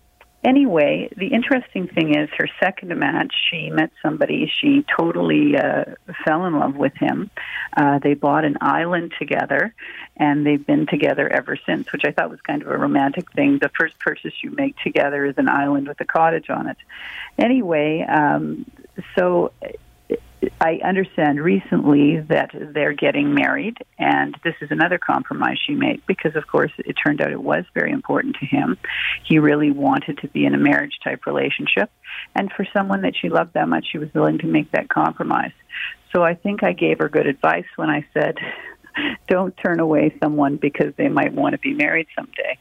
anyway, 0.46 1.10
the 1.16 1.26
interesting 1.26 1.88
thing 1.88 2.14
is 2.14 2.30
her 2.38 2.48
second 2.60 2.96
match, 2.96 3.34
she 3.50 3.68
met 3.68 3.90
somebody, 4.00 4.50
she 4.60 4.84
totally 4.96 5.56
uh, 5.56 5.84
fell 6.24 6.46
in 6.46 6.58
love 6.58 6.76
with 6.76 6.94
him. 6.94 7.30
Uh, 7.76 7.98
they 7.98 8.14
bought 8.14 8.44
an 8.44 8.56
island 8.60 9.12
together, 9.18 9.74
and 10.16 10.46
they've 10.46 10.64
been 10.64 10.86
together 10.86 11.28
ever 11.28 11.58
since, 11.66 11.92
which 11.92 12.04
I 12.04 12.12
thought 12.12 12.30
was 12.30 12.40
kind 12.40 12.62
of 12.62 12.68
a 12.68 12.78
romantic 12.78 13.30
thing. 13.32 13.58
The 13.58 13.70
first 13.76 13.98
purchase 13.98 14.32
you 14.42 14.52
make 14.52 14.76
together 14.78 15.26
is 15.26 15.34
an 15.36 15.48
island 15.48 15.88
with 15.88 16.00
a 16.00 16.06
cottage 16.06 16.48
on 16.48 16.68
it. 16.68 16.78
Anyway, 17.36 18.06
um, 18.08 18.64
so 19.16 19.52
I 20.60 20.80
understand 20.84 21.40
recently 21.40 22.20
that 22.20 22.50
they're 22.52 22.92
getting 22.92 23.34
married, 23.34 23.76
and 23.98 24.36
this 24.44 24.54
is 24.60 24.70
another 24.70 24.98
compromise 24.98 25.58
she 25.64 25.74
made 25.74 26.02
because, 26.06 26.36
of 26.36 26.46
course, 26.46 26.72
it 26.78 26.94
turned 26.94 27.20
out 27.20 27.32
it 27.32 27.42
was 27.42 27.64
very 27.74 27.92
important 27.92 28.36
to 28.40 28.46
him. 28.46 28.76
He 29.24 29.38
really 29.38 29.70
wanted 29.70 30.18
to 30.18 30.28
be 30.28 30.44
in 30.44 30.54
a 30.54 30.58
marriage 30.58 30.98
type 31.02 31.26
relationship, 31.26 31.90
and 32.34 32.52
for 32.52 32.66
someone 32.72 33.02
that 33.02 33.14
she 33.20 33.28
loved 33.28 33.54
that 33.54 33.68
much, 33.68 33.86
she 33.90 33.98
was 33.98 34.12
willing 34.14 34.38
to 34.38 34.46
make 34.46 34.70
that 34.72 34.88
compromise. 34.88 35.52
So 36.12 36.22
I 36.22 36.34
think 36.34 36.62
I 36.62 36.72
gave 36.72 36.98
her 36.98 37.08
good 37.08 37.26
advice 37.26 37.66
when 37.76 37.90
I 37.90 38.06
said, 38.14 38.38
don't 39.28 39.56
turn 39.56 39.80
away 39.80 40.14
someone 40.22 40.56
because 40.56 40.94
they 40.96 41.08
might 41.08 41.32
want 41.32 41.52
to 41.52 41.58
be 41.58 41.74
married 41.74 42.06
someday. 42.16 42.58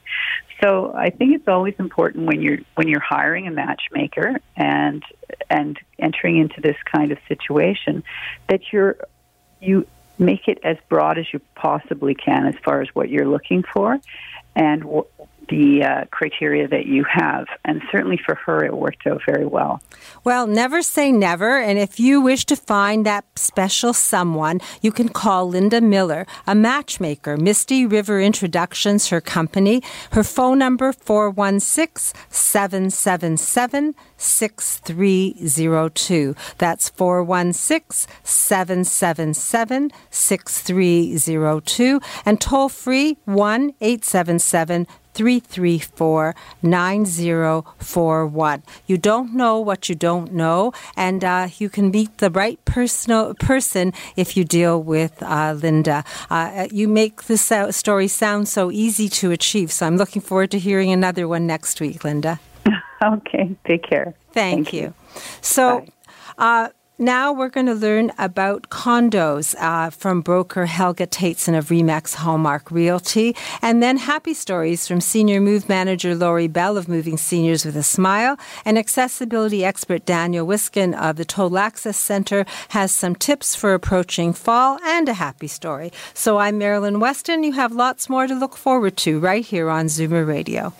So 0.61 0.93
I 0.93 1.09
think 1.09 1.35
it's 1.35 1.47
always 1.47 1.75
important 1.79 2.27
when 2.27 2.41
you're 2.41 2.59
when 2.75 2.87
you're 2.87 3.01
hiring 3.01 3.47
a 3.47 3.51
matchmaker 3.51 4.39
and 4.55 5.03
and 5.49 5.79
entering 5.99 6.37
into 6.37 6.61
this 6.61 6.77
kind 6.91 7.11
of 7.11 7.17
situation 7.27 8.03
that 8.47 8.61
you're 8.71 8.97
you 9.61 9.87
make 10.17 10.47
it 10.47 10.59
as 10.63 10.77
broad 10.89 11.17
as 11.17 11.25
you 11.33 11.41
possibly 11.55 12.15
can 12.15 12.45
as 12.45 12.55
far 12.63 12.81
as 12.81 12.87
what 12.93 13.09
you're 13.09 13.27
looking 13.27 13.63
for. 13.63 13.99
And 14.55 14.83
the 15.49 15.83
uh, 15.83 16.05
criteria 16.11 16.67
that 16.67 16.85
you 16.85 17.05
have. 17.09 17.47
And 17.63 17.81
certainly 17.91 18.19
for 18.25 18.35
her, 18.35 18.63
it 18.63 18.75
worked 18.75 19.07
out 19.07 19.21
very 19.25 19.45
well. 19.45 19.81
Well, 20.23 20.47
never 20.47 20.81
say 20.81 21.11
never. 21.11 21.59
And 21.59 21.77
if 21.77 21.99
you 21.99 22.21
wish 22.21 22.45
to 22.45 22.55
find 22.55 23.05
that 23.05 23.25
special 23.35 23.93
someone, 23.93 24.61
you 24.81 24.91
can 24.91 25.09
call 25.09 25.47
Linda 25.47 25.81
Miller, 25.81 26.25
a 26.47 26.55
matchmaker. 26.55 27.37
Misty 27.37 27.85
River 27.85 28.19
Introductions, 28.19 29.09
her 29.09 29.21
company. 29.21 29.83
Her 30.11 30.23
phone 30.23 30.59
number 30.59 30.93
416 30.93 32.19
777 32.29 33.95
6302. 34.17 36.35
That's 36.57 36.89
416 36.89 38.09
777 38.23 39.91
6302. 40.09 42.01
And 42.25 42.41
toll 42.41 42.69
free 42.69 43.17
1 43.25 43.73
877 43.81 44.87
334 45.15 46.35
9041. 46.61 48.63
You 48.85 48.97
don't 48.97 49.33
know 49.33 49.59
what 49.59 49.89
you 49.89 49.95
don't 49.95 50.33
know, 50.33 50.73
and 50.95 51.23
uh, 51.23 51.47
you 51.57 51.69
can 51.69 51.89
meet 51.89 52.19
the 52.19 52.29
right 52.29 52.63
personal, 52.65 53.33
person 53.35 53.93
if 54.15 54.37
you 54.37 54.43
deal 54.43 54.83
with 54.83 55.23
uh, 55.23 55.53
Linda. 55.53 56.03
Uh, 56.29 56.67
you 56.71 56.87
make 56.87 57.23
this 57.23 57.51
story 57.71 58.07
sound 58.07 58.47
so 58.47 58.69
easy 58.71 59.09
to 59.09 59.31
achieve, 59.31 59.71
so 59.71 59.87
I'm 59.87 59.97
looking 59.97 60.21
forward 60.21 60.51
to 60.51 60.59
hearing 60.59 60.91
another 60.91 61.27
one 61.27 61.47
next 61.47 61.81
week, 61.81 62.03
Linda. 62.03 62.39
Okay, 63.03 63.53
take 63.67 63.83
care. 63.83 64.15
Thank, 64.31 64.69
Thank 64.69 64.73
you. 64.73 64.81
you. 64.81 64.93
So, 65.41 65.85
uh, 66.37 66.69
now 66.97 67.33
we're 67.33 67.49
going 67.49 67.65
to 67.65 67.73
learn 67.73 68.11
about 68.17 68.69
condos 68.69 69.55
uh, 69.59 69.89
from 69.89 70.21
broker 70.21 70.65
Helga 70.65 71.07
Tateson 71.07 71.57
of 71.57 71.67
Remax 71.67 72.15
Hallmark 72.15 72.71
Realty, 72.71 73.35
and 73.61 73.83
then 73.83 73.97
happy 73.97 74.33
stories 74.33 74.87
from 74.87 75.01
senior 75.01 75.41
move 75.41 75.67
manager 75.67 76.15
Lori 76.15 76.47
Bell 76.47 76.77
of 76.77 76.87
Moving 76.87 77.17
Seniors 77.17 77.65
with 77.65 77.75
a 77.75 77.83
Smile, 77.83 78.37
and 78.63 78.77
accessibility 78.77 79.65
expert 79.65 80.05
Daniel 80.05 80.45
Wiskin 80.45 80.93
of 80.93 81.17
the 81.17 81.25
Total 81.25 81.57
Access 81.57 81.97
Center 81.97 82.45
has 82.69 82.91
some 82.91 83.15
tips 83.15 83.55
for 83.55 83.73
approaching 83.73 84.31
fall 84.31 84.79
and 84.83 85.09
a 85.09 85.13
happy 85.13 85.47
story. 85.47 85.91
So 86.13 86.37
I'm 86.37 86.57
Marilyn 86.57 86.99
Weston. 86.99 87.43
You 87.43 87.53
have 87.53 87.71
lots 87.71 88.09
more 88.09 88.27
to 88.27 88.35
look 88.35 88.55
forward 88.55 88.95
to 88.97 89.19
right 89.19 89.45
here 89.45 89.69
on 89.69 89.87
Zoomer 89.87 90.25
Radio. 90.25 90.73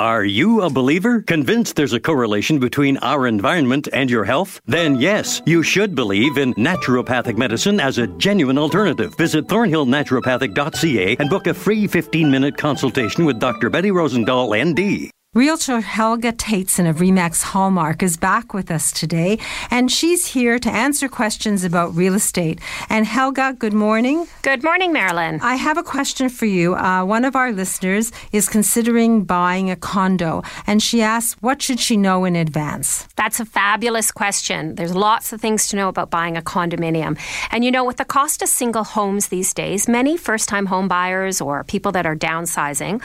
Are 0.00 0.24
you 0.24 0.62
a 0.62 0.70
believer? 0.70 1.20
Convinced 1.20 1.76
there's 1.76 1.92
a 1.92 2.00
correlation 2.00 2.58
between 2.58 2.96
our 3.02 3.26
environment 3.26 3.86
and 3.92 4.08
your 4.08 4.24
health? 4.24 4.58
Then 4.64 4.98
yes, 4.98 5.42
you 5.44 5.62
should 5.62 5.94
believe 5.94 6.38
in 6.38 6.54
naturopathic 6.54 7.36
medicine 7.36 7.78
as 7.78 7.98
a 7.98 8.06
genuine 8.06 8.56
alternative. 8.56 9.14
Visit 9.18 9.46
thornhillnaturopathic.ca 9.46 11.16
and 11.20 11.28
book 11.28 11.46
a 11.48 11.52
free 11.52 11.86
15 11.86 12.30
minute 12.30 12.56
consultation 12.56 13.26
with 13.26 13.38
Dr. 13.38 13.68
Betty 13.68 13.90
Rosendahl, 13.90 14.56
ND. 14.56 15.10
Realtor 15.32 15.80
Helga 15.80 16.32
Tateson 16.32 16.90
of 16.90 16.96
Remax 16.96 17.40
Hallmark 17.44 18.02
is 18.02 18.16
back 18.16 18.52
with 18.52 18.68
us 18.68 18.90
today, 18.90 19.38
and 19.70 19.88
she's 19.88 20.26
here 20.26 20.58
to 20.58 20.68
answer 20.68 21.08
questions 21.08 21.62
about 21.62 21.94
real 21.94 22.16
estate. 22.16 22.58
And 22.88 23.06
Helga, 23.06 23.54
good 23.56 23.72
morning. 23.72 24.26
Good 24.42 24.64
morning, 24.64 24.92
Marilyn. 24.92 25.38
I 25.40 25.54
have 25.54 25.78
a 25.78 25.84
question 25.84 26.30
for 26.30 26.46
you. 26.46 26.74
Uh, 26.74 27.04
one 27.04 27.24
of 27.24 27.36
our 27.36 27.52
listeners 27.52 28.10
is 28.32 28.48
considering 28.48 29.22
buying 29.22 29.70
a 29.70 29.76
condo, 29.76 30.42
and 30.66 30.82
she 30.82 31.00
asks, 31.00 31.40
what 31.40 31.62
should 31.62 31.78
she 31.78 31.96
know 31.96 32.24
in 32.24 32.34
advance? 32.34 33.06
That's 33.14 33.38
a 33.38 33.44
fabulous 33.44 34.10
question. 34.10 34.74
There's 34.74 34.96
lots 34.96 35.32
of 35.32 35.40
things 35.40 35.68
to 35.68 35.76
know 35.76 35.88
about 35.88 36.10
buying 36.10 36.36
a 36.36 36.42
condominium. 36.42 37.16
And 37.52 37.64
you 37.64 37.70
know, 37.70 37.84
with 37.84 37.98
the 37.98 38.04
cost 38.04 38.42
of 38.42 38.48
single 38.48 38.82
homes 38.82 39.28
these 39.28 39.54
days, 39.54 39.86
many 39.86 40.16
first 40.16 40.48
time 40.48 40.66
home 40.66 40.88
buyers 40.88 41.40
or 41.40 41.62
people 41.62 41.92
that 41.92 42.04
are 42.04 42.16
downsizing 42.16 43.00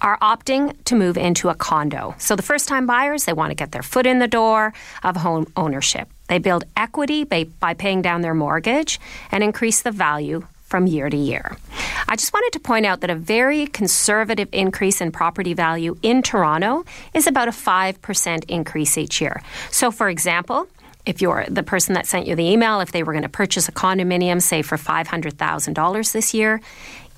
are 0.00 0.18
opting 0.18 0.76
to 0.84 0.94
move 0.94 1.16
into 1.16 1.48
a 1.48 1.54
condo. 1.54 2.14
So 2.18 2.36
the 2.36 2.42
first 2.42 2.68
time 2.68 2.86
buyers, 2.86 3.24
they 3.24 3.32
want 3.32 3.50
to 3.50 3.54
get 3.54 3.72
their 3.72 3.82
foot 3.82 4.06
in 4.06 4.18
the 4.18 4.28
door 4.28 4.72
of 5.02 5.16
home 5.16 5.50
ownership. 5.56 6.08
They 6.28 6.38
build 6.38 6.64
equity 6.76 7.24
by, 7.24 7.44
by 7.44 7.74
paying 7.74 8.02
down 8.02 8.20
their 8.20 8.34
mortgage 8.34 9.00
and 9.30 9.42
increase 9.42 9.82
the 9.82 9.90
value 9.90 10.46
from 10.62 10.86
year 10.86 11.10
to 11.10 11.16
year. 11.16 11.56
I 12.08 12.16
just 12.16 12.32
wanted 12.32 12.52
to 12.52 12.60
point 12.60 12.86
out 12.86 13.00
that 13.00 13.10
a 13.10 13.16
very 13.16 13.66
conservative 13.66 14.48
increase 14.52 15.00
in 15.00 15.10
property 15.10 15.52
value 15.52 15.98
in 16.02 16.22
Toronto 16.22 16.84
is 17.12 17.26
about 17.26 17.48
a 17.48 17.50
5% 17.50 18.44
increase 18.48 18.96
each 18.96 19.20
year. 19.20 19.42
So, 19.70 19.90
for 19.90 20.08
example, 20.08 20.68
if 21.06 21.20
you're 21.20 21.44
the 21.48 21.62
person 21.62 21.94
that 21.94 22.06
sent 22.06 22.26
you 22.26 22.36
the 22.36 22.48
email, 22.48 22.80
if 22.80 22.92
they 22.92 23.02
were 23.02 23.12
going 23.12 23.22
to 23.22 23.28
purchase 23.28 23.68
a 23.68 23.72
condominium, 23.72 24.40
say 24.40 24.62
for 24.62 24.76
$500,000 24.76 26.12
this 26.12 26.34
year, 26.34 26.60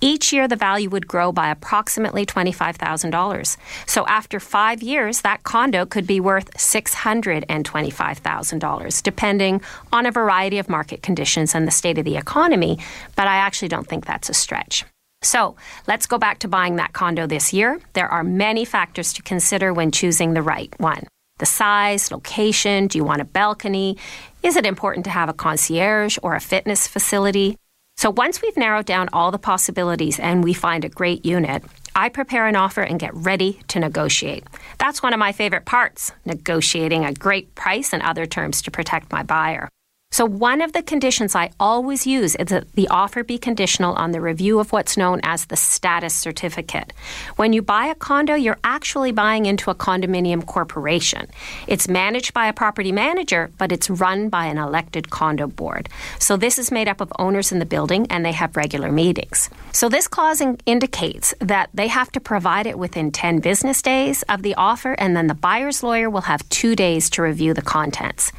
each 0.03 0.33
year, 0.33 0.49
the 0.49 0.57
value 0.57 0.91
would 0.91 1.07
grow 1.07 1.31
by 1.31 1.49
approximately 1.49 2.27
$25,000. 2.27 3.57
So 3.87 4.05
after 4.07 4.41
five 4.41 4.83
years, 4.83 5.21
that 5.21 5.45
condo 5.45 5.87
could 5.87 6.09
be 6.09 6.19
worth 6.19 6.53
$625,000, 6.55 9.03
depending 9.05 9.63
on 9.93 10.05
a 10.05 10.11
variety 10.11 10.59
of 10.59 10.69
market 10.69 11.05
conditions 11.05 11.55
and 11.55 11.69
the 11.69 11.71
state 11.71 11.99
of 11.99 12.05
the 12.05 12.17
economy. 12.17 12.81
But 13.15 13.29
I 13.29 13.37
actually 13.37 13.69
don't 13.69 13.87
think 13.87 14.05
that's 14.05 14.29
a 14.29 14.35
stretch. 14.35 14.85
So 15.23 15.55
let's 15.87 16.07
go 16.07 16.19
back 16.19 16.41
to 16.41 16.49
buying 16.49 16.75
that 16.77 16.93
condo 16.93 17.29
this 17.29 17.53
year. 17.53 17.79
There 17.93 18.09
are 18.09 18.25
many 18.25 18.65
factors 18.65 19.13
to 19.13 19.23
consider 19.23 19.73
when 19.73 19.93
choosing 19.93 20.35
the 20.35 20.43
right 20.43 20.75
one. 20.81 21.07
The 21.39 21.47
size, 21.47 22.11
location, 22.11 22.89
do 22.89 22.99
you 22.99 23.05
want 23.05 23.21
a 23.21 23.25
balcony? 23.25 23.99
Is 24.43 24.57
it 24.57 24.67
important 24.67 25.05
to 25.05 25.11
have 25.11 25.29
a 25.29 25.33
concierge 25.33 26.19
or 26.25 26.35
a 26.35 26.41
fitness 26.41 26.89
facility? 26.89 27.57
So 28.03 28.11
once 28.11 28.43
we've 28.43 28.57
narrowed 28.57 28.87
down 28.87 29.11
all 29.13 29.31
the 29.31 29.39
possibilities 29.39 30.19
and 30.19 30.43
we 30.43 30.55
find 30.55 30.85
a 30.85 30.89
great 30.89 31.25
unit, 31.25 31.63
I 31.95 32.09
prepare 32.09 32.49
an 32.49 32.57
offer 32.57 32.83
and 32.83 32.99
get 32.99 33.15
ready 33.15 33.61
to 33.69 33.79
negotiate. 33.79 34.45
That's 34.79 35.05
one 35.05 35.13
of 35.13 35.21
my 35.21 35.31
favorite 35.31 35.67
parts, 35.67 36.11
negotiating 36.25 37.05
a 37.05 37.15
great 37.15 37.55
price 37.55 37.93
and 37.93 38.03
other 38.03 38.27
terms 38.27 38.61
to 38.63 38.73
protect 38.73 39.13
my 39.13 39.23
buyer. 39.23 39.69
So, 40.13 40.27
one 40.27 40.61
of 40.61 40.75
the 40.75 40.83
conditions 40.83 41.35
I 41.35 41.53
always 41.59 42.07
use 42.07 42.37
is 42.37 42.49
that 42.49 42.71
the 42.73 42.87
offer 42.89 43.25
be 43.25 43.39
conditional 43.39 43.95
on 43.95 44.13
the 44.13 44.21
review 44.21 44.61
of 44.61 44.71
what's 44.71 44.99
known 44.99 45.21
as 45.23 45.47
the 45.47 45.57
status 45.57 46.15
certificate. 46.15 46.93
When 47.37 47.55
you 47.55 47.63
buy 47.63 47.87
a 47.87 47.95
condo, 47.95 48.35
you're 48.35 48.59
actually 48.63 49.13
buying 49.13 49.47
into 49.47 49.71
a 49.71 49.75
condominium 49.75 50.45
corporation. 50.45 51.31
It's 51.67 51.89
managed 51.89 52.35
by 52.35 52.47
a 52.47 52.53
property 52.53 52.93
manager, 52.93 53.51
but 53.57 53.73
it's 53.73 53.89
run 53.89 54.29
by 54.29 54.45
an 54.45 54.59
elected 54.59 55.09
condo 55.09 55.47
board. 55.47 55.89
So, 56.19 56.37
this 56.37 56.59
is 56.59 56.71
made 56.71 56.89
up 56.89 57.01
of 57.01 57.11
owners 57.19 57.51
in 57.51 57.59
the 57.59 57.65
building 57.65 58.07
and 58.11 58.23
they 58.23 58.33
have 58.33 58.55
regular 58.55 58.93
meetings. 58.93 59.49
So, 59.73 59.89
this 59.89 60.09
clause 60.09 60.43
indicates 60.67 61.35
that 61.39 61.71
they 61.73 61.89
have 61.89 62.13
to 62.13 62.21
provide 62.21 62.67
it 62.67 62.79
within 62.79 63.13
10 63.13 63.39
business 63.39 63.81
days 63.81 64.25
of 64.25 64.43
the 64.43 64.57
offer, 64.57 64.93
and 64.93 65.17
then 65.17 65.29
the 65.29 65.35
buyer's 65.35 65.83
lawyer 65.83 66.11
will 66.11 66.29
have 66.33 66.47
two 66.51 66.77
days 66.77 67.09
to 67.11 67.23
review 67.23 67.55
the 67.55 67.63
contents. 67.63 68.31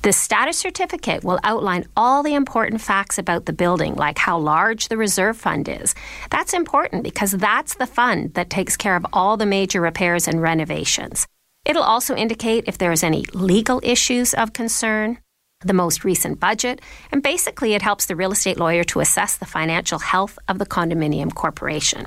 The 0.00 0.14
status 0.14 0.56
certificate 0.56 1.17
will 1.24 1.40
outline 1.44 1.86
all 1.96 2.22
the 2.22 2.34
important 2.34 2.80
facts 2.80 3.18
about 3.18 3.46
the 3.46 3.52
building, 3.52 3.94
like 3.94 4.18
how 4.18 4.38
large 4.38 4.88
the 4.88 4.96
reserve 4.96 5.36
fund 5.36 5.68
is. 5.68 5.94
That's 6.30 6.54
important 6.54 7.04
because 7.04 7.32
that's 7.32 7.74
the 7.74 7.86
fund 7.86 8.34
that 8.34 8.50
takes 8.50 8.76
care 8.76 8.96
of 8.96 9.06
all 9.12 9.36
the 9.36 9.46
major 9.46 9.80
repairs 9.80 10.28
and 10.28 10.42
renovations. 10.42 11.26
It'll 11.64 11.82
also 11.82 12.14
indicate 12.16 12.64
if 12.66 12.78
there's 12.78 13.02
any 13.02 13.24
legal 13.34 13.80
issues 13.82 14.34
of 14.34 14.52
concern, 14.52 15.18
the 15.64 15.74
most 15.74 16.04
recent 16.04 16.40
budget, 16.40 16.80
and 17.12 17.22
basically 17.22 17.74
it 17.74 17.82
helps 17.82 18.06
the 18.06 18.16
real 18.16 18.32
estate 18.32 18.58
lawyer 18.58 18.84
to 18.84 19.00
assess 19.00 19.36
the 19.36 19.46
financial 19.46 19.98
health 19.98 20.38
of 20.48 20.58
the 20.58 20.66
condominium 20.66 21.34
corporation. 21.34 22.06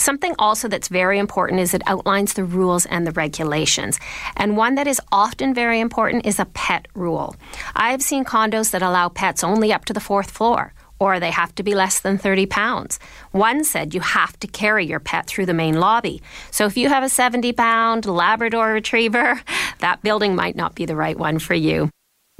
Something 0.00 0.34
also 0.38 0.66
that's 0.66 0.88
very 0.88 1.18
important 1.18 1.60
is 1.60 1.74
it 1.74 1.82
outlines 1.86 2.32
the 2.32 2.42
rules 2.42 2.86
and 2.86 3.06
the 3.06 3.12
regulations. 3.12 4.00
And 4.34 4.56
one 4.56 4.76
that 4.76 4.86
is 4.86 4.98
often 5.12 5.52
very 5.52 5.78
important 5.78 6.24
is 6.24 6.40
a 6.40 6.46
pet 6.46 6.88
rule. 6.94 7.36
I've 7.76 8.00
seen 8.00 8.24
condos 8.24 8.70
that 8.70 8.80
allow 8.80 9.10
pets 9.10 9.44
only 9.44 9.74
up 9.74 9.84
to 9.84 9.92
the 9.92 10.00
fourth 10.00 10.30
floor 10.30 10.72
or 10.98 11.20
they 11.20 11.30
have 11.30 11.54
to 11.56 11.62
be 11.62 11.74
less 11.74 12.00
than 12.00 12.16
30 12.16 12.46
pounds. 12.46 12.98
One 13.32 13.62
said 13.62 13.92
you 13.94 14.00
have 14.00 14.40
to 14.40 14.46
carry 14.46 14.86
your 14.86 15.00
pet 15.00 15.26
through 15.26 15.46
the 15.46 15.54
main 15.54 15.78
lobby. 15.78 16.22
So 16.50 16.64
if 16.64 16.78
you 16.78 16.88
have 16.88 17.04
a 17.04 17.10
70 17.10 17.52
pound 17.52 18.06
Labrador 18.06 18.72
retriever, 18.72 19.38
that 19.80 20.02
building 20.02 20.34
might 20.34 20.56
not 20.56 20.74
be 20.74 20.86
the 20.86 20.96
right 20.96 21.18
one 21.18 21.38
for 21.38 21.52
you. 21.54 21.90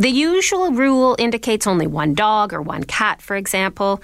The 0.00 0.08
usual 0.08 0.72
rule 0.72 1.14
indicates 1.18 1.66
only 1.66 1.86
one 1.86 2.14
dog 2.14 2.54
or 2.54 2.62
one 2.62 2.84
cat, 2.84 3.20
for 3.20 3.36
example. 3.36 4.00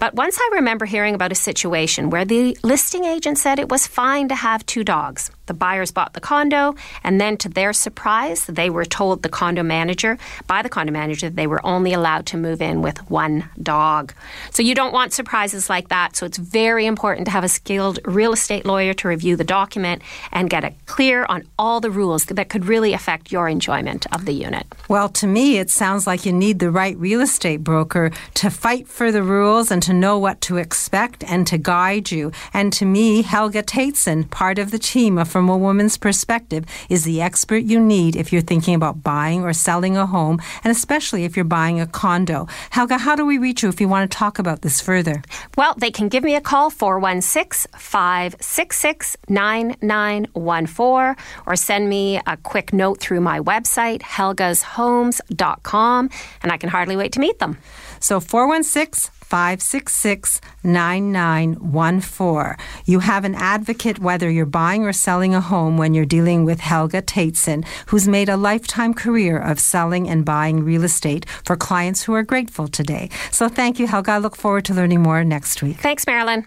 But 0.00 0.14
once 0.14 0.38
I 0.40 0.50
remember 0.54 0.86
hearing 0.86 1.14
about 1.14 1.30
a 1.30 1.34
situation 1.34 2.08
where 2.08 2.24
the 2.24 2.56
listing 2.62 3.04
agent 3.04 3.36
said 3.36 3.58
it 3.58 3.68
was 3.68 3.86
fine 3.86 4.28
to 4.28 4.34
have 4.34 4.64
two 4.64 4.82
dogs. 4.82 5.30
The 5.44 5.52
buyers 5.52 5.90
bought 5.90 6.14
the 6.14 6.20
condo, 6.20 6.76
and 7.02 7.20
then 7.20 7.36
to 7.38 7.48
their 7.48 7.72
surprise, 7.72 8.46
they 8.46 8.70
were 8.70 8.84
told 8.84 9.22
the 9.22 9.28
condo 9.28 9.62
manager, 9.64 10.16
by 10.46 10.62
the 10.62 10.68
condo 10.68 10.92
manager, 10.92 11.28
that 11.28 11.36
they 11.36 11.48
were 11.48 11.60
only 11.66 11.92
allowed 11.92 12.24
to 12.26 12.36
move 12.36 12.62
in 12.62 12.82
with 12.82 13.10
one 13.10 13.50
dog. 13.60 14.14
So 14.52 14.62
you 14.62 14.74
don't 14.74 14.94
want 14.94 15.12
surprises 15.12 15.68
like 15.68 15.88
that. 15.88 16.16
So 16.16 16.24
it's 16.24 16.38
very 16.38 16.86
important 16.86 17.26
to 17.26 17.32
have 17.32 17.42
a 17.42 17.48
skilled 17.48 17.98
real 18.04 18.32
estate 18.32 18.64
lawyer 18.64 18.94
to 18.94 19.08
review 19.08 19.34
the 19.36 19.44
document 19.44 20.02
and 20.32 20.48
get 20.48 20.64
it 20.64 20.74
clear 20.86 21.26
on 21.28 21.42
all 21.58 21.80
the 21.80 21.90
rules 21.90 22.24
that 22.26 22.48
could 22.48 22.66
really 22.66 22.92
affect 22.92 23.32
your 23.32 23.48
enjoyment 23.48 24.06
of 24.14 24.24
the 24.24 24.32
unit. 24.32 24.66
Well, 24.88 25.08
to 25.10 25.26
me, 25.26 25.58
it 25.58 25.68
sounds 25.68 26.06
like 26.06 26.24
you 26.24 26.32
need 26.32 26.60
the 26.60 26.70
right 26.70 26.96
real 26.96 27.20
estate 27.20 27.64
broker 27.64 28.12
to 28.34 28.50
fight 28.50 28.86
for 28.86 29.10
the 29.10 29.24
rules 29.24 29.72
and 29.72 29.82
to 29.82 29.89
know 29.94 30.18
what 30.18 30.40
to 30.42 30.56
expect 30.56 31.24
and 31.24 31.46
to 31.46 31.58
guide 31.58 32.10
you. 32.10 32.32
And 32.52 32.72
to 32.74 32.84
me, 32.84 33.22
Helga 33.22 33.62
Tateson, 33.62 34.30
part 34.30 34.58
of 34.58 34.70
the 34.70 34.78
team 34.78 35.24
from 35.24 35.48
a 35.48 35.56
woman's 35.56 35.96
perspective 35.96 36.64
is 36.88 37.04
the 37.04 37.22
expert 37.22 37.64
you 37.64 37.80
need 37.80 38.16
if 38.16 38.32
you're 38.32 38.42
thinking 38.42 38.74
about 38.74 39.02
buying 39.02 39.42
or 39.42 39.52
selling 39.52 39.96
a 39.96 40.06
home, 40.06 40.40
and 40.64 40.70
especially 40.70 41.24
if 41.24 41.36
you're 41.36 41.44
buying 41.44 41.80
a 41.80 41.86
condo. 41.86 42.46
Helga, 42.70 42.98
how 42.98 43.16
do 43.16 43.24
we 43.24 43.38
reach 43.38 43.62
you 43.62 43.68
if 43.68 43.80
you 43.80 43.88
want 43.88 44.10
to 44.10 44.16
talk 44.16 44.38
about 44.38 44.62
this 44.62 44.80
further? 44.80 45.22
Well, 45.56 45.74
they 45.76 45.90
can 45.90 46.08
give 46.08 46.24
me 46.24 46.36
a 46.36 46.40
call, 46.40 46.70
416 46.70 47.70
566 47.78 49.16
9914, 49.28 51.16
or 51.46 51.56
send 51.56 51.88
me 51.88 52.20
a 52.26 52.36
quick 52.36 52.72
note 52.72 53.00
through 53.00 53.20
my 53.20 53.40
website, 53.40 54.02
helgashomes.com, 54.02 56.10
and 56.42 56.52
I 56.52 56.56
can 56.56 56.68
hardly 56.68 56.96
wait 56.96 57.12
to 57.12 57.20
meet 57.20 57.38
them. 57.38 57.58
So 58.00 58.20
416 58.20 59.12
566 59.30 60.40
9914. 60.64 62.56
You 62.84 62.98
have 62.98 63.24
an 63.24 63.36
advocate 63.36 64.00
whether 64.00 64.28
you're 64.28 64.44
buying 64.44 64.82
or 64.84 64.92
selling 64.92 65.34
a 65.34 65.40
home 65.40 65.78
when 65.78 65.94
you're 65.94 66.04
dealing 66.04 66.44
with 66.44 66.58
Helga 66.58 67.00
Tateson, 67.02 67.64
who's 67.86 68.08
made 68.08 68.28
a 68.28 68.36
lifetime 68.36 68.92
career 68.92 69.38
of 69.38 69.60
selling 69.60 70.08
and 70.08 70.24
buying 70.24 70.64
real 70.64 70.82
estate 70.82 71.28
for 71.44 71.56
clients 71.56 72.02
who 72.02 72.14
are 72.14 72.24
grateful 72.24 72.66
today. 72.66 73.08
So 73.30 73.48
thank 73.48 73.78
you, 73.78 73.86
Helga. 73.86 74.12
I 74.12 74.18
look 74.18 74.34
forward 74.34 74.64
to 74.64 74.74
learning 74.74 75.02
more 75.02 75.22
next 75.22 75.62
week. 75.62 75.76
Thanks, 75.76 76.06
Marilyn. 76.06 76.46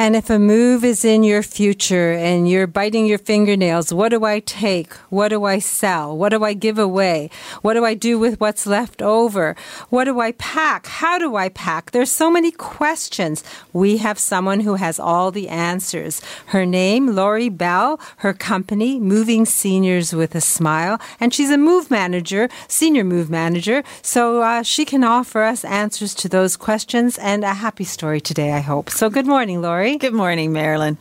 And 0.00 0.14
if 0.14 0.30
a 0.30 0.38
move 0.38 0.84
is 0.84 1.04
in 1.04 1.24
your 1.24 1.42
future 1.42 2.12
and 2.12 2.48
you're 2.48 2.68
biting 2.68 3.06
your 3.06 3.18
fingernails, 3.18 3.92
what 3.92 4.10
do 4.10 4.24
I 4.24 4.38
take? 4.38 4.92
What 5.10 5.30
do 5.30 5.42
I 5.42 5.58
sell? 5.58 6.16
What 6.16 6.28
do 6.28 6.44
I 6.44 6.54
give 6.54 6.78
away? 6.78 7.30
What 7.62 7.74
do 7.74 7.84
I 7.84 7.94
do 7.94 8.16
with 8.16 8.40
what's 8.40 8.64
left 8.64 9.02
over? 9.02 9.56
What 9.90 10.04
do 10.04 10.20
I 10.20 10.30
pack? 10.38 10.86
How 10.86 11.18
do 11.18 11.34
I 11.34 11.48
pack? 11.48 11.90
There's 11.90 12.12
so 12.12 12.30
many 12.30 12.52
questions. 12.52 13.42
We 13.72 13.96
have 13.96 14.20
someone 14.20 14.60
who 14.60 14.76
has 14.76 15.00
all 15.00 15.32
the 15.32 15.48
answers. 15.48 16.22
Her 16.46 16.64
name, 16.64 17.16
Lori 17.16 17.48
Bell, 17.48 17.98
her 18.18 18.32
company, 18.32 19.00
Moving 19.00 19.44
Seniors 19.44 20.14
with 20.14 20.36
a 20.36 20.40
Smile, 20.40 21.00
and 21.18 21.34
she's 21.34 21.50
a 21.50 21.58
move 21.58 21.90
manager, 21.90 22.48
senior 22.68 23.02
move 23.02 23.30
manager. 23.30 23.82
So 24.02 24.42
uh, 24.42 24.62
she 24.62 24.84
can 24.84 25.02
offer 25.02 25.42
us 25.42 25.64
answers 25.64 26.14
to 26.14 26.28
those 26.28 26.56
questions 26.56 27.18
and 27.18 27.42
a 27.42 27.54
happy 27.54 27.82
story 27.82 28.20
today, 28.20 28.52
I 28.52 28.60
hope. 28.60 28.90
So 28.90 29.10
good 29.10 29.26
morning, 29.26 29.60
Lori. 29.60 29.87
Good 29.96 30.12
morning, 30.12 30.52
Marilyn. 30.52 30.98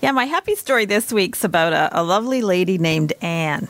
Yeah, 0.00 0.12
my 0.12 0.24
happy 0.24 0.54
story 0.54 0.84
this 0.84 1.12
week's 1.12 1.42
about 1.42 1.72
a, 1.72 2.00
a 2.00 2.04
lovely 2.04 2.40
lady 2.40 2.78
named 2.78 3.12
Anne. 3.20 3.66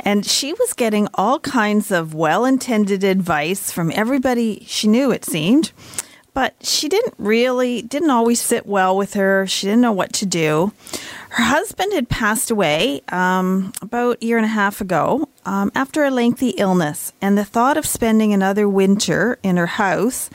And 0.00 0.26
she 0.26 0.52
was 0.52 0.72
getting 0.72 1.06
all 1.14 1.38
kinds 1.38 1.92
of 1.92 2.12
well 2.12 2.44
intended 2.44 3.04
advice 3.04 3.70
from 3.70 3.92
everybody 3.94 4.64
she 4.66 4.88
knew, 4.88 5.12
it 5.12 5.24
seemed. 5.24 5.70
But 6.34 6.54
she 6.60 6.88
didn't 6.88 7.14
really, 7.18 7.82
didn't 7.82 8.10
always 8.10 8.40
sit 8.40 8.66
well 8.66 8.96
with 8.96 9.14
her. 9.14 9.46
She 9.46 9.68
didn't 9.68 9.82
know 9.82 9.92
what 9.92 10.12
to 10.14 10.26
do. 10.26 10.72
Her 11.28 11.44
husband 11.44 11.92
had 11.92 12.08
passed 12.08 12.50
away 12.50 13.00
um, 13.10 13.72
about 13.80 14.18
a 14.20 14.26
year 14.26 14.36
and 14.36 14.44
a 14.44 14.48
half 14.48 14.80
ago 14.80 15.28
um, 15.46 15.70
after 15.76 16.04
a 16.04 16.10
lengthy 16.10 16.50
illness. 16.50 17.12
And 17.22 17.38
the 17.38 17.44
thought 17.44 17.76
of 17.76 17.86
spending 17.86 18.32
another 18.32 18.68
winter 18.68 19.38
in 19.44 19.56
her 19.56 19.66
house 19.66 20.30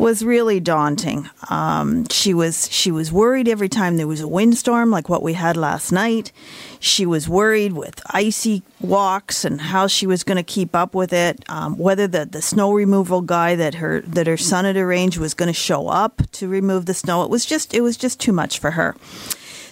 was 0.00 0.24
really 0.24 0.58
daunting. 0.60 1.28
Um, 1.50 2.08
she 2.08 2.32
was 2.32 2.72
she 2.72 2.90
was 2.90 3.12
worried 3.12 3.46
every 3.46 3.68
time 3.68 3.98
there 3.98 4.06
was 4.06 4.22
a 4.22 4.26
windstorm, 4.26 4.90
like 4.90 5.10
what 5.10 5.22
we 5.22 5.34
had 5.34 5.58
last 5.58 5.92
night. 5.92 6.32
She 6.80 7.04
was 7.04 7.28
worried 7.28 7.74
with 7.74 8.00
icy 8.06 8.62
walks 8.80 9.44
and 9.44 9.60
how 9.60 9.86
she 9.86 10.06
was 10.06 10.24
going 10.24 10.38
to 10.38 10.42
keep 10.42 10.74
up 10.74 10.94
with 10.94 11.12
it. 11.12 11.44
Um, 11.50 11.76
whether 11.76 12.08
the, 12.08 12.24
the 12.24 12.40
snow 12.40 12.72
removal 12.72 13.20
guy 13.20 13.54
that 13.56 13.74
her 13.74 14.00
that 14.00 14.26
her 14.26 14.38
son 14.38 14.64
had 14.64 14.76
arranged 14.76 15.18
was 15.18 15.34
going 15.34 15.48
to 15.48 15.52
show 15.52 15.88
up 15.88 16.22
to 16.32 16.48
remove 16.48 16.86
the 16.86 16.94
snow. 16.94 17.22
It 17.22 17.30
was 17.30 17.44
just 17.44 17.74
it 17.74 17.82
was 17.82 17.98
just 17.98 18.18
too 18.18 18.32
much 18.32 18.58
for 18.58 18.72
her. 18.72 18.96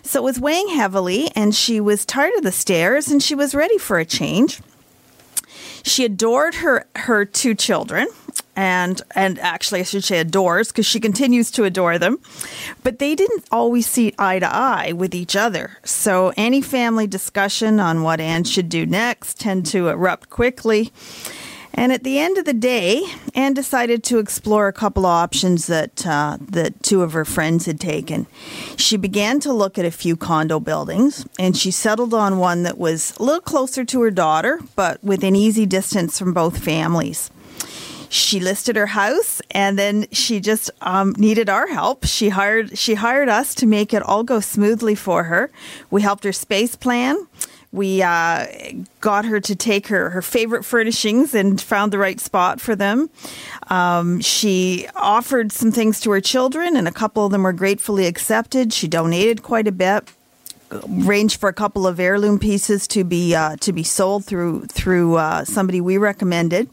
So 0.03 0.21
it 0.21 0.25
was 0.25 0.39
weighing 0.39 0.69
heavily, 0.69 1.31
and 1.35 1.55
she 1.55 1.81
was 1.81 2.05
tired 2.05 2.35
of 2.37 2.43
the 2.43 2.53
stairs, 2.53 3.09
and 3.09 3.23
she 3.23 3.35
was 3.35 3.55
ready 3.55 3.79
for 3.79 3.99
a 3.99 4.05
change 4.05 4.61
She 5.89 6.05
adored 6.05 6.57
her 6.57 6.87
her 6.95 7.25
two 7.25 7.55
children 7.55 8.09
and 8.55 9.01
and 9.15 9.39
actually 9.39 9.81
I 9.81 9.85
should 9.85 10.03
say 10.03 10.19
adores 10.19 10.69
because 10.69 10.85
she 10.85 10.99
continues 10.99 11.51
to 11.53 11.65
adore 11.65 11.97
them. 11.97 12.19
But 12.83 12.99
they 12.99 13.15
didn't 13.15 13.45
always 13.53 13.87
see 13.87 14.15
eye 14.19 14.41
to 14.41 14.53
eye 14.53 14.93
with 14.93 15.15
each 15.15 15.37
other. 15.37 15.79
So 15.85 16.33
any 16.37 16.61
family 16.61 17.07
discussion 17.07 17.79
on 17.79 18.03
what 18.03 18.21
Anne 18.21 18.45
should 18.45 18.69
do 18.69 18.85
next 18.85 19.39
tend 19.41 19.65
to 19.67 19.89
erupt 19.89 20.29
quickly. 20.29 20.93
And 21.79 21.93
at 21.93 22.03
the 22.03 22.19
end 22.19 22.39
of 22.39 22.45
the 22.45 22.53
day, 22.53 23.05
Anne 23.37 23.55
decided 23.55 24.03
to 24.03 24.19
explore 24.19 24.67
a 24.67 24.73
couple 24.73 25.07
of 25.07 25.11
options 25.11 25.69
that 25.69 26.05
uh, 26.05 26.37
that 26.41 26.83
two 26.83 27.03
of 27.03 27.13
her 27.13 27.25
friends 27.25 27.67
had 27.67 27.79
taken. 27.79 28.27
She 28.77 28.97
began 28.97 29.39
to 29.39 29.53
look 29.53 29.79
at 29.79 29.85
a 29.85 29.93
few 29.93 30.17
condo 30.17 30.59
buildings, 30.59 31.25
and 31.39 31.57
she 31.57 31.71
settled 31.71 32.13
on 32.13 32.39
one 32.39 32.65
that 32.65 32.79
was 32.79 33.17
a 33.19 33.23
little 33.23 33.41
closer 33.41 33.85
to 33.85 34.01
her 34.01 34.11
daughter, 34.11 34.61
but 34.75 35.03
within 35.05 35.37
easy 35.37 35.67
distance 35.67 36.19
from 36.19 36.35
both 36.35 36.59
families. 36.59 37.31
She 38.09 38.41
listed 38.41 38.75
her 38.77 38.87
house 38.87 39.43
and 39.51 39.79
then 39.79 40.07
she 40.13 40.41
just 40.41 40.71
um, 40.81 41.15
needed 41.19 41.49
our 41.49 41.67
help. 41.67 42.07
She 42.07 42.31
hired 42.31 42.77
she 42.79 42.95
hired 42.95 43.29
us 43.29 43.55
to 43.57 43.67
make 43.67 43.93
it 43.93 44.03
all 44.03 44.25
go 44.25 44.41
smoothly 44.41 44.95
for 44.95 45.25
her. 45.25 45.51
We 45.91 46.03
helped 46.03 46.25
her 46.25 46.33
space 46.33 46.75
plan 46.75 47.27
we 47.71 48.03
uh, 48.03 48.47
got 49.01 49.25
her 49.27 49.41
to 49.41 49.55
take 49.55 49.89
her, 49.89 50.11
her 50.11 50.23
favorite 50.23 50.65
furnishings 50.65 51.35
and 51.35 51.61
found 51.61 51.93
the 51.93 51.99
right 51.99 52.19
spot 52.19 52.61
for 52.61 52.75
them. 52.75 53.11
Um, 53.69 54.21
she 54.21 54.89
offered 54.97 55.53
some 55.53 55.71
things 55.71 56.01
to 56.01 56.11
her 56.13 56.21
children, 56.21 56.77
and 56.77 56.89
a 56.89 56.93
couple 56.93 57.27
of 57.27 57.33
them 57.33 57.43
were 57.43 57.53
gratefully 57.53 58.07
accepted. 58.07 58.73
She 58.73 58.89
donated 58.89 59.43
quite 59.43 59.67
a 59.67 59.73
bit 59.73 60.09
range 60.87 61.39
for 61.39 61.49
a 61.49 61.53
couple 61.53 61.87
of 61.87 61.99
heirloom 61.99 62.39
pieces 62.39 62.87
to 62.89 63.05
be 63.05 63.35
uh, 63.35 63.57
to 63.57 63.73
be 63.73 63.83
sold 63.83 64.25
through 64.25 64.67
through 64.67 65.17
uh, 65.17 65.45
somebody 65.45 65.81
we 65.81 65.97
recommended 65.97 66.69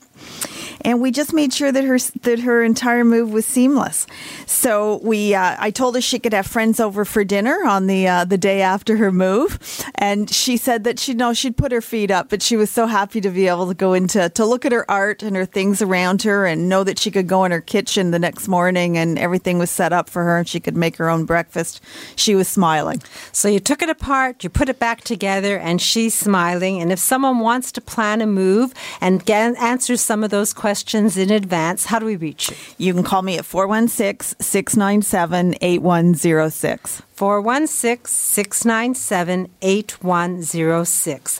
and 0.85 1.01
we 1.01 1.09
just 1.09 1.33
made 1.33 1.51
sure 1.51 1.71
that 1.71 1.83
her 1.83 1.97
that 2.21 2.39
her 2.39 2.63
entire 2.63 3.03
move 3.03 3.33
was 3.33 3.45
seamless. 3.45 4.05
So 4.45 4.99
we, 5.03 5.33
uh, 5.33 5.55
I 5.59 5.71
told 5.71 5.95
her 5.95 6.01
she 6.01 6.19
could 6.19 6.33
have 6.33 6.45
friends 6.45 6.79
over 6.79 7.03
for 7.03 7.23
dinner 7.23 7.65
on 7.65 7.87
the 7.87 8.07
uh, 8.07 8.25
the 8.25 8.37
day 8.37 8.61
after 8.61 8.95
her 8.97 9.11
move, 9.11 9.59
and 9.95 10.29
she 10.29 10.57
said 10.57 10.83
that 10.83 10.99
she 10.99 11.15
know 11.15 11.33
she'd 11.33 11.57
put 11.57 11.71
her 11.71 11.81
feet 11.81 12.11
up, 12.11 12.29
but 12.29 12.43
she 12.43 12.55
was 12.55 12.69
so 12.69 12.85
happy 12.85 13.19
to 13.19 13.31
be 13.31 13.47
able 13.47 13.67
to 13.67 13.73
go 13.73 13.93
into 13.93 14.29
to 14.29 14.45
look 14.45 14.63
at 14.63 14.71
her 14.71 14.89
art 14.89 15.23
and 15.23 15.35
her 15.35 15.45
things 15.45 15.81
around 15.81 16.21
her, 16.21 16.45
and 16.45 16.69
know 16.69 16.83
that 16.83 16.99
she 16.99 17.09
could 17.09 17.27
go 17.27 17.43
in 17.45 17.51
her 17.51 17.61
kitchen 17.61 18.11
the 18.11 18.19
next 18.19 18.47
morning 18.47 18.95
and 18.95 19.17
everything 19.17 19.57
was 19.57 19.71
set 19.71 19.91
up 19.91 20.07
for 20.07 20.23
her, 20.23 20.37
and 20.37 20.47
she 20.47 20.59
could 20.59 20.77
make 20.77 20.97
her 20.97 21.09
own 21.09 21.25
breakfast. 21.25 21.81
She 22.15 22.35
was 22.35 22.47
smiling. 22.47 23.01
So 23.31 23.47
you 23.47 23.59
took 23.59 23.81
it 23.81 23.89
apart, 23.89 24.43
you 24.43 24.51
put 24.51 24.69
it 24.69 24.77
back 24.77 25.01
together, 25.01 25.57
and 25.57 25.81
she's 25.81 26.13
smiling. 26.13 26.79
And 26.79 26.91
if 26.91 26.99
someone 26.99 27.39
wants 27.39 27.71
to 27.71 27.81
plan 27.81 28.21
a 28.21 28.27
move 28.27 28.71
and 29.01 29.25
get, 29.25 29.57
answer 29.57 29.97
some 29.97 30.23
of 30.23 30.29
those 30.29 30.53
questions 30.53 30.74
in 31.17 31.31
advance, 31.31 31.85
how 31.85 31.99
do 31.99 32.05
we 32.05 32.15
reach 32.15 32.49
you? 32.49 32.55
You 32.77 32.93
can 32.93 33.03
call 33.03 33.21
me 33.21 33.37
at 33.37 33.45
416 33.45 34.37
697 34.39 35.55
8106. 35.61 37.01
416 37.13 38.05
697 38.07 39.49
8106. 39.61 41.39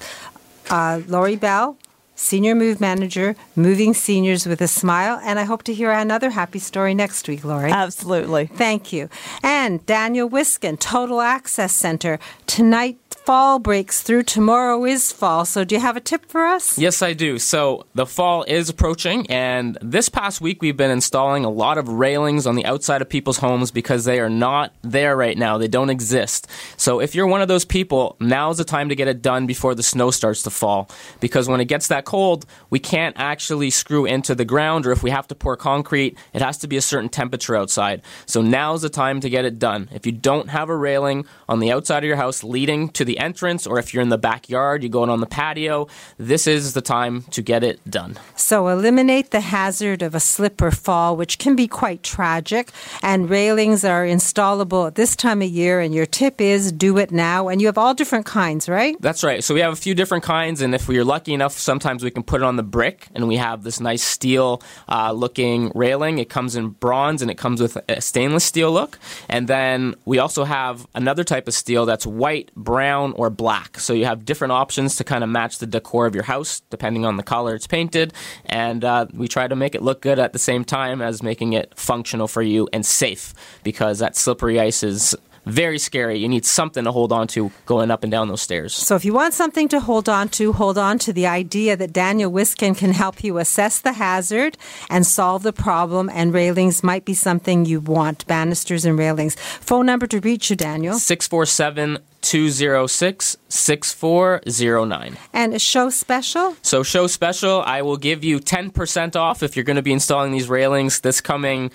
Uh, 0.70 1.02
Lori 1.08 1.36
Bell, 1.36 1.78
Senior 2.16 2.56
Move 2.56 2.80
Manager, 2.80 3.36
Moving 3.56 3.94
Seniors 3.94 4.48
with 4.48 4.62
a 4.62 4.68
Smile. 4.68 5.20
And 5.24 5.38
I 5.38 5.44
hope 5.44 5.64
to 5.64 5.74
hear 5.74 5.92
another 5.92 6.30
happy 6.32 6.60
story 6.60 6.94
next 6.94 7.28
week, 7.28 7.44
Lori. 7.44 7.72
Absolutely. 7.72 8.48
Thank 8.48 8.94
you. 8.94 9.10
And 9.44 9.86
Daniel 9.86 10.30
Wiskin, 10.30 10.78
Total 10.78 11.22
Access 11.22 11.74
Center. 11.74 12.20
Tonight, 12.48 12.98
fall 13.26 13.58
breaks 13.58 14.04
through. 14.04 14.22
Tomorrow 14.22 14.86
is 14.86 15.12
fall. 15.12 15.46
So, 15.46 15.64
do 15.64 15.74
you 15.74 15.82
have 15.82 15.98
a 15.98 16.00
tip 16.00 16.28
for 16.28 16.46
us? 16.46 16.78
Yes, 16.78 17.02
I 17.02 17.14
do. 17.14 17.40
So, 17.40 17.86
the 17.96 18.06
fall 18.06 18.44
is 18.44 18.70
approaching, 18.70 19.26
and 19.32 19.78
this 19.82 20.10
past 20.10 20.42
week 20.42 20.62
we've 20.62 20.78
been 20.78 20.92
installing 20.92 21.44
a 21.44 21.50
lot 21.50 21.80
of 21.80 21.90
railings 21.90 22.46
on 22.46 22.56
the 22.56 22.66
outside 22.66 23.02
of 23.02 23.10
people's 23.10 23.40
homes 23.40 23.72
because 23.72 24.06
they 24.06 24.20
are 24.20 24.30
not 24.30 24.74
there 24.84 25.18
right 25.18 25.38
now. 25.38 25.58
They 25.58 25.68
don't 25.68 25.90
exist. 25.90 26.48
So, 26.78 27.00
if 27.00 27.16
you're 27.16 27.26
one 27.26 27.42
of 27.42 27.48
those 27.48 27.66
people, 27.66 28.16
now's 28.20 28.60
the 28.60 28.64
time 28.64 28.90
to 28.90 28.96
get 28.96 29.08
it 29.08 29.24
done 29.24 29.48
before 29.48 29.74
the 29.74 29.84
snow 29.84 30.12
starts 30.12 30.44
to 30.44 30.52
fall. 30.52 30.90
Because 31.20 31.50
when 31.50 31.60
it 31.60 31.66
gets 31.66 31.88
that 31.88 32.06
cold, 32.06 32.46
we 32.70 32.80
can't 32.80 33.16
actually 33.18 33.72
screw 33.72 34.06
into 34.06 34.36
the 34.36 34.46
ground, 34.46 34.86
or 34.86 34.92
if 34.92 35.02
we 35.02 35.10
have 35.10 35.28
to 35.30 35.36
pour 35.36 35.58
concrete, 35.58 36.16
it 36.34 36.44
has 36.44 36.60
to 36.60 36.68
be 36.68 36.78
a 36.78 36.82
certain 36.82 37.10
temperature 37.10 37.56
outside. 37.56 38.04
So, 38.28 38.44
now's 38.44 38.84
the 38.84 38.90
time 38.90 39.20
to 39.22 39.32
get 39.32 39.46
it 39.46 39.58
done. 39.58 39.90
If 39.92 40.06
you 40.06 40.12
don't 40.12 40.50
have 40.50 40.70
a 40.70 40.76
railing 40.76 41.26
on 41.50 41.60
the 41.60 41.72
outside 41.72 42.04
of 42.04 42.08
your 42.08 42.18
house 42.18 42.44
leading 42.44 42.90
to 42.90 43.04
the 43.04 43.15
entrance, 43.18 43.66
or 43.68 43.80
if 43.80 43.94
you're 43.94 44.04
in 44.04 44.10
the 44.10 44.18
backyard, 44.18 44.84
you're 44.84 44.90
going 44.90 45.10
on 45.10 45.20
the 45.20 45.26
patio, 45.26 45.88
this 46.18 46.48
is 46.48 46.74
the 46.74 46.82
time 46.82 47.24
to 47.32 47.42
get 47.42 47.64
it 47.64 47.80
done. 47.90 48.18
So, 48.36 48.68
eliminate 48.68 49.32
the 49.32 49.42
hazard 49.42 50.02
of 50.02 50.16
a 50.16 50.20
slip 50.20 50.62
or 50.62 50.72
fall, 50.72 51.16
which 51.16 51.38
can 51.38 51.56
be 51.56 51.68
quite 51.68 52.04
tragic. 52.04 52.72
And 53.02 53.30
railings 53.30 53.84
are 53.84 54.06
installable 54.06 54.88
at 54.88 54.96
this 54.96 55.16
time 55.16 55.42
of 55.42 55.50
year. 55.50 55.80
And 55.80 55.94
your 55.94 56.06
tip 56.06 56.42
is 56.42 56.72
do 56.72 56.98
it 56.98 57.12
now. 57.12 57.48
And 57.48 57.62
you 57.62 57.68
have 57.68 57.78
all 57.78 57.94
different 57.94 58.26
kinds, 58.26 58.68
right? 58.68 58.96
That's 59.00 59.24
right. 59.24 59.44
So 59.44 59.54
we 59.54 59.60
have 59.62 59.74
a 59.74 59.78
few 59.78 59.94
different 59.94 60.24
kinds, 60.24 60.62
and 60.62 60.74
if 60.74 60.88
we 60.88 60.98
are 60.98 61.04
lucky 61.04 61.34
enough, 61.34 61.54
sometimes 61.54 62.04
we 62.04 62.12
can 62.12 62.24
put 62.24 62.42
it 62.42 62.44
on 62.44 62.56
the 62.56 62.64
brick, 62.64 63.08
and 63.14 63.28
we 63.28 63.38
have 63.38 63.64
this 63.64 63.80
nice 63.80 64.04
steel 64.04 64.62
uh, 64.90 65.12
looking 65.12 65.72
railing. 65.76 66.18
It 66.20 66.30
comes 66.30 66.56
in 66.56 66.70
bronze 66.70 67.22
and 67.22 67.30
it 67.30 67.38
comes 67.38 67.62
with 67.62 67.78
a 67.88 68.02
stainless 68.02 68.44
steel 68.44 68.72
look. 68.72 68.98
And 69.30 69.48
then 69.48 69.96
we 70.06 70.20
also 70.20 70.44
have 70.44 70.88
another 70.96 71.24
type 71.24 71.48
of 71.48 71.54
steel 71.54 71.86
that's 71.86 72.06
white, 72.06 72.54
brown, 72.56 73.05
or 73.14 73.30
black. 73.30 73.80
So 73.80 73.94
you 73.94 74.06
have 74.06 74.26
different 74.26 74.52
options 74.52 74.96
to 74.98 75.04
kind 75.04 75.24
of 75.24 75.30
match 75.30 75.60
the 75.60 75.68
decor 75.68 76.06
of 76.06 76.16
your 76.16 76.24
house 76.24 76.62
depending 76.70 77.06
on 77.06 77.18
the 77.18 77.24
color 77.24 77.56
it's 77.56 77.68
painted. 77.68 78.14
And 78.46 78.84
uh, 78.84 79.08
we 79.14 79.28
try 79.28 79.48
to 79.48 79.56
make 79.56 79.76
it 79.76 79.82
look 79.82 80.02
good 80.02 80.20
at 80.20 80.34
the 80.34 80.40
same 80.40 80.64
time 80.66 81.02
as 81.02 81.22
making 81.22 81.54
it 81.54 81.74
functional 81.76 82.28
for 82.28 82.42
you 82.42 82.68
and 82.74 82.86
safe 82.86 83.34
because 83.64 84.00
that 84.00 84.16
slippery 84.16 84.60
ice 84.60 84.84
is 84.84 85.16
very 85.46 85.78
scary. 85.78 86.18
You 86.18 86.28
need 86.28 86.46
something 86.46 86.84
to 86.84 86.92
hold 86.92 87.12
on 87.12 87.28
to 87.30 87.52
going 87.66 87.92
up 87.92 88.04
and 88.04 88.12
down 88.12 88.28
those 88.28 88.42
stairs. 88.42 88.74
So, 88.74 88.96
if 88.96 89.06
you 89.06 89.14
want 89.14 89.34
something 89.34 89.68
to 89.70 89.80
hold 89.80 90.10
on 90.10 90.30
to, 90.30 90.54
hold 90.54 90.78
on 90.78 91.00
to 91.00 91.14
the 91.14 91.28
idea 91.28 91.78
that 91.78 91.94
Daniel 91.94 92.32
Wiskin 92.32 92.76
can 92.76 92.94
help 92.94 93.24
you 93.24 93.38
assess 93.38 93.80
the 93.80 93.94
hazard 93.94 94.58
and 94.90 95.06
solve 95.06 95.44
the 95.44 95.54
problem, 95.54 96.10
and 96.10 96.34
railings 96.34 96.84
might 96.84 97.06
be 97.06 97.14
something 97.14 97.66
you 97.66 97.80
want 97.80 98.26
banisters 98.28 98.86
and 98.86 98.98
railings. 98.98 99.36
Phone 99.36 99.86
number 99.86 100.08
to 100.08 100.20
reach 100.20 100.50
you, 100.50 100.56
Daniel 100.56 100.98
647 100.98 102.00
206 102.26 103.38
6409. 103.50 105.18
And 105.32 105.54
a 105.54 105.60
show 105.60 105.92
special? 105.92 106.56
So, 106.64 106.82
show 106.82 107.06
special, 107.06 107.62
I 107.62 107.84
will 107.84 107.98
give 107.98 108.24
you 108.24 108.40
10% 108.40 109.16
off 109.16 109.44
if 109.44 109.56
you're 109.56 109.64
going 109.64 109.76
to 109.76 109.84
be 109.84 109.94
installing 109.94 110.32
these 110.32 110.50
railings 110.50 111.02
this 111.02 111.22
coming 111.22 111.70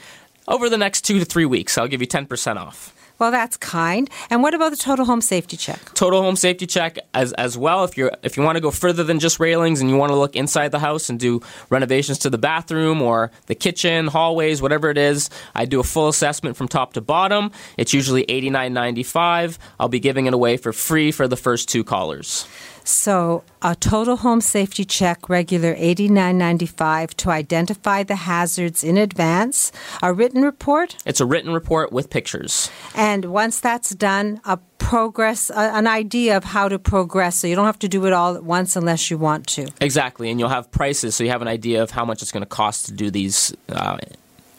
over 0.48 0.68
the 0.68 0.76
next 0.76 1.02
two 1.02 1.20
to 1.20 1.24
three 1.24 1.46
weeks. 1.46 1.78
I'll 1.78 1.86
give 1.86 2.00
you 2.00 2.08
10% 2.08 2.56
off. 2.56 2.92
Well, 3.20 3.30
that's 3.30 3.58
kind. 3.58 4.08
And 4.30 4.42
what 4.42 4.54
about 4.54 4.70
the 4.70 4.78
total 4.78 5.04
home 5.04 5.20
safety 5.20 5.58
check? 5.58 5.78
Total 5.92 6.22
home 6.22 6.36
safety 6.36 6.66
check 6.66 6.98
as 7.12 7.34
as 7.34 7.56
well. 7.58 7.84
If 7.84 7.98
you're 7.98 8.10
if 8.22 8.38
you 8.38 8.42
want 8.42 8.56
to 8.56 8.62
go 8.62 8.70
further 8.70 9.04
than 9.04 9.20
just 9.20 9.38
railings 9.38 9.82
and 9.82 9.90
you 9.90 9.96
want 9.96 10.10
to 10.10 10.16
look 10.16 10.34
inside 10.34 10.70
the 10.70 10.78
house 10.78 11.10
and 11.10 11.20
do 11.20 11.42
renovations 11.68 12.18
to 12.20 12.30
the 12.30 12.38
bathroom 12.38 13.02
or 13.02 13.30
the 13.44 13.54
kitchen, 13.54 14.06
hallways, 14.06 14.62
whatever 14.62 14.88
it 14.88 14.96
is, 14.96 15.28
I 15.54 15.66
do 15.66 15.80
a 15.80 15.84
full 15.84 16.08
assessment 16.08 16.56
from 16.56 16.66
top 16.66 16.94
to 16.94 17.02
bottom. 17.02 17.52
It's 17.76 17.92
usually 17.92 18.22
eighty 18.22 18.48
nine 18.48 18.72
ninety 18.72 19.02
five. 19.02 19.58
I'll 19.78 19.88
be 19.88 20.00
giving 20.00 20.24
it 20.24 20.32
away 20.32 20.56
for 20.56 20.72
free 20.72 21.12
for 21.12 21.28
the 21.28 21.36
first 21.36 21.68
two 21.68 21.84
callers. 21.84 22.48
So, 22.84 23.44
a 23.62 23.74
total 23.74 24.16
home 24.16 24.40
safety 24.40 24.84
check, 24.84 25.28
regular 25.28 25.74
$89.95 25.74 27.14
to 27.14 27.30
identify 27.30 28.02
the 28.02 28.16
hazards 28.16 28.82
in 28.82 28.96
advance. 28.96 29.72
A 30.02 30.12
written 30.12 30.42
report? 30.42 30.96
It's 31.04 31.20
a 31.20 31.26
written 31.26 31.52
report 31.52 31.92
with 31.92 32.10
pictures. 32.10 32.70
And 32.94 33.26
once 33.26 33.60
that's 33.60 33.90
done, 33.90 34.40
a 34.44 34.58
progress, 34.78 35.50
a, 35.50 35.76
an 35.76 35.86
idea 35.86 36.36
of 36.36 36.44
how 36.44 36.68
to 36.68 36.78
progress. 36.78 37.36
So, 37.36 37.46
you 37.46 37.54
don't 37.54 37.66
have 37.66 37.78
to 37.80 37.88
do 37.88 38.06
it 38.06 38.12
all 38.12 38.34
at 38.34 38.44
once 38.44 38.76
unless 38.76 39.10
you 39.10 39.18
want 39.18 39.46
to. 39.48 39.68
Exactly. 39.80 40.30
And 40.30 40.40
you'll 40.40 40.48
have 40.48 40.70
prices 40.70 41.14
so 41.14 41.24
you 41.24 41.30
have 41.30 41.42
an 41.42 41.48
idea 41.48 41.82
of 41.82 41.90
how 41.90 42.04
much 42.04 42.22
it's 42.22 42.32
going 42.32 42.42
to 42.42 42.48
cost 42.48 42.86
to 42.86 42.92
do 42.92 43.10
these. 43.10 43.54
Uh, 43.68 43.98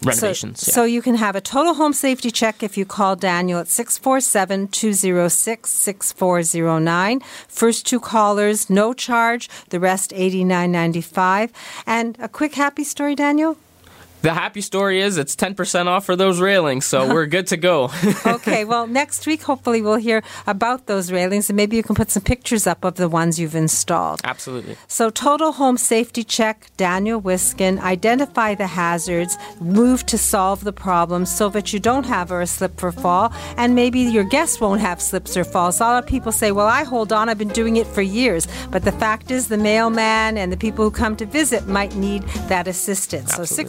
renovations. 0.04 0.62
So, 0.62 0.70
yeah. 0.70 0.76
so, 0.76 0.84
you 0.84 1.02
can 1.02 1.16
have 1.16 1.36
a 1.36 1.42
total 1.42 1.74
home 1.74 1.94
safety 1.94 2.32
check 2.32 2.64
if 2.64 2.78
you 2.78 2.86
call 2.86 3.16
Daniel 3.16 3.60
at 3.60 3.68
647 3.68 4.68
206 4.70 5.70
6409. 5.70 7.20
First 7.48 7.86
two 7.86 8.00
callers, 8.00 8.70
no 8.70 8.94
charge, 8.94 9.50
the 9.70 9.80
rest 9.80 10.14
eighty 10.16 10.44
nine 10.44 10.72
ninety 10.72 11.02
five. 11.02 11.52
And 11.86 12.18
a 12.20 12.28
quick 12.28 12.56
happy 12.56 12.84
story, 12.84 13.16
Daniel? 13.16 13.58
The 14.22 14.36
happy 14.36 14.62
story 14.62 15.02
is 15.02 15.18
it's 15.18 15.36
10% 15.36 15.88
off 15.88 16.06
for 16.06 16.16
those 16.16 16.40
railings, 16.40 16.86
so 16.86 17.12
we're 17.12 17.26
good 17.26 17.48
to 17.48 17.58
go. 17.58 17.90
okay, 18.26 18.66
well, 18.66 18.86
next 18.86 19.26
week, 19.26 19.42
hopefully, 19.42 19.82
we'll 19.82 19.96
hear 19.96 20.22
about 20.46 20.86
those 20.86 21.12
railings 21.12 21.50
and 21.50 21.58
maybe 21.58 21.76
you 21.76 21.82
can 21.82 21.96
put 21.96 22.12
some 22.12 22.22
pictures 22.22 22.68
up 22.68 22.86
of 22.86 22.96
the 22.96 23.10
ones 23.10 23.40
you've 23.40 23.56
installed. 23.56 24.22
Absolutely. 24.24 24.78
So, 24.88 25.10
total 25.10 25.54
home 25.54 25.76
safety 25.76 26.24
check, 26.24 26.70
Daniel 26.78 27.20
Wiskin, 27.20 27.80
identify 27.80 28.54
the 28.54 28.68
hazards, 28.68 29.40
move 29.60 30.06
to 30.06 30.20
solve 30.20 30.64
the 30.64 30.74
problem 30.74 31.26
so 31.26 31.50
that 31.50 31.74
you 31.74 31.80
don't 31.80 32.06
have 32.06 32.32
a 32.32 32.46
slip 32.46 32.84
or 32.84 32.92
fall, 32.92 33.34
and 33.58 33.74
maybe 33.74 34.02
your 34.02 34.24
guests 34.24 34.62
won't 34.62 34.82
have 34.82 35.02
slips 35.02 35.36
or 35.36 35.44
falls. 35.44 35.80
A 35.80 35.84
lot 35.84 36.04
of 36.04 36.08
people 36.08 36.32
say, 36.32 36.52
Well, 36.52 36.68
I 36.68 36.84
hold 36.84 37.12
on, 37.12 37.28
I've 37.28 37.40
been 37.40 37.48
doing 37.48 37.78
it 37.78 37.88
for 37.88 38.04
years. 38.04 38.48
But 38.70 38.84
the 38.84 38.92
fact 38.92 39.32
is, 39.32 39.48
the 39.48 39.58
mailman 39.58 40.38
and 40.38 40.52
the 40.52 40.58
people 40.58 40.86
who 40.86 40.92
come 40.92 41.16
to 41.16 41.26
visit 41.26 41.66
might 41.68 41.96
need 41.96 42.22
that 42.50 42.68
assistance. 42.68 43.32
Absolutely. 43.32 43.56
So, 43.56 43.62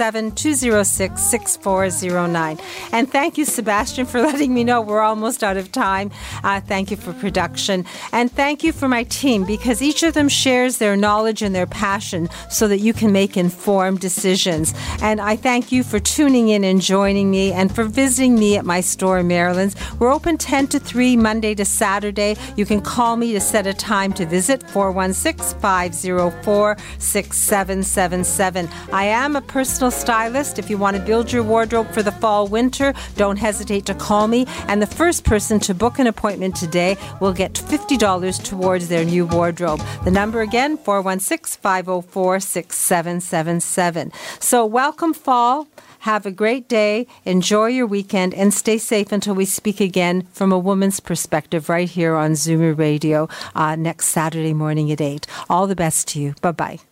647 0.00 0.34
206 0.34 1.22
6409. 1.22 2.58
And 2.92 3.10
thank 3.10 3.36
you, 3.36 3.44
Sebastian, 3.44 4.06
for 4.06 4.20
letting 4.30 4.54
me 4.54 4.64
know 4.64 4.80
we're 4.80 5.02
almost 5.02 5.44
out 5.44 5.58
of 5.58 5.70
time. 5.70 6.10
Uh, 6.42 6.60
thank 6.60 6.90
you 6.90 6.96
for 6.96 7.12
production. 7.12 7.84
And 8.12 8.32
thank 8.32 8.64
you 8.64 8.72
for 8.72 8.88
my 8.88 9.04
team 9.04 9.44
because 9.44 9.82
each 9.82 10.02
of 10.02 10.14
them 10.14 10.30
shares 10.30 10.78
their 10.78 10.96
knowledge 10.96 11.42
and 11.42 11.54
their 11.54 11.66
passion 11.66 12.30
so 12.48 12.66
that 12.68 12.78
you 12.78 12.94
can 12.94 13.12
make 13.12 13.36
informed 13.36 14.00
decisions. 14.00 14.72
And 15.02 15.20
I 15.20 15.36
thank 15.36 15.70
you 15.70 15.82
for 15.82 16.00
tuning 16.00 16.48
in 16.48 16.64
and 16.64 16.80
joining 16.80 17.30
me 17.30 17.52
and 17.52 17.74
for 17.74 17.84
visiting 17.84 18.36
me 18.36 18.56
at 18.56 18.64
my 18.64 18.80
store 18.80 19.18
in 19.18 19.28
Marilyn's. 19.28 19.76
We're 19.98 20.12
open 20.12 20.38
10 20.38 20.68
to 20.68 20.80
3 20.80 21.16
Monday 21.18 21.54
to 21.56 21.66
Saturday. 21.66 22.36
You 22.56 22.64
can 22.64 22.80
call 22.80 23.16
me 23.16 23.34
to 23.34 23.40
set 23.40 23.66
a 23.66 23.74
time 23.74 24.14
to 24.14 24.24
visit 24.24 24.62
416 24.70 25.60
504 25.60 26.76
6777. 26.98 28.68
I 28.92 29.04
am 29.04 29.36
a 29.36 29.42
personal 29.90 30.30
stylist. 30.30 30.58
If 30.58 30.70
you 30.70 30.78
want 30.78 30.96
to 30.96 31.02
build 31.02 31.32
your 31.32 31.42
wardrobe 31.42 31.90
for 31.92 32.02
the 32.02 32.12
fall 32.12 32.46
winter, 32.46 32.94
don't 33.16 33.38
hesitate 33.38 33.86
to 33.86 33.94
call 33.94 34.28
me. 34.28 34.46
And 34.68 34.80
the 34.80 34.86
first 34.86 35.24
person 35.24 35.58
to 35.60 35.74
book 35.74 35.98
an 35.98 36.06
appointment 36.06 36.56
today 36.56 36.96
will 37.20 37.32
get 37.32 37.54
$50 37.54 38.44
towards 38.44 38.88
their 38.88 39.04
new 39.04 39.26
wardrobe. 39.26 39.80
The 40.04 40.10
number 40.10 40.42
again, 40.42 40.76
416 40.76 41.60
504 41.60 42.40
6777. 42.40 44.12
So, 44.38 44.66
welcome, 44.66 45.14
fall. 45.14 45.66
Have 46.00 46.24
a 46.24 46.30
great 46.30 46.68
day. 46.68 47.06
Enjoy 47.24 47.66
your 47.66 47.86
weekend 47.86 48.34
and 48.34 48.54
stay 48.54 48.78
safe 48.78 49.12
until 49.12 49.34
we 49.34 49.44
speak 49.44 49.80
again 49.80 50.26
from 50.32 50.52
a 50.52 50.58
woman's 50.58 51.00
perspective 51.00 51.68
right 51.68 51.88
here 51.88 52.14
on 52.14 52.32
Zoomer 52.32 52.76
Radio 52.76 53.28
uh, 53.54 53.76
next 53.76 54.06
Saturday 54.06 54.54
morning 54.54 54.90
at 54.90 55.00
8. 55.00 55.26
All 55.50 55.66
the 55.66 55.76
best 55.76 56.08
to 56.08 56.20
you. 56.20 56.34
Bye 56.40 56.52
bye. 56.52 56.89